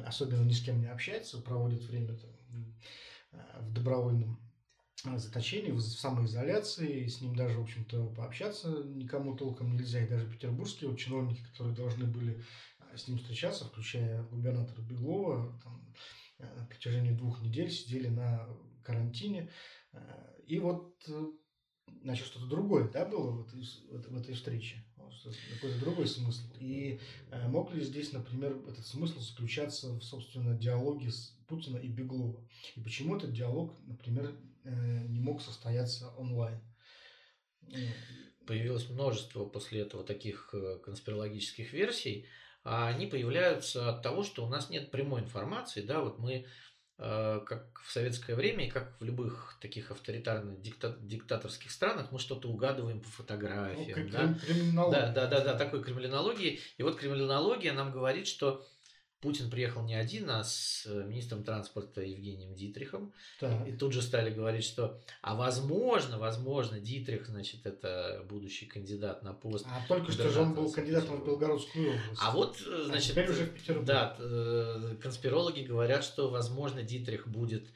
особенно 0.06 0.44
ни 0.44 0.54
с 0.54 0.62
кем 0.62 0.82
не 0.82 0.88
общается, 0.88 1.40
проводит 1.40 1.84
время 1.84 2.18
в 3.60 3.74
добровольном 3.74 4.40
заточении, 5.16 5.72
в 5.72 5.80
самоизоляции, 5.80 7.04
и 7.04 7.10
с 7.10 7.22
ним 7.22 7.36
даже, 7.36 7.60
в 7.60 7.64
общем-то, 7.64 8.08
пообщаться 8.08 8.84
никому 8.84 9.36
толком 9.36 9.76
нельзя, 9.76 10.04
и 10.04 10.10
даже 10.10 10.28
петербургские 10.28 10.90
вот 10.90 11.00
чиновники, 11.00 11.44
которые 11.44 11.76
должны 11.76 12.06
были 12.06 12.44
с 12.98 13.08
ним 13.08 13.18
встречаться, 13.18 13.66
включая 13.66 14.24
губернатора 14.24 14.82
Беглова, 14.82 15.60
там, 15.64 15.94
на 16.40 16.66
протяжении 16.66 17.12
двух 17.12 17.42
недель 17.42 17.72
сидели 17.72 18.08
на 18.08 18.48
карантине. 18.84 19.50
И 20.46 20.60
вот 20.60 21.08
значит, 22.04 22.28
что-то 22.28 22.46
другое, 22.46 22.90
да, 22.90 23.06
было 23.06 23.32
в 23.32 23.48
этой, 23.48 23.64
в 23.90 24.18
этой 24.18 24.36
встрече, 24.36 24.84
какой-то 25.56 25.80
другой 25.80 26.08
смысл. 26.08 26.44
И 26.60 27.00
э, 27.32 27.48
мог 27.48 27.74
ли 27.74 27.84
здесь, 27.84 28.12
например, 28.12 28.58
этот 28.68 28.86
смысл 28.86 29.20
заключаться 29.20 29.94
в, 29.94 30.02
собственно, 30.04 30.58
диалоге 30.58 31.12
с 31.12 31.38
Путина 31.48 31.78
и 31.78 31.88
Беглова? 31.88 32.48
И 32.76 32.82
почему 32.82 33.16
этот 33.16 33.34
диалог, 33.34 33.74
например, 33.86 34.36
э, 34.64 35.08
не 35.08 35.20
мог 35.20 35.42
состояться 35.42 36.10
онлайн? 36.18 36.60
Появилось 38.46 38.90
множество 38.90 39.46
после 39.46 39.82
этого 39.82 40.04
таких 40.04 40.50
э, 40.54 40.80
конспирологических 40.84 41.74
версий, 41.74 42.26
они 42.70 43.08
появляются 43.08 43.90
от 43.90 44.02
того, 44.02 44.24
что 44.24 44.46
у 44.46 44.50
нас 44.50 44.70
нет 44.70 44.92
прямой 44.92 45.22
информации, 45.22 45.82
да, 45.82 46.02
вот 46.02 46.20
мы 46.20 46.46
Э, 47.00 47.42
как 47.46 47.80
в 47.86 47.92
советское 47.92 48.34
время 48.34 48.66
и 48.66 48.72
как 48.72 49.00
в 49.00 49.04
любых 49.04 49.56
таких 49.62 49.92
авторитарных 49.92 50.60
дикта- 50.62 50.98
диктаторских 51.00 51.70
странах 51.70 52.12
мы 52.12 52.18
что-то 52.18 52.50
угадываем 52.50 53.02
по 53.02 53.08
фотографиям. 53.10 54.08
Ну, 54.74 54.90
да? 54.90 55.12
да, 55.12 55.12
да, 55.12 55.28
да, 55.28 55.44
да, 55.44 55.54
такой 55.54 55.84
криминологии. 55.84 56.60
И 56.78 56.82
вот 56.82 56.98
криминология 56.98 57.72
нам 57.72 57.92
говорит, 57.92 58.28
что 58.28 58.66
Путин 59.22 59.50
приехал 59.50 59.82
не 59.84 59.96
один, 59.96 60.30
а 60.30 60.44
с 60.44 60.86
э, 60.86 61.04
министром 61.04 61.44
транспорта 61.44 62.02
Евгением 62.02 62.54
Дитрихом. 62.54 63.14
Так. 63.40 63.68
И 63.68 63.72
тут 63.72 63.94
же 63.94 64.04
стали 64.04 64.32
говорить, 64.32 64.64
что, 64.64 65.02
а 65.24 65.34
возможно, 65.34 66.20
возможно, 66.20 66.80
Дитрих, 66.80 67.26
значит, 67.26 67.66
это 67.66 68.24
будущий 68.30 68.68
кандидат 68.68 69.24
на 69.24 69.34
пост. 69.34 69.66
А 69.68 69.82
только 69.88 70.12
что 70.12 70.30
же 70.30 70.42
он 70.42 70.54
был 70.54 70.72
кандидатом 70.72 71.22
в 71.22 71.26
Белгородскую 71.26 71.90
область. 71.90 72.22
А 72.22 72.32
вот, 72.32 72.62
э, 72.62 72.82
а 72.84 72.86
значит, 72.86 73.10
а 73.10 73.14
теперь 73.14 73.32
уже 73.32 73.46
в 73.46 73.54
Петербург. 73.56 73.88
Да, 73.88 74.16
э, 74.20 74.96
конспирологи 75.02 75.62
говорят, 75.62 76.04
что, 76.04 76.30
возможно, 76.30 76.84
Дитрих 76.84 77.28
будет 77.28 77.68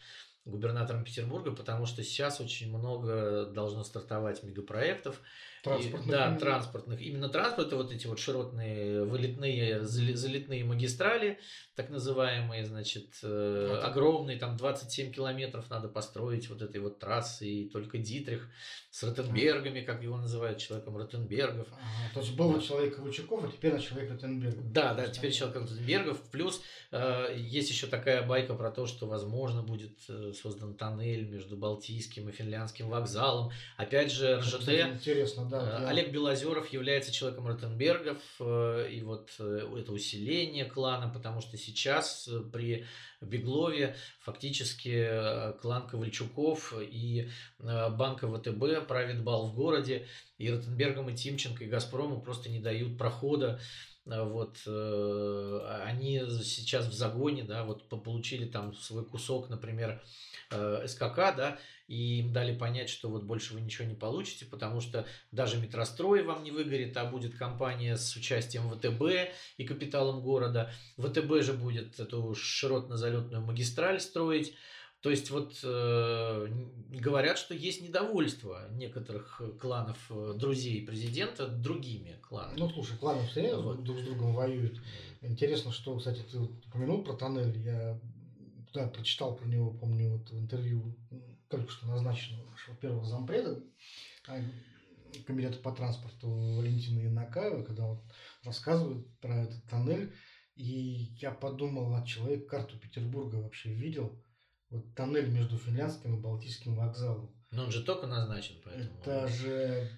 губернатором 0.46 1.04
Петербурга, 1.04 1.52
потому 1.52 1.86
что 1.86 2.04
сейчас 2.04 2.42
очень 2.42 2.76
много 2.76 3.46
должно 3.46 3.84
стартовать 3.84 4.44
мегапроектов. 4.44 5.22
Транспортных. 5.64 6.08
И, 6.08 6.10
да, 6.10 6.36
транспортных. 6.38 7.02
Именно 7.02 7.30
транспорт, 7.30 7.72
вот 7.74 7.92
эти 7.92 8.08
вот 8.08 8.18
широтные 8.18 9.04
вылетные, 9.04 9.84
залетные 9.84 10.64
магистрали, 10.64 11.38
так 11.76 11.92
называемые, 11.92 12.66
значит, 12.66 13.20
э, 13.22 13.80
огромные, 13.84 14.40
там 14.40 14.58
27 14.58 15.12
километров 15.12 15.70
надо 15.70 15.88
построить 15.88 16.50
вот 16.50 16.64
этой 16.64 16.82
вот 16.82 16.98
трассы, 16.98 17.48
и 17.48 17.70
только 17.70 18.00
Дитрих 18.00 18.50
с 18.90 19.04
Ротенбергами, 19.04 19.82
как 19.82 20.02
его 20.02 20.18
называют, 20.18 20.58
человеком 20.58 20.98
Ротенбергов. 20.98 21.68
Ага, 21.72 22.14
то 22.16 22.20
есть 22.22 22.36
был 22.36 22.54
да. 22.54 22.62
человек 22.62 22.96
Ковальчуков, 22.96 23.44
а 23.44 23.52
теперь 23.52 23.80
человек 23.80 24.12
Ротенбергов. 24.12 24.72
Да, 24.72 24.96
да, 24.96 25.08
теперь 25.08 25.32
человек 25.32 25.62
Ротенбергов. 25.62 26.20
Плюс 26.32 26.62
э, 26.92 27.36
есть 27.38 27.70
еще 27.70 27.86
такая 27.86 28.26
байка 28.26 28.56
про 28.56 28.72
то, 28.72 28.88
что, 28.88 29.06
возможно, 29.06 29.62
будет 29.62 30.00
э, 30.10 30.31
создан 30.34 30.74
тоннель 30.76 31.28
между 31.28 31.58
Балтийским 31.58 32.30
и 32.30 32.32
Финляндским 32.32 32.90
вокзалом. 32.90 33.52
Опять 33.78 34.12
же, 34.12 34.38
РЖД. 34.38 34.70
Интересно, 34.70 35.46
да. 35.46 35.84
Э, 35.84 35.88
Олег 35.88 36.12
Белозеров 36.12 36.72
является 36.74 37.12
человеком 37.12 37.48
Ротенбергов, 37.48 38.18
э, 38.40 38.90
и 38.92 39.02
вот 39.02 39.32
э, 39.40 39.68
это 39.78 39.92
усиление 39.92 40.66
клана, 40.66 41.10
потому 41.14 41.42
что 41.42 41.58
сейчас 41.58 42.28
э, 42.28 42.42
при 42.52 42.86
Беглове 43.22 43.96
фактически 44.20 45.06
э, 45.08 45.54
клан 45.62 45.88
Ковальчуков 45.88 46.74
и 46.80 47.30
э, 47.60 47.90
банка 47.90 48.28
ВТБ 48.28 48.88
правит 48.88 49.24
бал 49.24 49.48
в 49.48 49.56
городе, 49.56 50.08
и 50.40 50.50
Ротенбергам, 50.50 51.10
и 51.10 51.16
Тимченко, 51.16 51.64
и 51.64 51.68
Газпрому 51.68 52.20
просто 52.22 52.50
не 52.50 52.60
дают 52.60 52.98
прохода 52.98 53.60
вот 54.06 54.58
они 54.66 56.22
сейчас 56.44 56.88
в 56.88 56.94
загоне, 56.94 57.44
да, 57.44 57.64
вот 57.64 57.88
получили 57.88 58.46
там 58.46 58.74
свой 58.74 59.06
кусок, 59.06 59.50
например, 59.50 60.02
СКК, 60.50 61.36
да, 61.36 61.60
и 61.88 62.20
им 62.20 62.34
дали 62.34 62.58
понять, 62.58 62.90
что 62.90 63.10
вот 63.10 63.24
больше 63.24 63.54
вы 63.54 63.62
ничего 63.62 63.88
не 63.88 63.96
получите, 63.96 64.46
потому 64.46 64.82
что 64.82 65.06
даже 65.32 65.58
метрострой 65.58 66.24
вам 66.24 66.44
не 66.44 66.52
выгорит, 66.52 66.96
а 66.98 67.06
будет 67.06 67.36
компания 67.36 67.98
с 67.98 68.16
участием 68.16 68.70
ВТБ 68.72 69.34
и 69.58 69.66
капиталом 69.66 70.22
города. 70.22 70.72
ВТБ 70.98 71.44
же 71.44 71.54
будет 71.54 72.00
эту 72.00 72.34
широтно-залетную 72.34 73.42
магистраль 73.42 74.00
строить. 74.00 74.56
То 75.02 75.10
есть 75.10 75.32
вот 75.32 75.60
э, 75.64 76.48
говорят, 76.92 77.40
что 77.40 77.56
есть 77.56 77.82
недовольство 77.82 78.68
некоторых 78.72 79.42
кланов 79.60 79.98
э, 80.12 80.34
друзей 80.36 80.86
президента 80.86 81.48
другими 81.48 82.20
кланами. 82.22 82.60
Ну 82.60 82.70
слушай, 82.70 82.98
кланы 82.98 83.26
все 83.28 83.56
вот. 83.56 83.84
друг 83.84 84.00
с 84.00 84.04
другом 84.04 84.36
воюют. 84.36 84.80
Интересно, 85.22 85.72
что, 85.72 85.98
кстати, 85.98 86.22
ты 86.32 86.40
упомянул 86.40 87.04
про 87.04 87.14
тоннель. 87.14 87.58
Я 87.58 88.00
да, 88.74 88.88
прочитал 88.88 89.36
про 89.36 89.46
него, 89.48 89.72
помню, 89.72 90.18
вот 90.18 90.30
в 90.30 90.40
интервью 90.40 90.96
только 91.50 91.72
что 91.72 91.88
назначенного 91.88 92.50
нашего 92.50 92.76
первого 92.78 93.06
зампреда 93.06 93.60
а, 94.28 94.40
комитета 95.26 95.58
по 95.60 95.72
транспорту 95.72 96.30
Валентина 96.30 97.00
Янакаева, 97.00 97.64
когда 97.64 97.88
он 97.88 98.02
рассказывает 98.44 99.06
про 99.20 99.44
этот 99.44 99.64
тоннель, 99.66 100.14
и 100.56 101.10
я 101.18 101.32
подумал, 101.32 101.94
а 101.96 102.06
человек 102.06 102.48
карту 102.48 102.78
Петербурга 102.78 103.38
вообще 103.38 103.74
видел? 103.74 104.24
Вот 104.72 104.96
тоннель 104.96 105.30
между 105.30 105.58
Финляндским 105.58 106.16
и 106.16 106.20
Балтийским 106.20 106.76
вокзалом. 106.76 107.30
Но 107.52 107.66
он 107.66 107.72
же 107.72 107.84
только 107.84 108.08
назначен, 108.08 108.56
поэтому... 108.64 109.00
Это 109.02 109.28
же... 109.28 109.90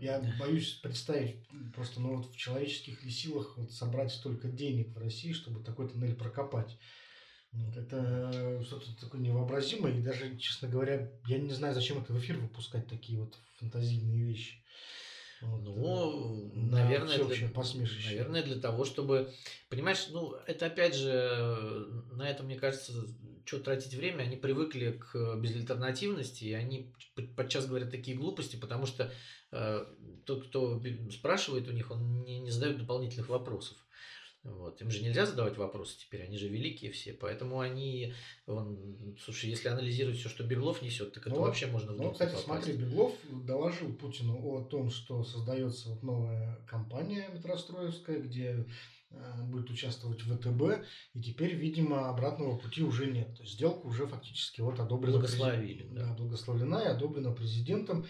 Я 0.00 0.20
боюсь 0.40 0.72
представить 0.82 1.46
просто, 1.74 2.00
ну 2.00 2.16
вот 2.16 2.32
в 2.32 2.36
человеческих 2.36 3.04
ли 3.04 3.10
силах 3.10 3.56
вот 3.56 3.70
собрать 3.70 4.10
столько 4.10 4.48
денег 4.48 4.88
в 4.94 4.98
России, 4.98 5.32
чтобы 5.32 5.62
такой 5.62 5.88
тоннель 5.88 6.16
прокопать. 6.16 6.78
Это 7.76 8.62
что-то 8.64 8.98
такое 8.98 9.20
невообразимое. 9.20 9.98
И 9.98 10.02
даже, 10.02 10.38
честно 10.38 10.68
говоря, 10.68 11.12
я 11.26 11.38
не 11.38 11.52
знаю, 11.52 11.74
зачем 11.74 12.02
это 12.02 12.14
в 12.14 12.18
эфир 12.18 12.38
выпускать 12.38 12.88
такие 12.88 13.20
вот 13.20 13.36
фантазийные 13.58 14.24
вещи. 14.24 14.62
Вот, 15.42 15.62
ну, 15.62 16.50
э, 16.50 16.56
наверное, 16.70 17.18
для, 17.18 17.48
наверное, 18.06 18.42
для 18.42 18.60
того, 18.60 18.84
чтобы, 18.84 19.32
понимаешь, 19.68 20.06
ну, 20.10 20.34
это 20.46 20.66
опять 20.66 20.94
же, 20.94 21.86
на 22.12 22.30
этом, 22.30 22.46
мне 22.46 22.56
кажется, 22.56 22.92
что 23.44 23.58
тратить 23.58 23.94
время, 23.94 24.22
они 24.22 24.36
привыкли 24.36 24.92
к 24.92 25.36
безальтернативности, 25.36 26.44
и 26.44 26.52
они 26.52 26.92
подчас 27.36 27.66
говорят 27.66 27.90
такие 27.90 28.16
глупости, 28.16 28.56
потому 28.56 28.86
что 28.86 29.12
э, 29.50 29.86
тот, 30.24 30.46
кто 30.46 30.82
спрашивает 31.10 31.68
у 31.68 31.72
них, 31.72 31.90
он 31.90 32.22
не, 32.24 32.40
не 32.40 32.50
задает 32.50 32.78
дополнительных 32.78 33.28
вопросов. 33.28 33.76
Вот. 34.44 34.80
Им 34.82 34.90
же 34.90 35.04
нельзя 35.04 35.24
задавать 35.24 35.56
вопросы 35.56 35.96
теперь, 36.00 36.22
они 36.22 36.36
же 36.36 36.48
великие 36.48 36.90
все, 36.90 37.12
поэтому 37.12 37.60
они, 37.60 38.12
он, 38.46 39.16
слушай, 39.22 39.48
если 39.48 39.68
анализировать 39.68 40.18
все, 40.18 40.28
что 40.28 40.42
Беглов 40.42 40.82
несет, 40.82 41.12
так 41.12 41.24
это 41.28 41.36
ну, 41.36 41.42
вообще 41.42 41.68
можно 41.68 41.92
в 41.92 41.96
Ну, 41.96 42.10
кстати, 42.10 42.30
попасть. 42.30 42.44
смотри, 42.46 42.72
Беглов 42.72 43.14
доложил 43.30 43.94
Путину 43.94 44.44
о 44.44 44.64
том, 44.64 44.90
что 44.90 45.22
создается 45.22 45.90
вот 45.90 46.02
новая 46.02 46.58
компания 46.66 47.28
метростроевская, 47.32 48.18
где 48.18 48.46
э, 48.46 48.64
будет 49.44 49.70
участвовать 49.70 50.22
ВТБ, 50.22 50.84
и 51.14 51.22
теперь, 51.22 51.54
видимо, 51.54 52.08
обратного 52.08 52.56
пути 52.56 52.82
уже 52.82 53.06
нет. 53.06 53.34
То 53.36 53.42
есть 53.42 53.54
сделка 53.54 53.86
уже 53.86 54.06
фактически 54.06 54.60
вот 54.60 54.80
одобрена. 54.80 55.18
Благословили. 55.18 55.88
Да. 55.90 56.06
да, 56.06 56.12
благословлена 56.14 56.82
и 56.82 56.86
одобрена 56.86 57.32
президентом. 57.32 58.06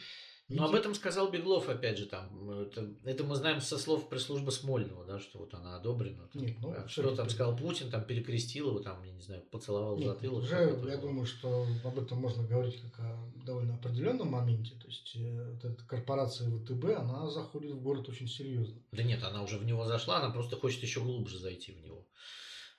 Но 0.49 0.67
об 0.67 0.75
этом 0.75 0.95
сказал 0.95 1.31
Беглов, 1.31 1.69
опять 1.69 1.99
же, 1.99 2.07
там, 2.07 2.51
это, 2.51 2.91
это 3.05 3.25
мы 3.25 3.37
знаем 3.37 3.61
со 3.61 3.79
слов 3.79 4.09
пресс-службы 4.09 4.53
Смольного, 4.53 5.05
да, 5.05 5.19
что 5.19 5.39
вот 5.39 5.55
она 5.55 5.77
одобрена. 5.77 6.29
Там, 6.33 6.43
Нет, 6.43 6.57
ну, 6.61 6.73
а 6.73 6.87
что 6.89 7.15
там 7.15 7.31
сказал 7.31 7.57
Путин, 7.57 7.91
там 7.91 8.05
перекрестил 8.05 8.69
его, 8.69 8.81
там, 8.81 9.03
я 9.05 9.13
не 9.13 9.21
знаю, 9.21 9.43
поцеловал 9.51 9.97
Нет, 9.97 10.09
затылок. 10.09 10.43
Уже, 10.43 10.81
я 10.89 10.97
думаю, 10.97 11.27
что 11.27 11.67
об 11.85 11.99
этом 11.99 12.19
можно 12.19 12.47
говорить 12.47 12.81
как 12.83 13.01
о 13.01 13.33
довольно 13.47 13.75
определенном 13.75 14.29
моменте. 14.29 14.75
То 14.75 14.89
есть, 14.89 15.17
э, 15.17 15.53
вот 15.53 15.65
эта 15.65 15.85
корпорация 15.85 16.51
ВТБ, 16.51 16.85
она 16.99 17.31
заходит 17.31 17.73
в 17.73 17.81
город 17.81 18.09
очень 18.09 18.29
серьезно. 18.29 18.83
Да 18.93 19.03
нет, 19.03 19.23
она 19.23 19.43
уже 19.43 19.59
в 19.59 19.65
него 19.65 19.87
зашла, 19.87 20.19
она 20.19 20.31
просто 20.31 20.57
хочет 20.57 20.83
еще 20.83 21.01
глубже 21.01 21.39
зайти 21.39 21.73
в 21.73 21.81
него. 21.81 22.07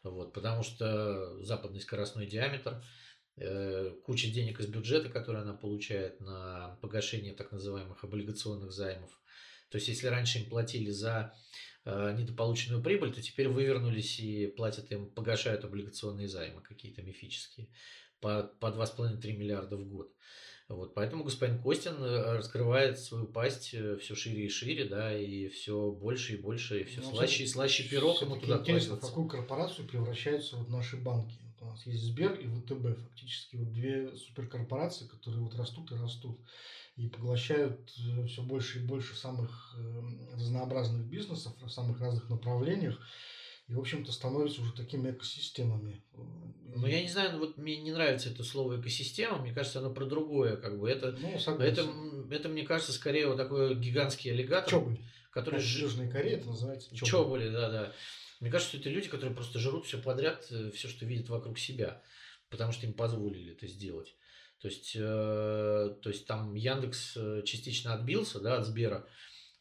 Вот, 0.03 0.33
потому 0.33 0.63
что 0.63 1.41
западный 1.43 1.79
скоростной 1.79 2.27
диаметр– 2.27 2.83
куча 4.05 4.29
денег 4.29 4.59
из 4.59 4.67
бюджета, 4.67 5.09
которые 5.09 5.41
она 5.41 5.53
получает 5.53 6.19
на 6.19 6.77
погашение 6.81 7.33
так 7.33 7.51
называемых 7.51 8.03
облигационных 8.03 8.71
займов. 8.71 9.19
То 9.73 9.77
есть, 9.77 9.87
если 9.87 10.05
раньше 10.05 10.37
им 10.37 10.49
платили 10.49 10.91
за 10.91 11.33
э, 11.85 12.15
недополученную 12.15 12.83
прибыль, 12.83 13.11
то 13.11 13.23
теперь 13.23 13.47
вывернулись 13.47 14.19
и 14.19 14.45
платят 14.45 14.91
им, 14.91 15.09
погашают 15.09 15.63
облигационные 15.63 16.27
займы 16.27 16.61
какие-то 16.61 17.01
мифические 17.01 17.69
по, 18.19 18.43
по 18.59 18.67
2,5-3 18.67 19.33
миллиарда 19.35 19.77
в 19.77 19.87
год. 19.87 20.13
Вот, 20.69 20.93
поэтому 20.93 21.23
господин 21.23 21.59
Костин 21.59 21.95
э, 21.95 22.37
раскрывает 22.37 22.99
свою 22.99 23.25
пасть 23.25 23.69
все 23.69 24.15
шире 24.15 24.45
и 24.45 24.49
шире, 24.49 24.85
да, 24.85 25.11
и 25.17 25.47
все 25.47 25.89
больше 25.89 26.33
и 26.35 26.37
больше, 26.37 26.81
и 26.81 26.83
все 26.83 27.01
ну, 27.01 27.09
слаще 27.09 27.43
и 27.43 27.47
слаще 27.47 27.89
пирог 27.89 28.21
ему 28.21 28.39
туда 28.39 28.59
Интересно, 28.59 28.97
в 28.97 29.01
какую 29.01 29.27
корпорацию 29.27 29.87
превращаются 29.87 30.55
вот 30.55 30.69
наши 30.69 30.97
банки? 30.97 31.39
У 31.63 31.69
нас 31.69 31.85
есть 31.85 32.03
Сбер 32.03 32.33
и 32.33 32.47
ВТБ, 32.47 32.99
фактически 33.01 33.55
вот 33.55 33.71
две 33.71 34.15
суперкорпорации, 34.15 35.07
которые 35.07 35.41
вот 35.41 35.55
растут 35.55 35.91
и 35.91 35.95
растут 35.95 36.39
и 36.95 37.07
поглощают 37.07 37.91
э, 37.97 38.25
все 38.25 38.43
больше 38.43 38.79
и 38.79 38.83
больше 38.83 39.15
самых 39.15 39.75
эм, 39.77 40.29
разнообразных 40.33 41.05
бизнесов 41.05 41.53
в 41.59 41.69
самых 41.69 41.99
разных 41.99 42.29
направлениях. 42.29 42.99
и, 43.67 43.73
в 43.73 43.79
общем-то, 43.79 44.11
становятся 44.11 44.61
уже 44.61 44.73
такими 44.73 45.09
экосистемами. 45.11 46.03
Ну, 46.75 46.85
я 46.85 47.01
не 47.01 47.09
знаю, 47.09 47.39
вот 47.39 47.57
мне 47.57 47.77
не 47.77 47.91
нравится 47.91 48.29
это 48.29 48.43
слово 48.43 48.79
экосистема, 48.79 49.39
мне 49.39 49.53
кажется, 49.53 49.79
оно 49.79 49.91
про 49.91 50.05
другое, 50.05 50.57
как 50.57 50.79
бы. 50.79 50.89
Это, 50.89 51.13
ну, 51.19 51.29
это, 51.29 51.87
это, 52.29 52.49
мне 52.49 52.63
кажется, 52.63 52.91
скорее 52.91 53.27
вот 53.27 53.37
такой 53.37 53.75
гигантский 53.75 54.31
аллигатор. 54.31 54.69
Чобыль. 54.69 54.99
Который 55.31 55.59
в 55.59 55.65
Южной 55.65 56.09
Корее 56.09 56.35
это 56.35 56.47
называется 56.47 56.95
чобыли. 56.95 57.09
Чобыли, 57.09 57.49
да, 57.49 57.69
да. 57.71 57.93
Мне 58.39 58.49
кажется, 58.49 58.71
что 58.71 58.81
это 58.81 58.89
люди, 58.89 59.09
которые 59.09 59.35
просто 59.35 59.59
жрут 59.59 59.85
все 59.85 59.97
подряд, 59.97 60.47
э, 60.51 60.71
все, 60.71 60.87
что 60.87 61.05
видят 61.05 61.29
вокруг 61.29 61.59
себя, 61.59 62.01
потому 62.49 62.71
что 62.71 62.85
им 62.85 62.93
позволили 62.93 63.53
это 63.53 63.67
сделать. 63.67 64.15
То 64.59 64.67
есть, 64.67 64.95
э, 64.95 64.99
то 66.01 66.09
есть 66.09 66.25
там 66.25 66.55
Яндекс 66.55 67.17
э, 67.17 67.43
частично 67.45 67.93
отбился 67.93 68.39
да, 68.39 68.57
от 68.57 68.65
Сбера, 68.65 69.07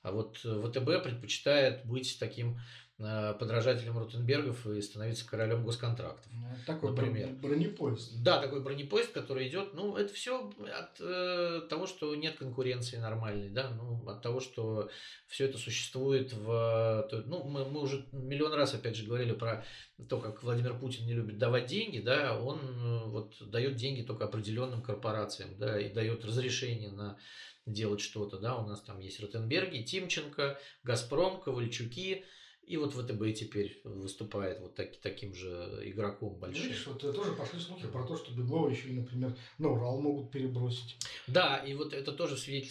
а 0.02 0.12
вот 0.12 0.38
ВТБ 0.38 1.02
предпочитает 1.04 1.84
быть 1.86 2.18
таким 2.18 2.58
Э, 2.91 2.91
подражателем 3.38 3.98
Ротенбергов 3.98 4.66
и 4.66 4.80
становиться 4.80 5.28
королем 5.28 5.64
госконтрактов. 5.64 6.30
Ну, 6.32 6.48
такой 6.66 6.90
например. 6.90 7.30
бронепоезд. 7.30 8.22
Да, 8.22 8.40
такой 8.40 8.60
бронепоезд, 8.60 9.12
который 9.12 9.48
идет. 9.48 9.74
Ну, 9.74 9.96
это 9.96 10.12
все 10.12 10.48
от 10.48 11.00
э, 11.00 11.62
того, 11.68 11.86
что 11.86 12.14
нет 12.14 12.36
конкуренции 12.36 12.96
нормальной, 12.96 13.48
да, 13.48 13.70
ну, 13.70 14.08
от 14.08 14.22
того, 14.22 14.40
что 14.40 14.90
все 15.26 15.46
это 15.46 15.58
существует 15.58 16.32
в. 16.32 17.08
Ну, 17.26 17.44
мы, 17.44 17.64
мы 17.64 17.80
уже 17.80 18.06
миллион 18.12 18.52
раз, 18.52 18.74
опять 18.74 18.96
же, 18.96 19.06
говорили 19.06 19.32
про 19.32 19.64
то, 20.08 20.18
как 20.18 20.42
Владимир 20.42 20.78
Путин 20.78 21.06
не 21.06 21.14
любит 21.14 21.38
давать 21.38 21.66
деньги, 21.66 22.00
да, 22.00 22.38
он 22.38 22.60
э, 22.60 23.04
вот 23.06 23.34
дает 23.50 23.76
деньги 23.76 24.02
только 24.02 24.24
определенным 24.24 24.82
корпорациям, 24.82 25.56
да, 25.58 25.80
и 25.80 25.92
дает 25.92 26.24
разрешение 26.24 26.90
на 26.90 27.18
делать 27.66 28.00
что-то, 28.00 28.38
да, 28.38 28.56
у 28.56 28.66
нас 28.66 28.80
там 28.82 28.98
есть 28.98 29.20
Ротенберги, 29.20 29.82
Тимченко, 29.82 30.58
Газпром, 30.82 31.40
Ковальчуки, 31.40 32.24
и 32.72 32.76
вот 32.78 32.94
ВТБ 32.94 33.34
теперь 33.34 33.82
выступает 33.84 34.60
вот 34.60 34.74
так, 34.74 34.96
таким 35.02 35.34
же 35.34 35.80
игроком 35.84 36.38
большим. 36.38 36.62
Видишь, 36.62 36.86
вот 36.86 37.00
тоже 37.00 37.32
пошли 37.32 37.60
слухи 37.60 37.86
про 37.86 38.02
то, 38.06 38.16
что 38.16 38.32
Беглова 38.32 38.70
еще 38.70 38.88
и, 38.88 38.94
например, 38.94 39.36
на 39.58 39.68
Урал 39.68 40.00
могут 40.00 40.30
перебросить. 40.30 40.96
Да, 41.26 41.58
и 41.58 41.74
вот 41.74 41.92
это 41.92 42.12
тоже 42.12 42.34
все 42.36 42.62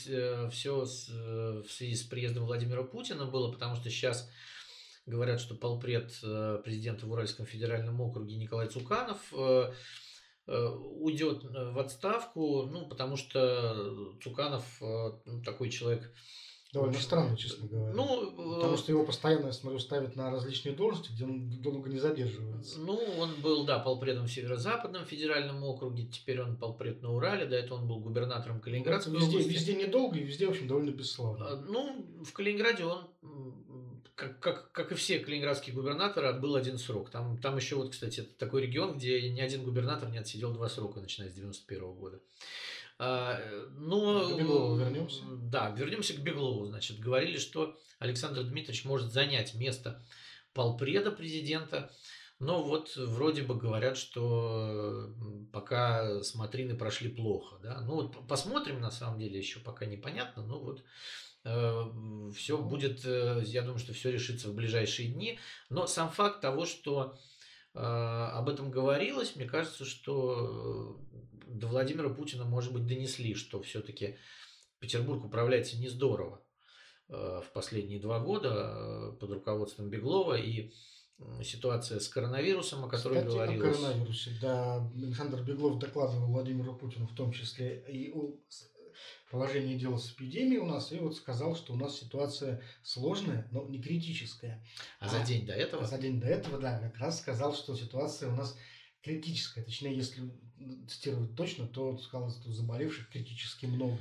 в 0.50 1.66
связи 1.70 1.96
с 1.96 2.02
приездом 2.02 2.46
Владимира 2.46 2.82
Путина 2.82 3.26
было, 3.26 3.52
потому 3.52 3.76
что 3.76 3.92
сейчас 3.92 4.28
говорят, 5.06 5.40
что 5.40 5.54
полпред 5.54 6.18
э, 6.24 6.60
президента 6.64 7.06
в 7.06 7.12
Уральском 7.12 7.46
федеральном 7.46 8.02
округе 8.02 8.38
Николай 8.38 8.70
Цуканов 8.70 9.20
э, 9.34 9.72
э, 10.48 10.68
уйдет 10.68 11.44
в 11.44 11.78
отставку, 11.78 12.64
ну, 12.64 12.88
потому 12.88 13.18
что 13.18 14.18
Цуканов 14.24 14.66
ну, 14.82 15.44
такой 15.44 15.70
человек, 15.70 16.12
Довольно 16.74 17.00
странно, 17.00 17.36
честно 17.36 17.68
говоря. 17.68 17.94
Ну, 17.94 18.32
Потому 18.56 18.78
что 18.78 18.94
его 18.94 19.04
постоянно, 19.04 19.48
я 19.48 19.52
смотрю, 19.52 19.78
ставят 19.80 20.16
на 20.16 20.32
различные 20.32 20.74
должности, 20.74 21.12
где 21.12 21.26
он 21.26 21.50
долго 21.62 21.90
не 21.90 22.00
задерживается. 22.00 22.80
Ну, 22.80 22.98
он 23.18 23.34
был, 23.42 23.66
да, 23.66 23.80
полпредом 23.80 24.28
в 24.28 24.32
Северо-Западном 24.32 25.06
федеральном 25.06 25.64
округе, 25.66 26.06
теперь 26.06 26.42
он 26.42 26.56
полпред 26.56 27.02
на 27.02 27.12
Урале, 27.12 27.46
до 27.46 27.58
этого 27.58 27.80
он 27.80 27.88
был 27.90 28.00
губернатором 28.00 28.62
Калининградской 28.62 29.14
везде, 29.14 29.28
области. 29.28 29.50
Везде 29.50 29.76
недолго 29.76 30.18
и 30.18 30.24
везде, 30.24 30.48
в 30.48 30.52
общем, 30.52 30.68
довольно 30.68 30.92
бесславно. 30.92 31.46
А, 31.46 31.56
ну, 31.58 32.06
в 32.24 32.32
Калининграде 32.32 32.86
он, 32.86 33.06
как, 34.16 34.40
как, 34.40 34.72
как 34.72 34.92
и 34.94 34.96
все 34.96 35.20
калининградские 35.20 35.76
губернаторы, 35.76 36.28
отбыл 36.28 36.56
один 36.56 36.78
срок. 36.78 37.10
Там, 37.10 37.38
там 37.40 37.58
еще 37.58 37.76
вот, 37.76 37.92
кстати, 37.92 38.22
это 38.22 38.34
такой 38.38 38.62
регион, 38.62 38.96
где 38.96 39.30
ни 39.30 39.42
один 39.42 39.64
губернатор 39.64 40.10
не 40.10 40.20
отсидел 40.20 40.54
два 40.54 40.70
срока, 40.70 41.02
начиная 41.02 41.30
с 41.30 41.34
91 41.34 41.94
года. 41.96 42.22
А, 43.04 43.40
но, 43.80 44.30
к 44.30 44.38
Беглову 44.38 44.76
вернемся. 44.76 45.24
Да, 45.26 45.72
вернемся 45.72 46.14
к 46.14 46.20
Беглову. 46.20 46.68
Значит, 46.68 47.00
говорили, 47.00 47.40
что 47.40 47.76
Александр 47.98 48.44
Дмитриевич 48.44 48.86
может 48.86 49.12
занять 49.12 49.56
место 49.56 50.06
полпреда 50.54 51.12
президента. 51.12 51.92
Но 52.38 52.62
вот 52.62 52.96
вроде 52.96 53.42
бы 53.42 53.56
говорят, 53.56 53.98
что 53.98 55.16
пока 55.52 56.22
смотрины 56.22 56.76
прошли 56.78 57.10
плохо. 57.10 57.58
Да? 57.64 57.82
Ну 57.82 57.96
вот 57.96 58.28
посмотрим, 58.28 58.80
на 58.80 58.92
самом 58.92 59.18
деле, 59.20 59.40
еще 59.40 59.60
пока 59.60 59.88
непонятно. 59.88 60.44
Но 60.44 60.60
вот 60.60 60.84
э, 61.44 62.32
все 62.36 62.60
будет, 62.60 63.02
э, 63.04 63.42
я 63.48 63.64
думаю, 63.64 63.80
что 63.80 63.94
все 63.94 64.12
решится 64.12 64.50
в 64.50 64.54
ближайшие 64.54 65.10
дни. 65.10 65.40
Но 65.72 65.88
сам 65.88 66.12
факт 66.12 66.40
того, 66.42 66.68
что 66.68 67.18
э, 67.74 67.80
об 67.80 68.48
этом 68.48 68.70
говорилось, 68.70 69.36
мне 69.36 69.46
кажется, 69.46 69.86
что 69.86 71.00
до 71.54 71.68
Владимира 71.68 72.10
Путина, 72.10 72.46
может 72.46 72.74
быть, 72.74 72.86
донесли, 72.86 73.34
что 73.34 73.62
все-таки 73.62 74.18
Петербург 74.80 75.24
управляется 75.24 75.78
не 75.78 75.88
здорово 75.88 76.42
э, 77.10 77.14
в 77.14 77.52
последние 77.54 78.00
два 78.00 78.20
года 78.20 78.74
э, 78.76 79.18
под 79.20 79.32
руководством 79.32 79.90
Беглова 79.90 80.36
и 80.36 80.72
ситуация 81.44 82.00
с 82.00 82.08
коронавирусом, 82.08 82.86
о 82.86 82.90
которой 82.90 83.20
Кстати, 83.20 83.34
говорилось. 83.36 83.78
о 83.78 83.82
коронавирусе, 83.82 84.38
да. 84.42 84.90
Александр 84.96 85.44
Беглов 85.44 85.80
докладывал 85.80 86.28
Владимиру 86.28 86.76
Путину 86.76 87.08
в 87.08 87.16
том 87.16 87.32
числе 87.32 87.84
и 87.88 88.12
о 88.12 88.34
положении 89.30 89.78
дела 89.78 89.98
с 89.98 90.12
эпидемией 90.12 90.58
у 90.58 90.66
нас, 90.66 90.92
и 90.92 91.00
вот 91.00 91.16
сказал, 91.16 91.56
что 91.56 91.74
у 91.74 91.78
нас 91.78 91.98
ситуация 91.98 92.62
сложная, 92.84 93.48
но 93.52 93.66
не 93.68 93.82
критическая. 93.82 94.64
А, 95.00 95.06
а 95.06 95.10
за 95.10 95.24
день 95.24 95.46
до 95.46 95.54
этого? 95.54 95.86
За 95.86 95.98
день 95.98 96.20
до 96.20 96.28
этого, 96.28 96.60
да, 96.60 96.80
как 96.80 96.98
раз 96.98 97.20
сказал, 97.20 97.56
что 97.56 97.76
ситуация 97.76 98.30
у 98.30 98.36
нас 98.36 98.58
критическая. 99.04 99.64
Точнее, 99.64 99.96
если 99.96 100.32
цитировать 100.88 101.36
точно, 101.36 101.68
то 101.68 101.98
сказал, 101.98 102.32
что 102.32 102.52
заболевших 102.52 103.10
критически 103.10 103.66
много. 103.66 103.98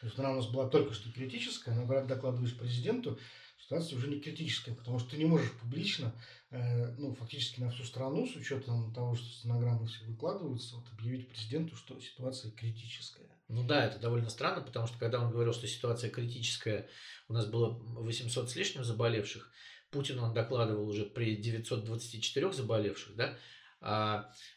То 0.00 0.06
есть 0.06 0.18
она 0.18 0.32
у 0.32 0.36
нас 0.36 0.48
была 0.48 0.68
только 0.68 0.94
что 0.94 1.12
критическая, 1.12 1.74
но 1.74 1.86
когда 1.86 2.04
докладываешь 2.04 2.56
президенту, 2.56 3.18
ситуация 3.62 3.96
уже 3.96 4.08
не 4.08 4.20
критическая, 4.20 4.74
потому 4.74 4.98
что 4.98 5.10
ты 5.10 5.16
не 5.16 5.24
можешь 5.24 5.52
публично, 5.52 6.12
э, 6.50 6.94
ну, 6.98 7.14
фактически 7.14 7.60
на 7.60 7.70
всю 7.70 7.84
страну, 7.84 8.26
с 8.26 8.34
учетом 8.34 8.92
того, 8.92 9.14
что 9.14 9.28
стенограммы 9.28 9.86
все 9.86 10.04
выкладываются, 10.04 10.76
вот, 10.76 10.86
объявить 10.92 11.28
президенту, 11.28 11.76
что 11.76 12.00
ситуация 12.00 12.50
критическая. 12.50 13.28
Ну 13.48 13.64
да, 13.64 13.86
это 13.86 13.98
довольно 13.98 14.28
странно, 14.28 14.62
потому 14.62 14.88
что 14.88 14.98
когда 14.98 15.20
он 15.20 15.30
говорил, 15.30 15.52
что 15.52 15.68
ситуация 15.68 16.10
критическая, 16.10 16.88
у 17.28 17.32
нас 17.32 17.46
было 17.46 17.70
800 17.70 18.50
с 18.50 18.56
лишним 18.56 18.84
заболевших, 18.84 19.52
Путину 19.90 20.24
он 20.24 20.34
докладывал 20.34 20.88
уже 20.88 21.04
при 21.04 21.36
924 21.36 22.52
заболевших, 22.52 23.14
да, 23.14 23.38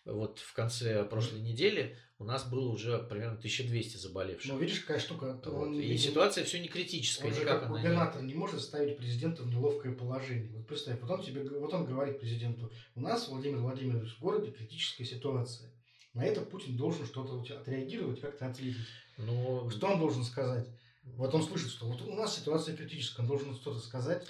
вот 0.05 0.39
в 0.39 0.53
конце 0.53 1.03
прошлой 1.05 1.41
недели 1.41 1.97
у 2.17 2.23
нас 2.23 2.47
было 2.47 2.69
уже 2.69 2.99
примерно 2.99 3.37
1200 3.37 3.97
заболевших. 3.97 4.51
Ну, 4.51 4.57
видишь, 4.57 4.81
какая 4.81 4.99
штука. 4.99 5.41
Вот. 5.43 5.47
Он, 5.47 5.79
и 5.79 5.97
ситуация 5.97 6.45
все 6.45 6.59
не 6.59 6.69
критическая. 6.69 7.27
Он 7.27 7.33
же 7.33 7.43
как 7.43 7.67
губернатор 7.67 8.21
не... 8.21 8.29
не 8.29 8.33
может 8.35 8.61
ставить 8.61 8.97
президента 8.97 9.43
в 9.43 9.47
неловкое 9.47 9.93
положение. 9.93 10.49
Вот 10.55 10.67
представь, 10.67 11.01
вот 11.01 11.11
он, 11.11 11.23
тебе, 11.23 11.43
вот 11.43 11.73
он 11.73 11.85
говорит 11.85 12.19
президенту, 12.19 12.71
у 12.95 13.01
нас, 13.01 13.27
Владимир 13.27 13.57
Владимирович, 13.57 14.15
в 14.15 14.19
городе 14.21 14.51
критическая 14.51 15.03
ситуация. 15.03 15.71
На 16.13 16.23
это 16.23 16.39
Путин 16.41 16.77
должен 16.77 17.05
что-то 17.05 17.41
отреагировать, 17.57 18.21
как-то 18.21 18.47
ответить. 18.47 18.87
Но... 19.17 19.69
Что 19.69 19.87
он 19.87 19.99
должен 19.99 20.23
сказать? 20.23 20.69
Вот 21.03 21.33
он 21.35 21.43
слышит, 21.43 21.69
что 21.69 21.87
вот 21.87 22.01
у 22.01 22.15
нас 22.15 22.37
ситуация 22.37 22.75
критическая, 22.75 23.21
он 23.23 23.27
должен 23.27 23.53
что-то 23.55 23.79
сказать. 23.79 24.25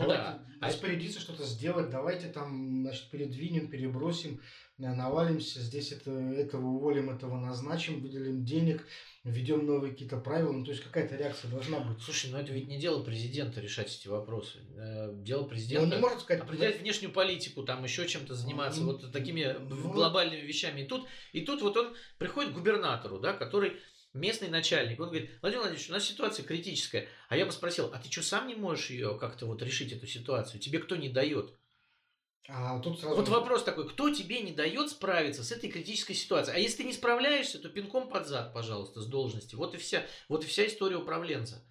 Ну 0.00 0.08
давайте 0.08 0.24
да. 0.24 0.44
А 0.60 0.66
распорядиться, 0.66 1.20
что-то 1.20 1.44
сделать, 1.44 1.88
давайте 1.88 2.28
там, 2.28 2.82
значит, 2.82 3.08
передвинем, 3.10 3.68
перебросим, 3.68 4.42
э, 4.78 4.94
навалимся, 4.94 5.58
здесь 5.60 5.90
это, 5.90 6.10
этого 6.10 6.66
уволим, 6.66 7.08
этого 7.08 7.40
назначим, 7.40 8.02
выделим 8.02 8.44
денег, 8.44 8.86
введем 9.24 9.64
новые 9.64 9.92
какие-то 9.92 10.18
правила, 10.18 10.52
ну, 10.52 10.62
то 10.62 10.72
есть 10.72 10.84
какая-то 10.84 11.16
реакция 11.16 11.50
должна 11.50 11.80
быть. 11.80 12.02
Слушай, 12.02 12.30
ну 12.30 12.36
это 12.36 12.52
ведь 12.52 12.68
не 12.68 12.78
дело 12.78 13.02
президента 13.02 13.58
решать 13.58 13.96
эти 13.96 14.08
вопросы. 14.08 14.58
Э, 14.76 15.10
дело 15.14 15.44
президента 15.44 15.84
он 15.84 15.90
не 15.90 15.96
может 15.96 16.20
сказать, 16.20 16.42
определять 16.42 16.76
да? 16.76 16.82
внешнюю 16.82 17.10
политику, 17.10 17.62
там 17.62 17.82
еще 17.82 18.06
чем-то 18.06 18.34
заниматься, 18.34 18.82
ну, 18.82 18.92
вот 18.92 19.12
такими 19.12 19.56
ну, 19.58 19.92
глобальными 19.92 20.42
вещами. 20.42 20.82
И 20.82 20.84
тут, 20.84 21.06
и 21.32 21.40
тут 21.40 21.62
вот 21.62 21.74
он 21.78 21.94
приходит 22.18 22.52
к 22.52 22.54
губернатору, 22.54 23.18
да, 23.18 23.32
который 23.32 23.78
местный 24.12 24.48
начальник, 24.48 25.00
он 25.00 25.08
говорит, 25.08 25.30
Владимир 25.40 25.62
Владимирович, 25.62 25.90
у 25.90 25.92
нас 25.92 26.04
ситуация 26.04 26.44
критическая. 26.44 27.08
А 27.28 27.36
я 27.36 27.46
бы 27.46 27.52
спросил, 27.52 27.90
а 27.92 27.98
ты 27.98 28.10
что, 28.10 28.22
сам 28.22 28.46
не 28.48 28.54
можешь 28.54 28.90
ее 28.90 29.16
как-то 29.18 29.46
вот 29.46 29.62
решить, 29.62 29.92
эту 29.92 30.06
ситуацию? 30.06 30.60
Тебе 30.60 30.78
кто 30.78 30.96
не 30.96 31.08
дает? 31.08 31.54
А 32.48 32.80
тут 32.80 32.98
сразу... 32.98 33.14
Вот 33.14 33.28
вопрос 33.28 33.62
такой, 33.62 33.88
кто 33.88 34.12
тебе 34.12 34.40
не 34.40 34.52
дает 34.52 34.90
справиться 34.90 35.44
с 35.44 35.52
этой 35.52 35.70
критической 35.70 36.16
ситуацией? 36.16 36.56
А 36.56 36.58
если 36.58 36.78
ты 36.78 36.84
не 36.84 36.92
справляешься, 36.92 37.60
то 37.60 37.68
пинком 37.68 38.08
под 38.08 38.26
зад, 38.26 38.52
пожалуйста, 38.52 39.00
с 39.00 39.06
должности. 39.06 39.54
Вот 39.54 39.74
и 39.74 39.78
вся, 39.78 40.04
вот 40.28 40.42
и 40.42 40.46
вся 40.46 40.66
история 40.66 40.96
управленца. 40.96 41.64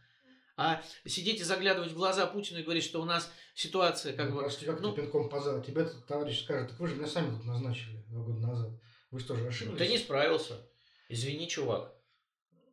А 0.55 0.81
сидеть 1.05 1.39
и 1.39 1.43
заглядывать 1.43 1.91
в 1.91 1.95
глаза 1.95 2.25
Путину 2.27 2.59
и 2.59 2.63
говорить, 2.63 2.83
что 2.83 3.01
у 3.01 3.05
нас 3.05 3.31
ситуация 3.55 4.13
как 4.13 4.29
ну, 4.29 4.35
бы... 4.35 4.41
Прости, 4.41 4.65
как 4.65 4.81
ну, 4.81 4.93
пинком 4.93 5.29
под 5.29 5.43
зад? 5.43 5.65
Тебе 5.65 5.85
товарищ 6.07 6.43
скажет, 6.43 6.69
так 6.69 6.79
вы 6.79 6.87
же 6.87 6.95
меня 6.95 7.07
сами 7.07 7.35
тут 7.35 7.45
назначили 7.45 8.03
два 8.07 8.23
года 8.23 8.39
назад. 8.39 8.71
Вы 9.11 9.19
что 9.19 9.35
же 9.35 9.47
ошиблись? 9.47 9.71
Ну, 9.71 9.77
ты 9.77 9.87
не 9.87 9.97
справился. 9.97 10.69
Извини, 11.07 11.47
чувак. 11.47 11.98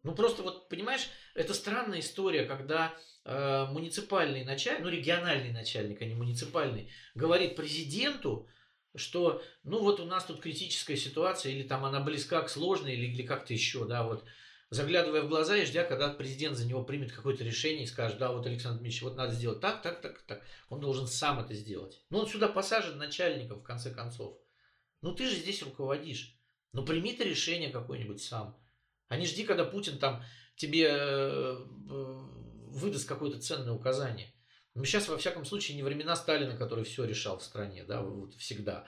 Ну 0.07 0.15
просто 0.15 0.45
вот, 0.45 0.69
понимаешь, 0.69 1.09
это 1.35 1.53
странная 1.53 1.99
история, 1.99 2.45
когда 2.45 2.95
э, 3.25 3.67
муниципальный 3.73 4.45
начальник, 4.45 4.85
ну 4.85 4.89
региональный 4.89 5.51
начальник, 5.51 6.01
а 6.01 6.05
не 6.05 6.15
муниципальный, 6.15 6.93
говорит 7.17 7.57
президенту, 7.57 8.49
что 8.95 9.43
ну 9.65 9.81
вот 9.81 9.99
у 9.99 10.05
нас 10.05 10.25
тут 10.25 10.41
критическая 10.41 10.97
ситуация, 10.97 11.51
или 11.51 11.65
там 11.65 11.85
она 11.85 11.99
близка 11.99 12.41
к 12.43 12.49
сложной, 12.49 12.95
или, 12.95 13.07
или 13.07 13.23
как-то 13.23 13.53
еще, 13.53 13.85
да, 13.85 14.05
вот. 14.05 14.25
заглядывая 14.71 15.23
в 15.23 15.29
глаза 15.29 15.57
и 15.57 15.67
ждя, 15.67 15.83
когда 15.83 16.11
президент 16.11 16.57
за 16.57 16.69
него 16.69 16.85
примет 16.85 17.11
какое-то 17.11 17.43
решение 17.43 17.83
и 17.83 17.89
скажет, 17.89 18.19
да, 18.19 18.31
вот 18.31 18.47
Александр 18.47 18.79
Дмитриевич, 18.79 19.03
вот 19.03 19.17
надо 19.17 19.35
сделать 19.35 19.61
так, 19.61 19.83
так, 19.83 20.01
так, 20.01 20.23
так. 20.23 20.41
Он 20.69 20.79
должен 20.79 21.09
сам 21.09 21.41
это 21.41 21.53
сделать. 21.53 22.01
Ну, 22.11 22.19
он 22.19 22.29
сюда 22.29 22.47
посажен 22.47 22.97
начальником, 22.97 23.59
в 23.59 23.65
конце 23.65 23.91
концов. 23.91 24.39
Ну, 25.03 25.17
ты 25.17 25.29
же 25.29 25.35
здесь 25.35 25.65
руководишь. 25.65 26.39
Ну, 26.73 26.85
прими 26.85 27.13
ты 27.13 27.25
решение 27.25 27.71
какое-нибудь 27.71 28.23
сам. 28.23 28.57
А 29.09 29.17
не 29.17 29.27
жди, 29.27 29.45
когда 29.45 29.65
Путин 29.65 29.99
там 29.99 30.23
тебе 30.57 30.89
э, 30.91 31.57
выдаст 31.87 33.09
какое-то 33.09 33.41
ценное 33.41 33.73
указание. 33.73 34.33
Ну, 34.75 34.85
сейчас, 34.85 35.09
во 35.09 35.17
всяком 35.17 35.45
случае, 35.45 35.77
не 35.77 35.83
времена 35.83 36.17
Сталина, 36.17 36.57
который 36.57 36.85
все 36.85 37.05
решал 37.05 37.39
в 37.39 37.43
стране, 37.43 37.85
да, 37.85 38.03
вот 38.03 38.35
всегда. 38.35 38.87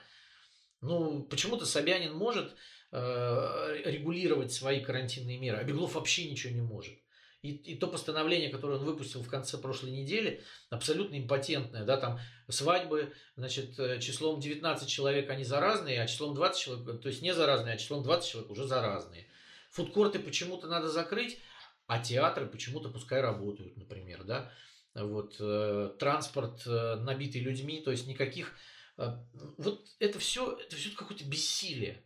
Ну, 0.81 1.23
почему-то 1.25 1.65
Собянин 1.65 2.13
может 2.15 2.55
э, 2.93 3.83
регулировать 3.87 4.53
свои 4.53 4.81
карантинные 4.81 5.39
меры, 5.39 5.59
а 5.59 5.65
Беглов 5.65 5.95
вообще 5.95 6.31
ничего 6.31 6.53
не 6.53 6.61
может. 6.61 6.95
И, 7.41 7.53
и 7.53 7.77
то 7.77 7.87
постановление, 7.87 8.51
которое 8.51 8.79
он 8.79 8.85
выпустил 8.85 9.23
в 9.23 9.29
конце 9.29 9.59
прошлой 9.59 9.93
недели, 9.93 10.43
абсолютно 10.71 11.19
импотентное, 11.19 11.85
да, 11.85 11.97
там 11.97 12.19
свадьбы, 12.49 13.13
значит, 13.37 13.79
э, 13.79 14.01
числом 14.01 14.41
19 14.41 14.89
человек 14.89 15.31
они 15.31 15.45
заразные, 15.45 16.03
а 16.03 16.07
числом 16.07 16.35
20 16.35 16.61
человек, 16.61 17.01
то 17.01 17.09
есть 17.09 17.23
не 17.23 17.33
заразные, 17.33 17.75
а 17.75 17.79
числом 17.79 18.03
20 18.03 18.29
человек 18.29 18.51
уже 18.51 18.67
заразные. 18.67 19.29
Фудкорты 19.71 20.19
почему-то 20.19 20.67
надо 20.67 20.89
закрыть, 20.89 21.39
а 21.87 22.03
театры 22.03 22.47
почему-то 22.47 22.89
пускай 22.89 23.21
работают, 23.21 23.77
например, 23.77 24.25
да. 24.25 24.53
Вот, 24.95 25.37
э, 25.39 25.95
транспорт 25.99 26.67
э, 26.67 26.97
набитый 26.97 27.41
людьми, 27.41 27.81
то 27.81 27.91
есть 27.91 28.07
никаких 28.07 28.55
а, 28.99 29.25
вот 29.59 29.87
это 30.01 30.19
все, 30.19 30.53
это 30.55 30.75
все 30.75 30.91
какое-то 30.91 31.25
бессилие. 31.25 32.03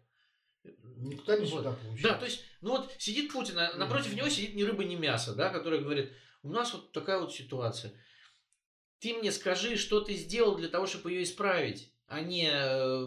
Никуда 0.62 1.38
не 1.38 1.46
вот. 1.46 1.60
сюда 1.60 1.72
получается. 1.72 2.08
Да, 2.08 2.14
то 2.18 2.24
есть, 2.26 2.44
ну 2.60 2.70
вот 2.70 2.92
сидит 2.98 3.32
Путин, 3.32 3.58
а 3.58 3.74
напротив 3.76 4.12
mm-hmm. 4.12 4.16
него 4.16 4.28
сидит 4.28 4.54
ни 4.54 4.62
рыба, 4.62 4.84
ни 4.84 4.94
мясо, 4.94 5.34
да, 5.34 5.48
который 5.48 5.80
говорит, 5.80 6.12
у 6.42 6.50
нас 6.50 6.72
вот 6.72 6.92
такая 6.92 7.18
вот 7.18 7.32
ситуация. 7.34 7.92
Ты 9.00 9.14
мне 9.14 9.32
скажи, 9.32 9.76
что 9.76 10.00
ты 10.00 10.14
сделал 10.14 10.54
для 10.54 10.68
того, 10.68 10.86
чтобы 10.86 11.10
ее 11.10 11.22
исправить, 11.22 11.92
а 12.06 12.20
не 12.20 12.48
э, 12.52 13.06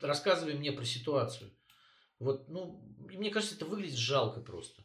рассказывай 0.00 0.54
мне 0.54 0.72
про 0.72 0.84
ситуацию. 0.84 1.52
Вот, 2.18 2.48
ну, 2.48 2.89
мне 3.16 3.30
кажется, 3.30 3.56
это 3.56 3.66
выглядит 3.66 3.96
жалко 3.96 4.40
просто. 4.40 4.82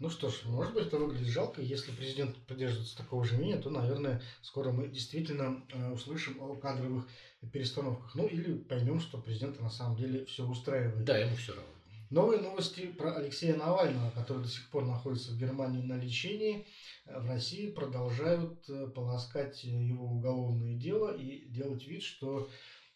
Ну 0.00 0.10
что 0.10 0.28
ж, 0.28 0.42
может 0.44 0.74
быть, 0.74 0.86
это 0.86 0.98
выглядит 0.98 1.28
жалко. 1.28 1.62
Если 1.62 1.92
президент 1.92 2.36
придерживается 2.46 2.96
такого 2.96 3.24
же 3.24 3.36
мнения, 3.36 3.58
то, 3.58 3.70
наверное, 3.70 4.20
скоро 4.42 4.72
мы 4.72 4.88
действительно 4.88 5.64
э, 5.72 5.92
услышим 5.92 6.42
о 6.42 6.56
кадровых 6.56 7.06
перестановках. 7.52 8.14
Ну 8.16 8.26
или 8.26 8.58
поймем, 8.58 8.98
что 8.98 9.18
президента 9.18 9.62
на 9.62 9.70
самом 9.70 9.96
деле 9.96 10.24
все 10.24 10.44
устраивает. 10.44 11.04
Да, 11.04 11.16
ему 11.16 11.36
все 11.36 11.52
равно. 11.52 11.70
Новые 12.10 12.40
новости 12.40 12.86
про 12.86 13.14
Алексея 13.14 13.56
Навального, 13.56 14.10
который 14.10 14.42
до 14.42 14.48
сих 14.48 14.68
пор 14.68 14.84
находится 14.84 15.32
в 15.32 15.38
Германии 15.38 15.82
на 15.82 15.96
лечении. 15.96 16.66
Э, 17.06 17.20
в 17.20 17.26
России 17.26 17.70
продолжают 17.70 18.68
э, 18.68 18.88
полоскать 18.88 19.62
его 19.62 20.06
уголовное 20.06 20.74
дело 20.74 21.16
и 21.16 21.48
делать 21.48 21.86
вид, 21.86 22.02
что 22.02 22.50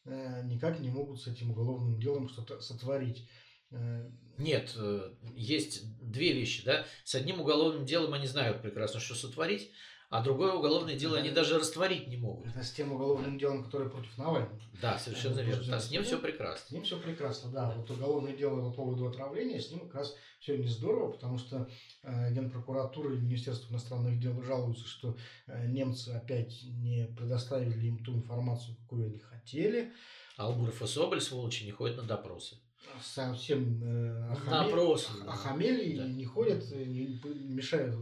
никак 0.05 0.81
не 0.81 0.89
могут 0.89 1.21
с 1.21 1.27
этим 1.27 1.51
уголовным 1.51 2.01
делом 2.01 2.31
что-то 2.31 2.63
сотворить. 2.63 3.29
Нет, 4.39 4.73
э, 4.77 5.11
есть 5.35 5.83
две 6.01 6.33
вещи, 6.33 6.65
да. 6.65 6.87
С 7.05 7.15
одним 7.17 7.41
уголовным 7.41 7.85
делом 7.85 8.15
они 8.15 8.27
знают 8.27 8.63
прекрасно, 8.63 9.01
что 9.01 9.15
сотворить, 9.15 9.73
а 10.11 10.23
другое 10.23 10.53
уголовное 10.53 10.97
дело 10.97 11.19
они 11.19 11.31
даже 11.31 11.59
растворить 11.59 12.07
не 12.07 12.17
могут. 12.17 12.47
Это 12.47 12.63
с 12.63 12.73
тем 12.73 12.93
уголовным 12.93 13.37
делом, 13.37 13.65
которое 13.65 13.91
против 13.91 14.17
Навального. 14.17 14.59
Да, 14.81 14.97
совершенно 14.97 15.41
верно. 15.41 15.65
Да, 15.67 15.81
с 15.81 15.91
ним 15.91 16.05
все 16.05 16.19
прекрасно. 16.19 16.67
С 16.67 16.71
ним 16.71 16.83
все 16.85 16.99
прекрасно, 16.99 17.51
да. 17.51 17.71
Вот 17.73 17.91
уголовное 17.91 18.35
дело 18.35 18.71
по 18.71 18.77
поводу 18.77 19.09
отравления, 19.09 19.61
с 19.61 19.71
ним 19.71 19.81
как 19.81 19.97
раз 19.97 20.17
все 20.39 20.57
не 20.57 20.69
здорово, 20.69 21.13
потому 21.13 21.37
что 21.37 21.69
э, 22.05 22.33
Генпрокуратура 22.33 23.15
и 23.15 23.19
Министерство 23.19 23.73
иностранных 23.73 24.21
дел 24.21 24.41
жалуются, 24.43 24.87
что 24.87 25.17
э, 25.49 25.67
немцы 25.67 26.11
опять 26.11 26.63
не 26.63 27.07
предоставили 27.19 27.89
им 27.89 28.05
ту 28.05 28.15
информацию, 28.15 28.77
какую 28.77 29.09
они 29.09 29.19
хотели. 29.19 29.93
Албуров 30.37 30.81
и 30.81 30.87
Соболь, 30.87 31.21
сволочи, 31.21 31.65
не 31.65 31.73
ходят 31.73 31.97
на 31.97 32.05
допросы 32.05 32.57
совсем 33.03 33.83
э, 33.83 34.31
охаме... 34.31 34.95
охамели 35.27 35.97
да. 35.97 36.07
и 36.07 36.13
не 36.13 36.25
ходят, 36.25 36.71
не 36.71 37.07
мешают 37.55 37.95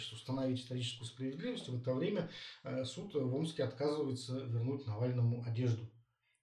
значит, 0.00 0.12
установить 0.12 0.60
историческую 0.60 1.06
справедливость. 1.06 1.68
В 1.68 1.80
это 1.80 1.94
время 1.94 2.30
э, 2.64 2.84
суд 2.84 3.14
в 3.14 3.34
Омске 3.34 3.64
отказывается 3.64 4.38
вернуть 4.40 4.86
Навальному 4.86 5.44
одежду, 5.44 5.90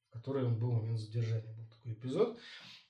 в 0.09 0.13
которой 0.13 0.45
он 0.45 0.59
был 0.59 0.71
в 0.71 0.81
момент 0.81 0.99
задержания. 0.99 1.53
Был 1.53 1.67
такой 1.67 1.93
эпизод. 1.93 2.39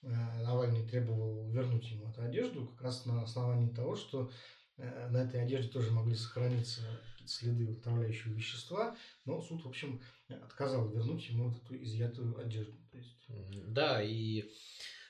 Э, 0.01 0.43
Навальный 0.43 0.88
требовал 0.88 1.49
вернуть 1.49 1.89
ему 1.91 2.09
эту 2.09 2.21
одежду 2.21 2.67
как 2.67 2.81
раз 2.81 3.05
на 3.05 3.23
основании 3.23 3.73
того, 3.73 3.95
что 3.95 4.29
э, 4.77 5.09
на 5.09 5.17
этой 5.17 5.41
одежде 5.41 5.71
тоже 5.71 5.91
могли 5.91 6.15
сохраниться 6.15 6.81
следы 7.25 7.71
отравляющего 7.71 8.33
вещества, 8.33 8.95
но 9.25 9.41
суд, 9.41 9.63
в 9.63 9.67
общем, 9.67 10.01
отказал 10.29 10.88
вернуть 10.89 11.27
ему 11.29 11.49
вот 11.49 11.61
эту 11.61 11.81
изъятую 11.81 12.39
одежду. 12.39 12.77
То 12.91 12.97
есть... 12.97 13.16
Да, 13.28 14.01
и 14.01 14.45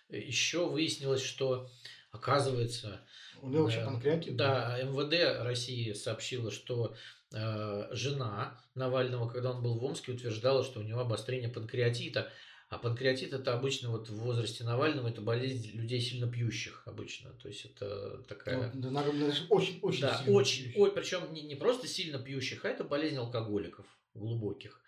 еще 0.09 0.68
выяснилось, 0.68 1.22
что 1.22 1.70
оказывается... 2.11 3.01
У 3.41 3.49
него 3.49 3.63
вообще 3.63 3.84
панкреатит? 3.84 4.36
Да, 4.36 4.80
МВД 4.82 5.43
России 5.43 5.93
сообщила, 5.93 6.49
что 6.49 6.95
э, 7.32 7.88
жена 7.91 8.59
Навального, 8.74 9.30
когда 9.30 9.51
он 9.51 9.61
был 9.61 9.78
в 9.78 9.84
Омске, 9.84 10.13
утверждала, 10.13 10.63
что 10.63 10.80
у 10.80 10.84
него 10.84 11.01
обострение 11.01 11.49
панкреатита. 11.49 12.32
А 12.70 12.80
панкреатит 12.80 13.32
это 13.32 13.53
обычно 13.53 13.91
вот 13.91 14.09
в 14.09 14.15
возрасте 14.18 14.63
Навального 14.65 15.07
это 15.07 15.22
болезнь 15.22 15.72
людей 15.72 16.01
сильно 16.01 16.30
пьющих 16.30 16.84
обычно. 16.86 17.32
То 17.41 17.47
есть 17.47 17.63
это 17.63 18.24
такая. 18.24 18.72
Ну, 18.74 18.91
да, 18.91 19.05
очень, 19.49 19.80
очень 19.82 20.01
да, 20.01 20.18
сильно 20.18 20.34
очень, 20.34 20.74
ой, 20.76 20.91
причем 20.91 21.32
не, 21.32 21.43
не 21.43 21.55
просто 21.55 21.88
сильно 21.88 22.20
пьющих, 22.20 22.65
а 22.65 22.70
это 22.70 22.84
болезнь 22.84 23.18
алкоголиков 23.18 23.86
глубоких. 24.13 24.82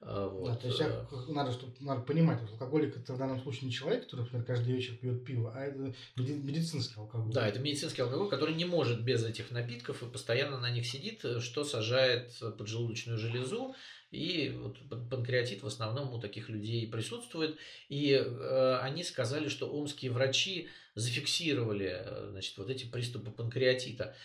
А, 0.00 0.28
вот. 0.28 0.52
Да, 0.52 0.56
то 0.56 0.68
есть 0.68 0.80
э, 0.80 1.06
надо, 1.28 1.52
чтобы, 1.52 1.72
надо 1.80 2.02
понимать, 2.02 2.40
что 2.40 2.52
алкоголик 2.52 2.96
это 2.96 3.14
в 3.14 3.18
данном 3.18 3.40
случае 3.40 3.66
не 3.66 3.72
человек, 3.72 4.04
который, 4.04 4.20
например, 4.20 4.44
каждый 4.44 4.74
вечер 4.74 4.94
пьет 4.94 5.24
пиво, 5.24 5.52
а 5.54 5.64
это 5.64 5.94
медицинский 6.16 6.94
алкоголь. 7.00 7.32
Да, 7.32 7.48
это 7.48 7.58
медицинский 7.58 8.02
алкоголь, 8.02 8.28
который 8.28 8.54
не 8.54 8.64
может 8.64 9.02
без 9.02 9.24
этих 9.24 9.50
напитков 9.50 10.02
и 10.02 10.06
постоянно 10.06 10.60
на 10.60 10.70
них 10.70 10.86
сидит, 10.86 11.24
э, 11.24 11.40
что 11.40 11.64
сажает 11.64 12.32
поджелудочную 12.56 13.18
железу, 13.18 13.74
и 14.10 14.56
вот 14.56 14.78
панкреатит 15.10 15.62
в 15.62 15.66
основном 15.66 16.14
у 16.14 16.20
таких 16.20 16.48
людей 16.48 16.86
присутствует. 16.86 17.58
И 17.88 18.12
э, 18.12 18.78
они 18.80 19.04
сказали, 19.04 19.48
что 19.48 19.70
омские 19.70 20.12
врачи 20.12 20.68
зафиксировали 20.94 22.02
э, 22.04 22.28
значит, 22.30 22.56
вот 22.56 22.70
эти 22.70 22.86
приступы 22.86 23.30
панкреатита. 23.30 24.16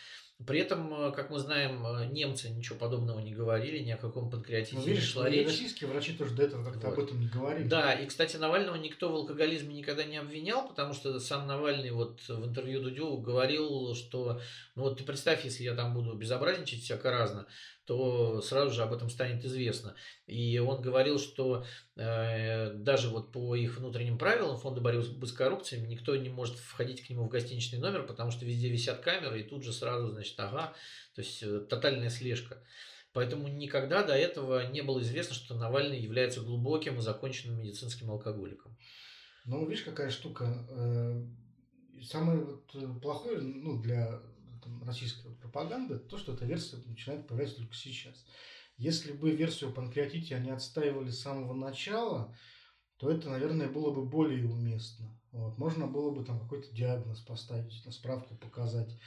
При 0.46 0.60
этом, 0.60 0.94
э, 0.94 1.12
как 1.12 1.30
мы 1.30 1.40
знаем, 1.40 1.86
э, 1.86 2.06
немцы 2.08 2.50
ничего 2.50 2.78
подобного 2.78 3.20
не 3.20 3.34
говорили, 3.34 3.80
ни 3.80 3.92
о 3.92 3.98
каком 3.98 4.30
панкреатите 4.30 4.76
ну, 4.76 4.84
видишь, 4.84 5.04
не 5.04 5.08
шла 5.08 5.30
речь. 5.30 5.48
российские 5.48 5.90
врачи 5.90 6.14
тоже 6.14 6.34
до 6.34 6.44
этого 6.44 6.64
как-то 6.66 6.88
вот. 6.88 6.98
об 6.98 7.04
этом 7.04 7.20
не 7.20 7.28
говорили. 7.28 7.68
Да, 7.68 7.94
и, 7.94 8.06
кстати, 8.06 8.36
Навального 8.38 8.76
никто 8.76 9.10
в 9.10 9.16
алкоголизме 9.16 9.76
никогда 9.76 10.04
не 10.04 10.18
обвинял, 10.18 10.68
потому 10.68 10.94
что 10.94 11.18
сам 11.20 11.48
Навальный 11.48 11.92
вот 11.92 12.20
в 12.28 12.46
интервью 12.46 12.82
Дудю 12.82 13.18
говорил, 13.18 13.96
что, 13.96 14.42
ну 14.76 14.84
вот 14.84 14.98
ты 14.98 15.04
представь, 15.04 15.46
если 15.46 15.64
я 15.64 15.76
там 15.76 15.94
буду 15.94 16.14
безобразничать 16.14 16.82
всяко 16.82 17.12
разно, 17.12 17.48
то 17.86 18.42
сразу 18.42 18.72
же 18.72 18.84
об 18.84 18.94
этом 18.94 19.10
станет 19.10 19.44
известно. 19.44 19.96
И 20.26 20.58
он 20.60 20.82
говорил, 20.82 21.20
что 21.20 21.66
э, 21.96 22.74
даже 22.74 23.10
вот 23.10 23.32
по 23.32 23.56
их 23.56 23.78
внутренним 23.78 24.18
правилам 24.18 24.58
фонда 24.58 24.82
борьбы 24.82 25.28
с 25.28 25.32
коррупцией 25.34 25.86
никто 25.86 26.16
не 26.16 26.30
может 26.30 26.58
входить 26.58 27.06
к 27.06 27.10
нему 27.10 27.26
в 27.26 27.30
гостиничный 27.30 27.80
номер, 27.80 28.06
потому 28.06 28.32
что 28.32 28.46
везде 28.46 28.70
висят 28.70 29.02
камеры, 29.02 29.42
и 29.42 29.44
тут 29.44 29.64
же 29.64 29.74
сразу, 29.74 30.12
значит, 30.12 30.40
ага, 30.40 30.74
то 31.16 31.22
есть 31.22 31.44
э, 31.44 31.60
тотальная 31.60 32.10
слежка. 32.10 32.64
Поэтому 33.14 33.48
никогда 33.48 34.04
до 34.04 34.14
этого 34.14 34.72
не 34.72 34.82
было 34.82 35.00
известно, 35.02 35.36
что 35.36 35.54
Навальный 35.54 36.00
является 36.00 36.42
глубоким 36.42 36.98
и 36.98 37.02
законченным 37.02 37.60
медицинским 37.60 38.10
алкоголиком. 38.10 38.76
Ну, 39.46 39.68
видишь, 39.68 39.84
какая 39.84 40.10
штука. 40.10 40.66
Э, 40.70 41.24
самое 42.02 42.40
вот 42.40 42.74
э, 42.74 42.88
плохое 43.02 43.40
ну, 43.40 43.82
для 43.82 44.22
там, 44.64 44.84
российской 44.84 45.36
пропаганды, 45.36 46.00
то, 46.00 46.18
что 46.18 46.34
эта 46.34 46.46
версия 46.46 46.78
начинает 46.86 47.28
появляться 47.28 47.58
только 47.58 47.76
сейчас. 47.76 48.26
Если 48.78 49.12
бы 49.12 49.32
версию 49.32 49.70
о 49.70 49.74
панкреатите 49.74 50.36
они 50.36 50.50
отстаивали 50.50 51.10
с 51.10 51.22
самого 51.22 51.54
начала, 51.54 52.36
то 52.98 53.12
это, 53.12 53.30
наверное, 53.30 53.68
было 53.68 53.92
бы 53.92 54.06
более 54.06 54.48
уместно. 54.48 55.20
Вот. 55.32 55.58
Можно 55.58 55.88
было 55.88 56.12
бы 56.12 56.24
там 56.24 56.40
какой-то 56.40 56.74
диагноз 56.74 57.20
поставить, 57.20 57.86
на 57.86 57.92
справку 57.92 58.36
показать. 58.36 58.98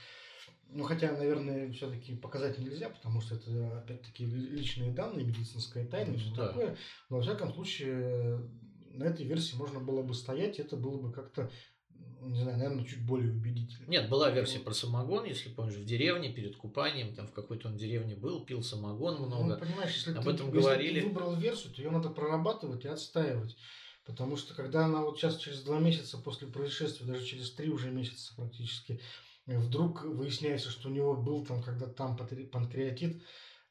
Ну, 0.69 0.83
хотя, 0.85 1.13
наверное, 1.13 1.73
все-таки 1.73 2.17
показать 2.17 2.59
нельзя, 2.59 2.91
потому 2.91 3.21
что 3.21 3.37
это, 3.37 3.79
опять-таки, 3.79 4.27
личные 4.27 4.93
данные, 4.93 5.25
медицинская 5.25 5.87
тайна 5.87 6.15
и 6.15 6.19
все 6.19 6.35
да. 6.35 6.49
такое. 6.49 6.77
Но, 7.09 7.17
во 7.17 7.23
всяком 7.23 7.53
случае, 7.55 8.41
на 8.91 9.05
этой 9.05 9.25
версии 9.27 9.57
можно 9.57 9.81
было 9.81 10.03
бы 10.03 10.15
стоять, 10.15 10.59
это 10.59 10.77
было 10.77 11.01
бы 11.01 11.13
как-то 11.13 11.51
не 12.31 12.43
знаю, 12.43 12.59
наверное, 12.59 12.85
чуть 12.85 13.05
более 13.05 13.33
убедительно. 13.33 13.89
Нет, 13.89 14.09
была 14.09 14.31
версия 14.31 14.59
про 14.59 14.73
самогон, 14.73 15.25
если 15.25 15.49
помнишь, 15.49 15.77
в 15.77 15.85
деревне 15.85 16.33
перед 16.33 16.57
купанием, 16.57 17.15
там 17.15 17.27
в 17.27 17.33
какой-то 17.33 17.69
он 17.69 17.77
деревне 17.77 18.17
был, 18.17 18.45
пил 18.45 18.63
самогон 18.63 19.17
ну, 19.17 19.27
много. 19.27 19.55
Ну, 19.55 19.59
понимаешь, 19.59 19.95
если 19.95 20.13
Об 20.13 20.25
ты, 20.25 20.31
этом 20.31 20.47
если 20.47 20.61
говорили. 20.61 21.01
ты 21.01 21.07
выбрал 21.07 21.37
версию, 21.37 21.73
то 21.73 21.83
ее 21.83 21.91
надо 21.91 22.11
прорабатывать 22.11 22.85
и 22.85 22.89
отстаивать. 22.89 23.57
Потому 24.05 24.37
что 24.37 24.55
когда 24.55 24.85
она 24.85 25.03
вот 25.03 25.19
сейчас 25.19 25.37
через 25.37 25.63
два 25.63 25.81
месяца 25.81 26.19
после 26.19 26.47
происшествия, 26.47 27.07
даже 27.07 27.25
через 27.25 27.51
три 27.53 27.71
уже 27.71 27.91
месяца 27.91 28.35
практически, 28.37 29.01
вдруг 29.47 30.05
выясняется, 30.05 30.71
что 30.71 30.89
у 30.89 30.93
него 30.93 31.17
был 31.17 31.45
там 31.45 31.63
когда-то 31.63 31.93
там 31.93 32.17
панкреатит, 32.17 33.23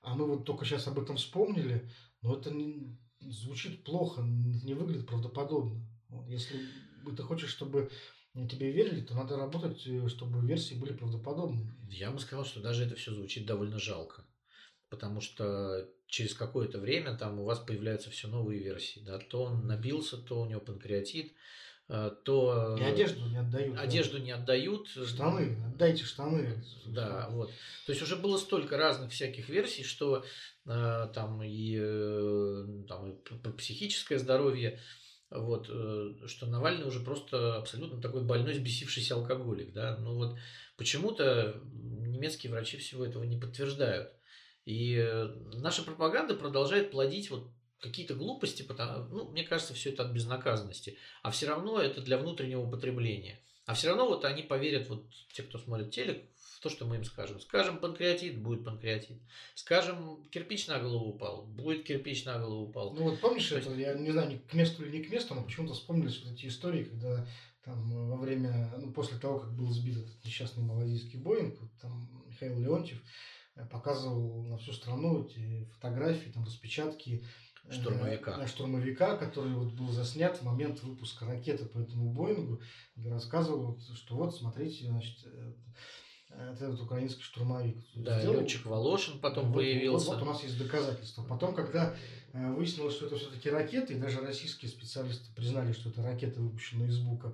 а 0.02 0.16
мы 0.16 0.26
вот 0.26 0.46
только 0.46 0.66
сейчас 0.66 0.88
об 0.88 1.00
этом 1.00 1.18
вспомнили, 1.18 1.90
но 2.22 2.36
это 2.36 2.52
не, 2.52 2.98
звучит 3.22 3.84
плохо, 3.84 4.22
не 4.22 4.74
выглядит 4.74 5.08
правдоподобно. 5.08 5.82
Если 6.28 6.60
ты 7.16 7.24
хочешь, 7.24 7.50
чтобы 7.50 7.90
тебе 8.50 8.72
верили, 8.72 9.02
то 9.02 9.16
надо 9.16 9.38
работать, 9.38 9.82
э, 9.88 10.08
чтобы 10.10 10.46
версии 10.46 10.76
были 10.76 10.94
правдоподобными. 10.94 11.74
Я 11.90 12.12
бы 12.12 12.20
сказал, 12.20 12.46
что 12.46 12.60
даже 12.60 12.84
это 12.84 12.96
все 12.96 13.14
звучит 13.14 13.46
довольно 13.46 13.80
жалко. 13.80 14.26
Потому 14.90 15.22
что 15.22 15.90
через 16.08 16.34
какое-то 16.34 16.80
время 16.80 17.16
там 17.18 17.40
у 17.40 17.46
вас 17.46 17.60
появляются 17.60 18.10
все 18.10 18.28
новые 18.28 18.62
версии. 18.62 19.00
Да? 19.00 19.20
То 19.20 19.44
он 19.44 19.66
набился, 19.66 20.18
то 20.18 20.42
у 20.42 20.46
него 20.46 20.60
панкреатит, 20.60 21.32
э, 21.88 22.12
то... 22.26 22.78
И 22.78 22.84
одежду 22.84 23.26
не 23.30 23.38
отдают. 23.38 23.80
Одежду 23.80 24.18
да. 24.18 24.24
не 24.24 24.32
отдают. 24.32 24.90
Штаны, 24.90 25.58
отдайте 25.74 26.04
штаны. 26.04 26.62
Да, 26.88 27.30
вот. 27.32 27.52
То 27.86 27.94
есть 27.94 28.02
уже 28.02 28.18
было 28.18 28.38
столько 28.38 28.78
разных 28.78 29.12
всяких 29.12 29.48
версий, 29.48 29.84
что 29.84 30.26
э, 30.66 31.08
там 31.14 31.42
и, 31.42 31.78
э, 31.80 32.66
там 32.90 33.12
и 33.12 33.58
психическое 33.58 34.20
здоровье, 34.20 34.80
вот, 35.40 35.68
э, 35.70 36.14
что 36.28 36.46
Навальный 36.46 36.88
уже 36.88 37.00
просто 37.00 37.58
абсолютно 37.58 38.02
такой 38.02 38.24
больной, 38.24 38.54
сбесившийся 38.54 39.16
алкоголик. 39.16 39.74
Да? 39.74 39.98
Ну 39.98 40.16
вот 40.16 40.38
почему-то 40.78 41.62
немецкие 41.74 42.52
врачи 42.52 42.78
всего 42.78 43.06
этого 43.06 43.24
не 43.24 43.40
подтверждают. 43.40 44.12
И 44.66 44.96
э, 44.96 45.26
наша 45.54 45.84
пропаганда 45.84 46.36
продолжает 46.36 46.92
плодить 46.92 47.30
вот 47.30 47.52
какие-то 47.80 48.16
глупости, 48.16 48.64
потому, 48.64 49.08
ну, 49.10 49.32
мне 49.32 49.44
кажется, 49.44 49.74
все 49.74 49.92
это 49.92 50.04
от 50.04 50.12
безнаказанности. 50.12 50.98
А 51.22 51.32
все 51.32 51.48
равно 51.48 51.80
это 51.80 52.02
для 52.02 52.18
внутреннего 52.18 52.62
употребления. 52.62 53.40
А 53.66 53.74
все 53.74 53.90
равно 53.90 54.08
вот 54.08 54.26
они 54.26 54.44
поверят, 54.44 54.88
вот 54.90 55.06
те, 55.34 55.44
кто 55.44 55.58
смотрит 55.58 55.92
телек, 55.92 56.24
то, 56.66 56.70
что 56.72 56.86
мы 56.86 56.96
им 56.96 57.04
скажем. 57.04 57.40
Скажем 57.40 57.78
панкреатит, 57.78 58.42
будет 58.42 58.66
панкреатит. 58.66 59.22
Скажем 59.54 60.24
кирпич 60.32 60.66
на 60.66 60.80
голову 60.80 61.10
упал, 61.10 61.44
будет 61.44 61.84
кирпич 61.84 62.26
на 62.26 62.40
голову 62.40 62.70
упал. 62.70 62.92
Ну 62.92 63.04
вот 63.04 63.22
помнишь 63.22 63.50
то 63.50 63.58
это, 63.58 63.70
есть... 63.70 63.82
я 63.82 63.94
не 63.94 64.10
знаю, 64.10 64.42
к 64.50 64.54
месту 64.56 64.84
или 64.84 64.98
не 64.98 65.04
к 65.04 65.12
месту, 65.12 65.36
но 65.36 65.44
почему-то 65.44 65.76
вспомнились 65.76 66.24
вот 66.24 66.34
эти 66.34 66.48
истории, 66.48 66.86
когда 66.86 67.28
там 67.64 68.10
во 68.10 68.18
время, 68.18 68.74
ну 68.80 68.92
после 68.92 69.20
того, 69.20 69.42
как 69.42 69.54
был 69.56 69.70
сбит 69.70 69.98
этот 69.98 70.26
несчастный 70.26 70.64
малазийский 70.64 71.20
Боинг, 71.20 71.62
вот, 71.62 71.70
там 71.80 72.26
Михаил 72.26 72.60
Леонтьев 72.60 73.00
э, 73.56 73.64
показывал 73.68 74.42
на 74.46 74.58
всю 74.58 74.74
страну 74.74 75.24
эти 75.24 75.66
фотографии, 75.66 76.32
там 76.32 76.46
распечатки 76.46 77.24
штурмовика. 77.70 78.42
Э, 78.42 78.48
штурмовика, 78.48 79.18
который 79.18 79.54
вот 79.54 79.74
был 79.74 79.92
заснят 79.92 80.36
в 80.36 80.42
момент 80.42 80.82
выпуска 80.82 81.28
ракеты 81.28 81.66
по 81.66 81.78
этому 81.78 82.12
Боингу, 82.12 82.60
где 82.96 83.12
рассказывал, 83.12 83.80
что 83.94 84.16
вот, 84.16 84.36
смотрите, 84.36 84.86
значит, 84.86 85.20
э, 85.26 85.54
этот 86.38 86.82
украинский 86.82 87.24
штурмовик. 87.24 87.78
Да, 87.96 88.20
сделал. 88.20 88.40
летчик 88.40 88.66
Волошин 88.66 89.20
потом 89.20 89.48
вот, 89.48 89.56
появился. 89.56 90.08
Вот, 90.08 90.16
вот 90.16 90.24
у 90.24 90.26
нас 90.26 90.44
есть 90.44 90.58
доказательства. 90.58 91.24
Потом, 91.24 91.54
когда 91.54 91.96
э, 92.34 92.52
выяснилось, 92.54 92.96
что 92.96 93.08
это 93.08 93.18
все-таки 93.18 93.50
ракеты, 93.50 93.94
и 93.94 94.00
даже 94.00 94.22
российские 94.22 94.70
специалисты 94.70 95.34
признали, 95.36 95.74
что 95.74 95.90
это 95.90 96.04
ракета, 96.04 96.42
выпущенная 96.42 96.88
из 96.88 97.00
Бука, 97.00 97.34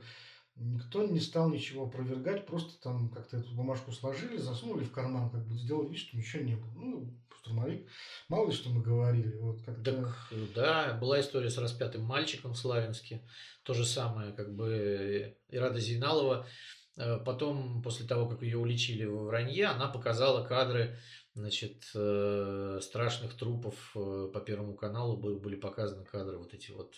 никто 0.55 1.05
не 1.05 1.19
стал 1.19 1.49
ничего 1.49 1.85
опровергать, 1.85 2.45
просто 2.45 2.79
там 2.81 3.09
как-то 3.09 3.37
эту 3.37 3.51
бумажку 3.53 3.91
сложили, 3.91 4.37
засунули 4.37 4.83
в 4.83 4.91
карман, 4.91 5.29
как 5.29 5.47
бы 5.47 5.55
сделали 5.55 5.89
вид, 5.89 5.99
что 5.99 6.17
ничего 6.17 6.43
не 6.43 6.55
было. 6.55 6.71
Ну, 6.75 7.13
штурмовик, 7.41 7.87
мало 8.29 8.49
ли 8.49 8.53
что 8.53 8.69
мы 8.69 8.83
говорили. 8.83 9.35
Вот 9.37 9.61
как 9.65 9.83
так, 9.83 10.15
да, 10.53 10.93
была 10.93 11.19
история 11.19 11.49
с 11.49 11.57
распятым 11.57 12.03
мальчиком 12.03 12.53
в 12.53 12.57
Славянске. 12.57 13.21
То 13.63 13.73
же 13.73 13.85
самое, 13.85 14.31
как 14.33 14.55
бы 14.55 15.35
Ирада 15.49 15.79
Зейналова 15.79 16.45
Э, 16.45 16.47
потом, 16.95 17.81
после 17.81 18.05
того, 18.05 18.27
как 18.27 18.41
ее 18.41 18.57
уличили 18.57 19.05
во 19.05 19.23
вранье, 19.23 19.67
она 19.67 19.87
показала 19.87 20.45
кадры 20.45 20.97
значит, 21.33 21.89
э, 21.95 22.79
страшных 22.81 23.35
трупов 23.35 23.91
э, 23.95 24.29
по 24.33 24.41
Первому 24.41 24.75
каналу 24.75 25.15
были 25.15 25.55
показаны 25.55 26.03
кадры 26.03 26.37
вот 26.37 26.53
эти 26.53 26.71
вот 26.71 26.95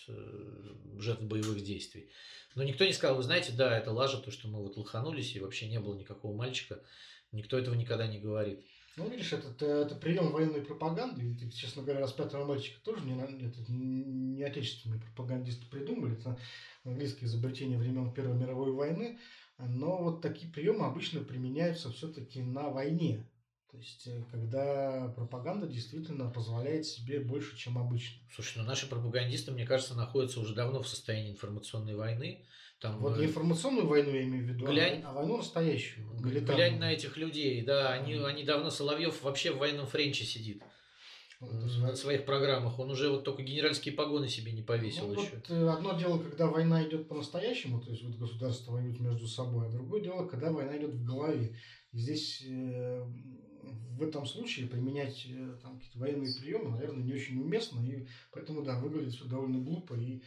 жертв 0.98 1.22
боевых 1.22 1.62
действий. 1.62 2.10
Но 2.54 2.62
никто 2.62 2.84
не 2.84 2.92
сказал, 2.92 3.16
вы 3.16 3.22
знаете, 3.22 3.52
да, 3.52 3.76
это 3.76 3.92
лажа, 3.92 4.18
то, 4.18 4.30
что 4.30 4.48
мы 4.48 4.60
вот 4.60 4.76
лоханулись, 4.76 5.34
и 5.34 5.40
вообще 5.40 5.68
не 5.68 5.80
было 5.80 5.94
никакого 5.94 6.36
мальчика. 6.36 6.80
Никто 7.32 7.58
этого 7.58 7.74
никогда 7.74 8.06
не 8.06 8.20
говорит. 8.20 8.64
Ну, 8.96 9.08
видишь, 9.08 9.32
это, 9.32 9.66
это 9.66 9.96
прием 9.96 10.30
военной 10.30 10.62
пропаганды. 10.62 11.24
И, 11.24 11.50
честно 11.50 11.82
говоря, 11.82 12.00
распятого 12.00 12.44
мальчика 12.44 12.80
тоже 12.84 13.04
не, 13.04 13.20
это, 13.20 13.72
не 13.72 14.42
отечественные 14.44 15.00
пропагандисты 15.00 15.66
придумали. 15.66 16.16
Это 16.16 16.38
английское 16.84 17.26
изобретение 17.26 17.76
времен 17.76 18.12
Первой 18.12 18.36
мировой 18.36 18.70
войны. 18.70 19.18
Но 19.58 20.02
вот 20.02 20.20
такие 20.20 20.52
приемы 20.52 20.86
обычно 20.86 21.20
применяются 21.20 21.90
все-таки 21.92 22.42
на 22.42 22.70
войне. 22.70 23.28
То 23.70 23.78
есть, 23.78 24.06
э, 24.06 24.22
когда 24.30 25.12
пропаганда 25.16 25.66
действительно 25.66 26.30
позволяет 26.30 26.86
себе 26.86 27.20
больше, 27.20 27.56
чем 27.56 27.76
обычно. 27.76 28.20
Слушай, 28.32 28.58
ну 28.58 28.64
наши 28.64 28.88
пропагандисты, 28.88 29.50
мне 29.50 29.66
кажется, 29.66 29.94
находятся 29.94 30.40
уже 30.40 30.54
давно 30.54 30.82
в 30.82 30.88
состоянии 30.88 31.32
информационной 31.32 31.96
войны. 31.96 32.44
Там, 32.80 32.98
вот 32.98 33.18
не 33.18 33.26
информационную 33.26 33.86
войну 33.86 34.10
я 34.10 34.24
имею 34.24 34.44
в 34.44 34.48
виду, 34.48 34.66
а 34.66 34.70
глянь, 34.70 35.02
а 35.04 35.12
войну 35.12 35.38
настоящую. 35.38 36.06
Глянь 36.18 36.78
на 36.78 36.92
этих 36.92 37.16
людей, 37.16 37.62
да, 37.62 37.92
они, 37.92 38.14
они 38.14 38.44
давно, 38.44 38.70
Соловьев 38.70 39.22
вообще 39.22 39.52
в 39.52 39.58
военном 39.58 39.86
френче 39.86 40.24
сидит 40.24 40.62
на 41.52 41.96
своих 41.96 42.24
программах. 42.24 42.78
Он 42.78 42.90
уже 42.90 43.10
вот 43.10 43.24
только 43.24 43.42
генеральские 43.42 43.94
погоны 43.94 44.28
себе 44.28 44.52
не 44.52 44.62
повесил 44.62 45.06
ну, 45.08 45.20
еще. 45.20 45.36
Вот 45.36 45.50
э, 45.50 45.68
одно 45.68 45.98
дело, 45.98 46.18
когда 46.18 46.46
война 46.46 46.86
идет 46.86 47.08
по-настоящему, 47.08 47.80
то 47.80 47.90
есть 47.90 48.02
вот 48.04 48.16
государства 48.16 48.72
воюют 48.72 49.00
между 49.00 49.26
собой, 49.26 49.66
а 49.66 49.70
другое 49.70 50.00
дело, 50.00 50.26
когда 50.26 50.50
война 50.50 50.76
идет 50.76 50.94
в 50.94 51.04
голове. 51.04 51.56
И 51.92 51.98
здесь 51.98 52.42
э, 52.46 53.04
в 53.62 54.02
этом 54.02 54.26
случае 54.26 54.66
применять 54.66 55.26
э, 55.28 55.56
там, 55.62 55.76
какие-то 55.76 55.98
военные 55.98 56.34
приемы, 56.34 56.70
наверное, 56.70 57.04
не 57.04 57.12
очень 57.12 57.40
уместно, 57.40 57.80
и 57.80 58.06
поэтому, 58.32 58.62
да, 58.62 58.78
выглядит 58.78 59.14
все 59.14 59.24
довольно 59.24 59.58
глупо 59.60 59.94
и 59.94 60.22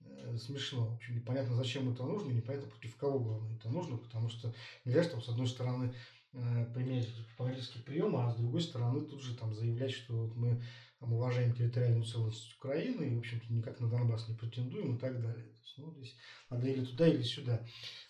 э, 0.00 0.36
смешно. 0.36 0.86
В 0.86 0.94
общем, 0.94 1.16
непонятно, 1.16 1.54
зачем 1.54 1.92
это 1.92 2.04
нужно, 2.04 2.32
непонятно, 2.32 2.68
против 2.68 2.96
кого 2.96 3.18
главное 3.18 3.56
это 3.56 3.68
нужно, 3.68 3.96
потому 3.96 4.28
что 4.28 4.54
нельзя, 4.84 5.04
чтобы 5.04 5.22
с 5.22 5.28
одной 5.28 5.46
стороны 5.46 5.94
Э, 6.32 6.64
применять 6.72 7.08
пропагандистские 7.50 7.84
приемы, 7.84 8.22
а 8.22 8.30
с 8.30 8.36
другой 8.36 8.60
стороны 8.60 9.00
тут 9.02 9.22
же 9.22 9.36
там 9.36 9.54
заявлять, 9.54 9.92
что 9.92 10.14
вот 10.14 10.36
мы 10.36 10.62
там, 10.98 11.12
уважаем 11.12 11.54
территориальную 11.54 12.04
целостность 12.04 12.56
Украины 12.56 13.04
и, 13.04 13.14
в 13.16 13.18
общем-то, 13.18 13.52
никак 13.52 13.80
на 13.80 13.88
Донбасс 13.88 14.28
не 14.28 14.36
претендуем 14.36 14.96
и 14.96 14.98
так 14.98 15.20
далее. 15.20 15.44
То 15.44 15.62
есть, 15.62 15.78
ну, 15.78 15.94
здесь 15.96 16.16
надо 16.50 16.68
или 16.68 16.84
туда, 16.84 17.08
или 17.08 17.22
сюда. 17.22 17.66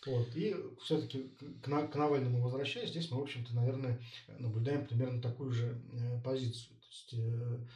Вот. 0.06 0.28
И 0.34 0.56
все-таки 0.82 1.30
к, 1.62 1.62
к 1.62 1.94
Навальному 1.94 2.42
возвращаясь, 2.42 2.90
здесь 2.90 3.10
мы, 3.10 3.18
в 3.18 3.22
общем-то, 3.22 3.54
наверное, 3.54 4.00
наблюдаем 4.38 4.86
примерно 4.86 5.22
такую 5.22 5.52
же 5.52 5.80
э, 5.92 6.20
позицию. 6.22 6.76
То 6.78 6.86
есть, 6.88 7.14
э, 7.14 7.66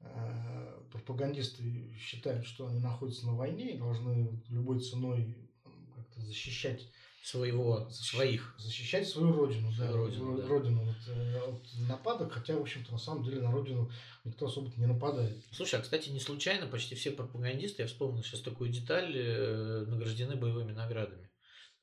э, 0.00 0.80
пропагандисты 0.92 1.94
считают, 1.98 2.46
что 2.46 2.66
они 2.66 2.80
находятся 2.80 3.26
на 3.26 3.34
войне 3.34 3.74
и 3.74 3.78
должны 3.78 4.40
любой 4.48 4.80
ценой 4.80 5.36
как-то 5.94 6.20
защищать 6.20 6.86
своего, 7.28 7.88
своих. 7.90 8.54
Защищать 8.58 9.06
свою 9.06 9.32
родину, 9.32 9.70
свою 9.72 9.92
да, 9.92 9.96
родину, 9.96 10.38
да. 10.38 10.48
родину 10.48 10.84
вот, 10.84 10.96
э, 11.08 11.38
от 11.38 11.88
нападок, 11.88 12.32
хотя, 12.32 12.56
в 12.56 12.62
общем-то, 12.62 12.92
на 12.92 12.98
самом 12.98 13.22
деле 13.22 13.42
на 13.42 13.52
родину 13.52 13.90
никто 14.24 14.46
особо 14.46 14.72
не 14.76 14.86
нападает. 14.86 15.36
Слушай, 15.52 15.78
а, 15.78 15.82
кстати, 15.82 16.08
не 16.08 16.20
случайно 16.20 16.66
почти 16.66 16.94
все 16.94 17.10
пропагандисты, 17.10 17.82
я 17.82 17.88
вспомнил 17.88 18.22
сейчас 18.22 18.40
такую 18.40 18.70
деталь, 18.70 19.12
э, 19.14 19.84
награждены 19.86 20.36
боевыми 20.36 20.72
наградами. 20.72 21.30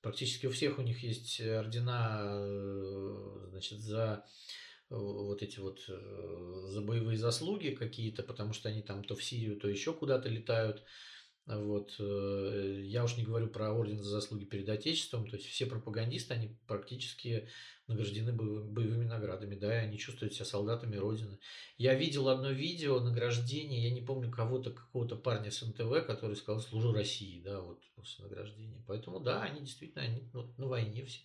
Практически 0.02 0.48
у 0.48 0.52
всех 0.52 0.80
у 0.80 0.82
них 0.82 1.04
есть 1.04 1.40
ордена, 1.40 2.22
э, 2.40 3.48
значит, 3.52 3.80
за 3.82 4.26
вот 4.90 5.42
эти 5.42 5.60
вот 5.60 5.80
за 5.88 6.82
боевые 6.82 7.18
заслуги 7.18 7.70
какие-то, 7.70 8.22
потому 8.22 8.54
что 8.54 8.70
они 8.70 8.84
там 8.84 9.04
то 9.04 9.16
в 9.16 9.24
Сирию, 9.24 9.60
то 9.60 9.68
еще 9.68 9.94
куда-то 9.94 10.30
летают. 10.30 10.84
Вот. 11.46 11.96
Э, 12.00 12.82
я 12.84 13.04
уж 13.04 13.18
не 13.18 13.24
говорю 13.24 13.48
про 13.48 13.72
орден 13.72 14.00
за 14.00 14.10
заслуги 14.10 14.46
перед 14.46 14.68
Отечеством. 14.68 15.30
То 15.30 15.36
есть 15.36 15.48
все 15.48 15.66
пропагандисты, 15.66 16.34
они 16.34 16.58
практически 16.68 17.48
награждены 17.88 18.34
боевыми 18.34 19.06
наградами, 19.06 19.56
да, 19.56 19.76
и 19.76 19.86
они 19.86 20.00
чувствуют 20.00 20.34
себя 20.34 20.46
солдатами 20.46 20.96
Родины. 20.96 21.40
Я 21.78 21.94
видел 21.94 22.30
одно 22.30 22.50
видео 22.50 23.00
награждения, 23.00 23.88
я 23.88 23.94
не 23.94 24.02
помню 24.02 24.32
кого-то, 24.32 24.72
какого-то 24.72 25.16
парня 25.16 25.52
с 25.52 25.62
НТВ, 25.62 26.06
который 26.08 26.36
сказал 26.36 26.62
«служу 26.62 26.94
России», 26.94 27.42
да, 27.42 27.62
вот 27.62 27.80
после 27.96 28.26
награждения. 28.26 28.84
Поэтому, 28.88 29.20
да, 29.20 29.44
они 29.44 29.62
действительно 29.62 30.04
они, 30.04 30.28
ну, 30.34 30.52
на 30.58 30.68
войне 30.68 31.06
все 31.06 31.22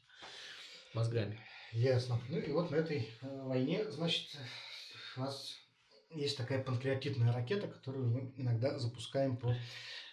мозгами. 0.93 1.41
Ясно. 1.73 2.21
Ну 2.29 2.39
и 2.39 2.53
вот 2.53 2.71
на 2.71 2.77
этой 2.77 3.09
э, 3.23 3.43
войне, 3.43 3.91
значит, 3.91 4.37
у 5.17 5.21
нас 5.21 5.60
есть 6.11 6.37
такая 6.37 6.63
панкреатитная 6.63 7.33
ракета, 7.33 7.69
которую 7.69 8.07
мы 8.07 8.33
иногда 8.37 8.79
запускаем 8.79 9.37
по 9.37 9.55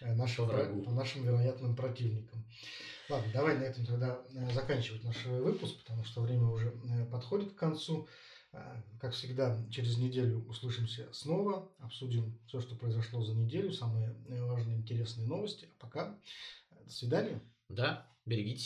Э, 0.00 0.14
нашим, 0.14 0.46
врагу. 0.46 0.82
по 0.82 0.90
нашим 0.92 1.24
вероятным 1.24 1.74
противникам. 1.74 2.44
Ладно, 3.08 3.32
давай 3.32 3.56
на 3.58 3.64
этом 3.64 3.84
тогда 3.84 4.20
э, 4.32 4.52
заканчивать 4.52 5.02
наш 5.02 5.24
выпуск, 5.24 5.78
потому 5.80 6.04
что 6.04 6.20
время 6.20 6.46
уже 6.46 6.68
э, 6.68 7.04
подходит 7.06 7.52
к 7.52 7.56
концу. 7.56 8.08
Как 8.98 9.12
всегда, 9.12 9.62
через 9.70 9.98
неделю 9.98 10.42
услышимся 10.48 11.06
снова, 11.12 11.70
обсудим 11.80 12.40
все, 12.46 12.62
что 12.62 12.76
произошло 12.76 13.22
за 13.22 13.34
неделю, 13.34 13.70
самые 13.72 14.16
важные 14.26 14.78
интересные 14.78 15.26
новости. 15.26 15.68
А 15.70 15.82
пока 15.84 16.18
до 16.70 16.90
свидания. 16.90 17.42
Да, 17.68 18.10
берегите 18.24 18.64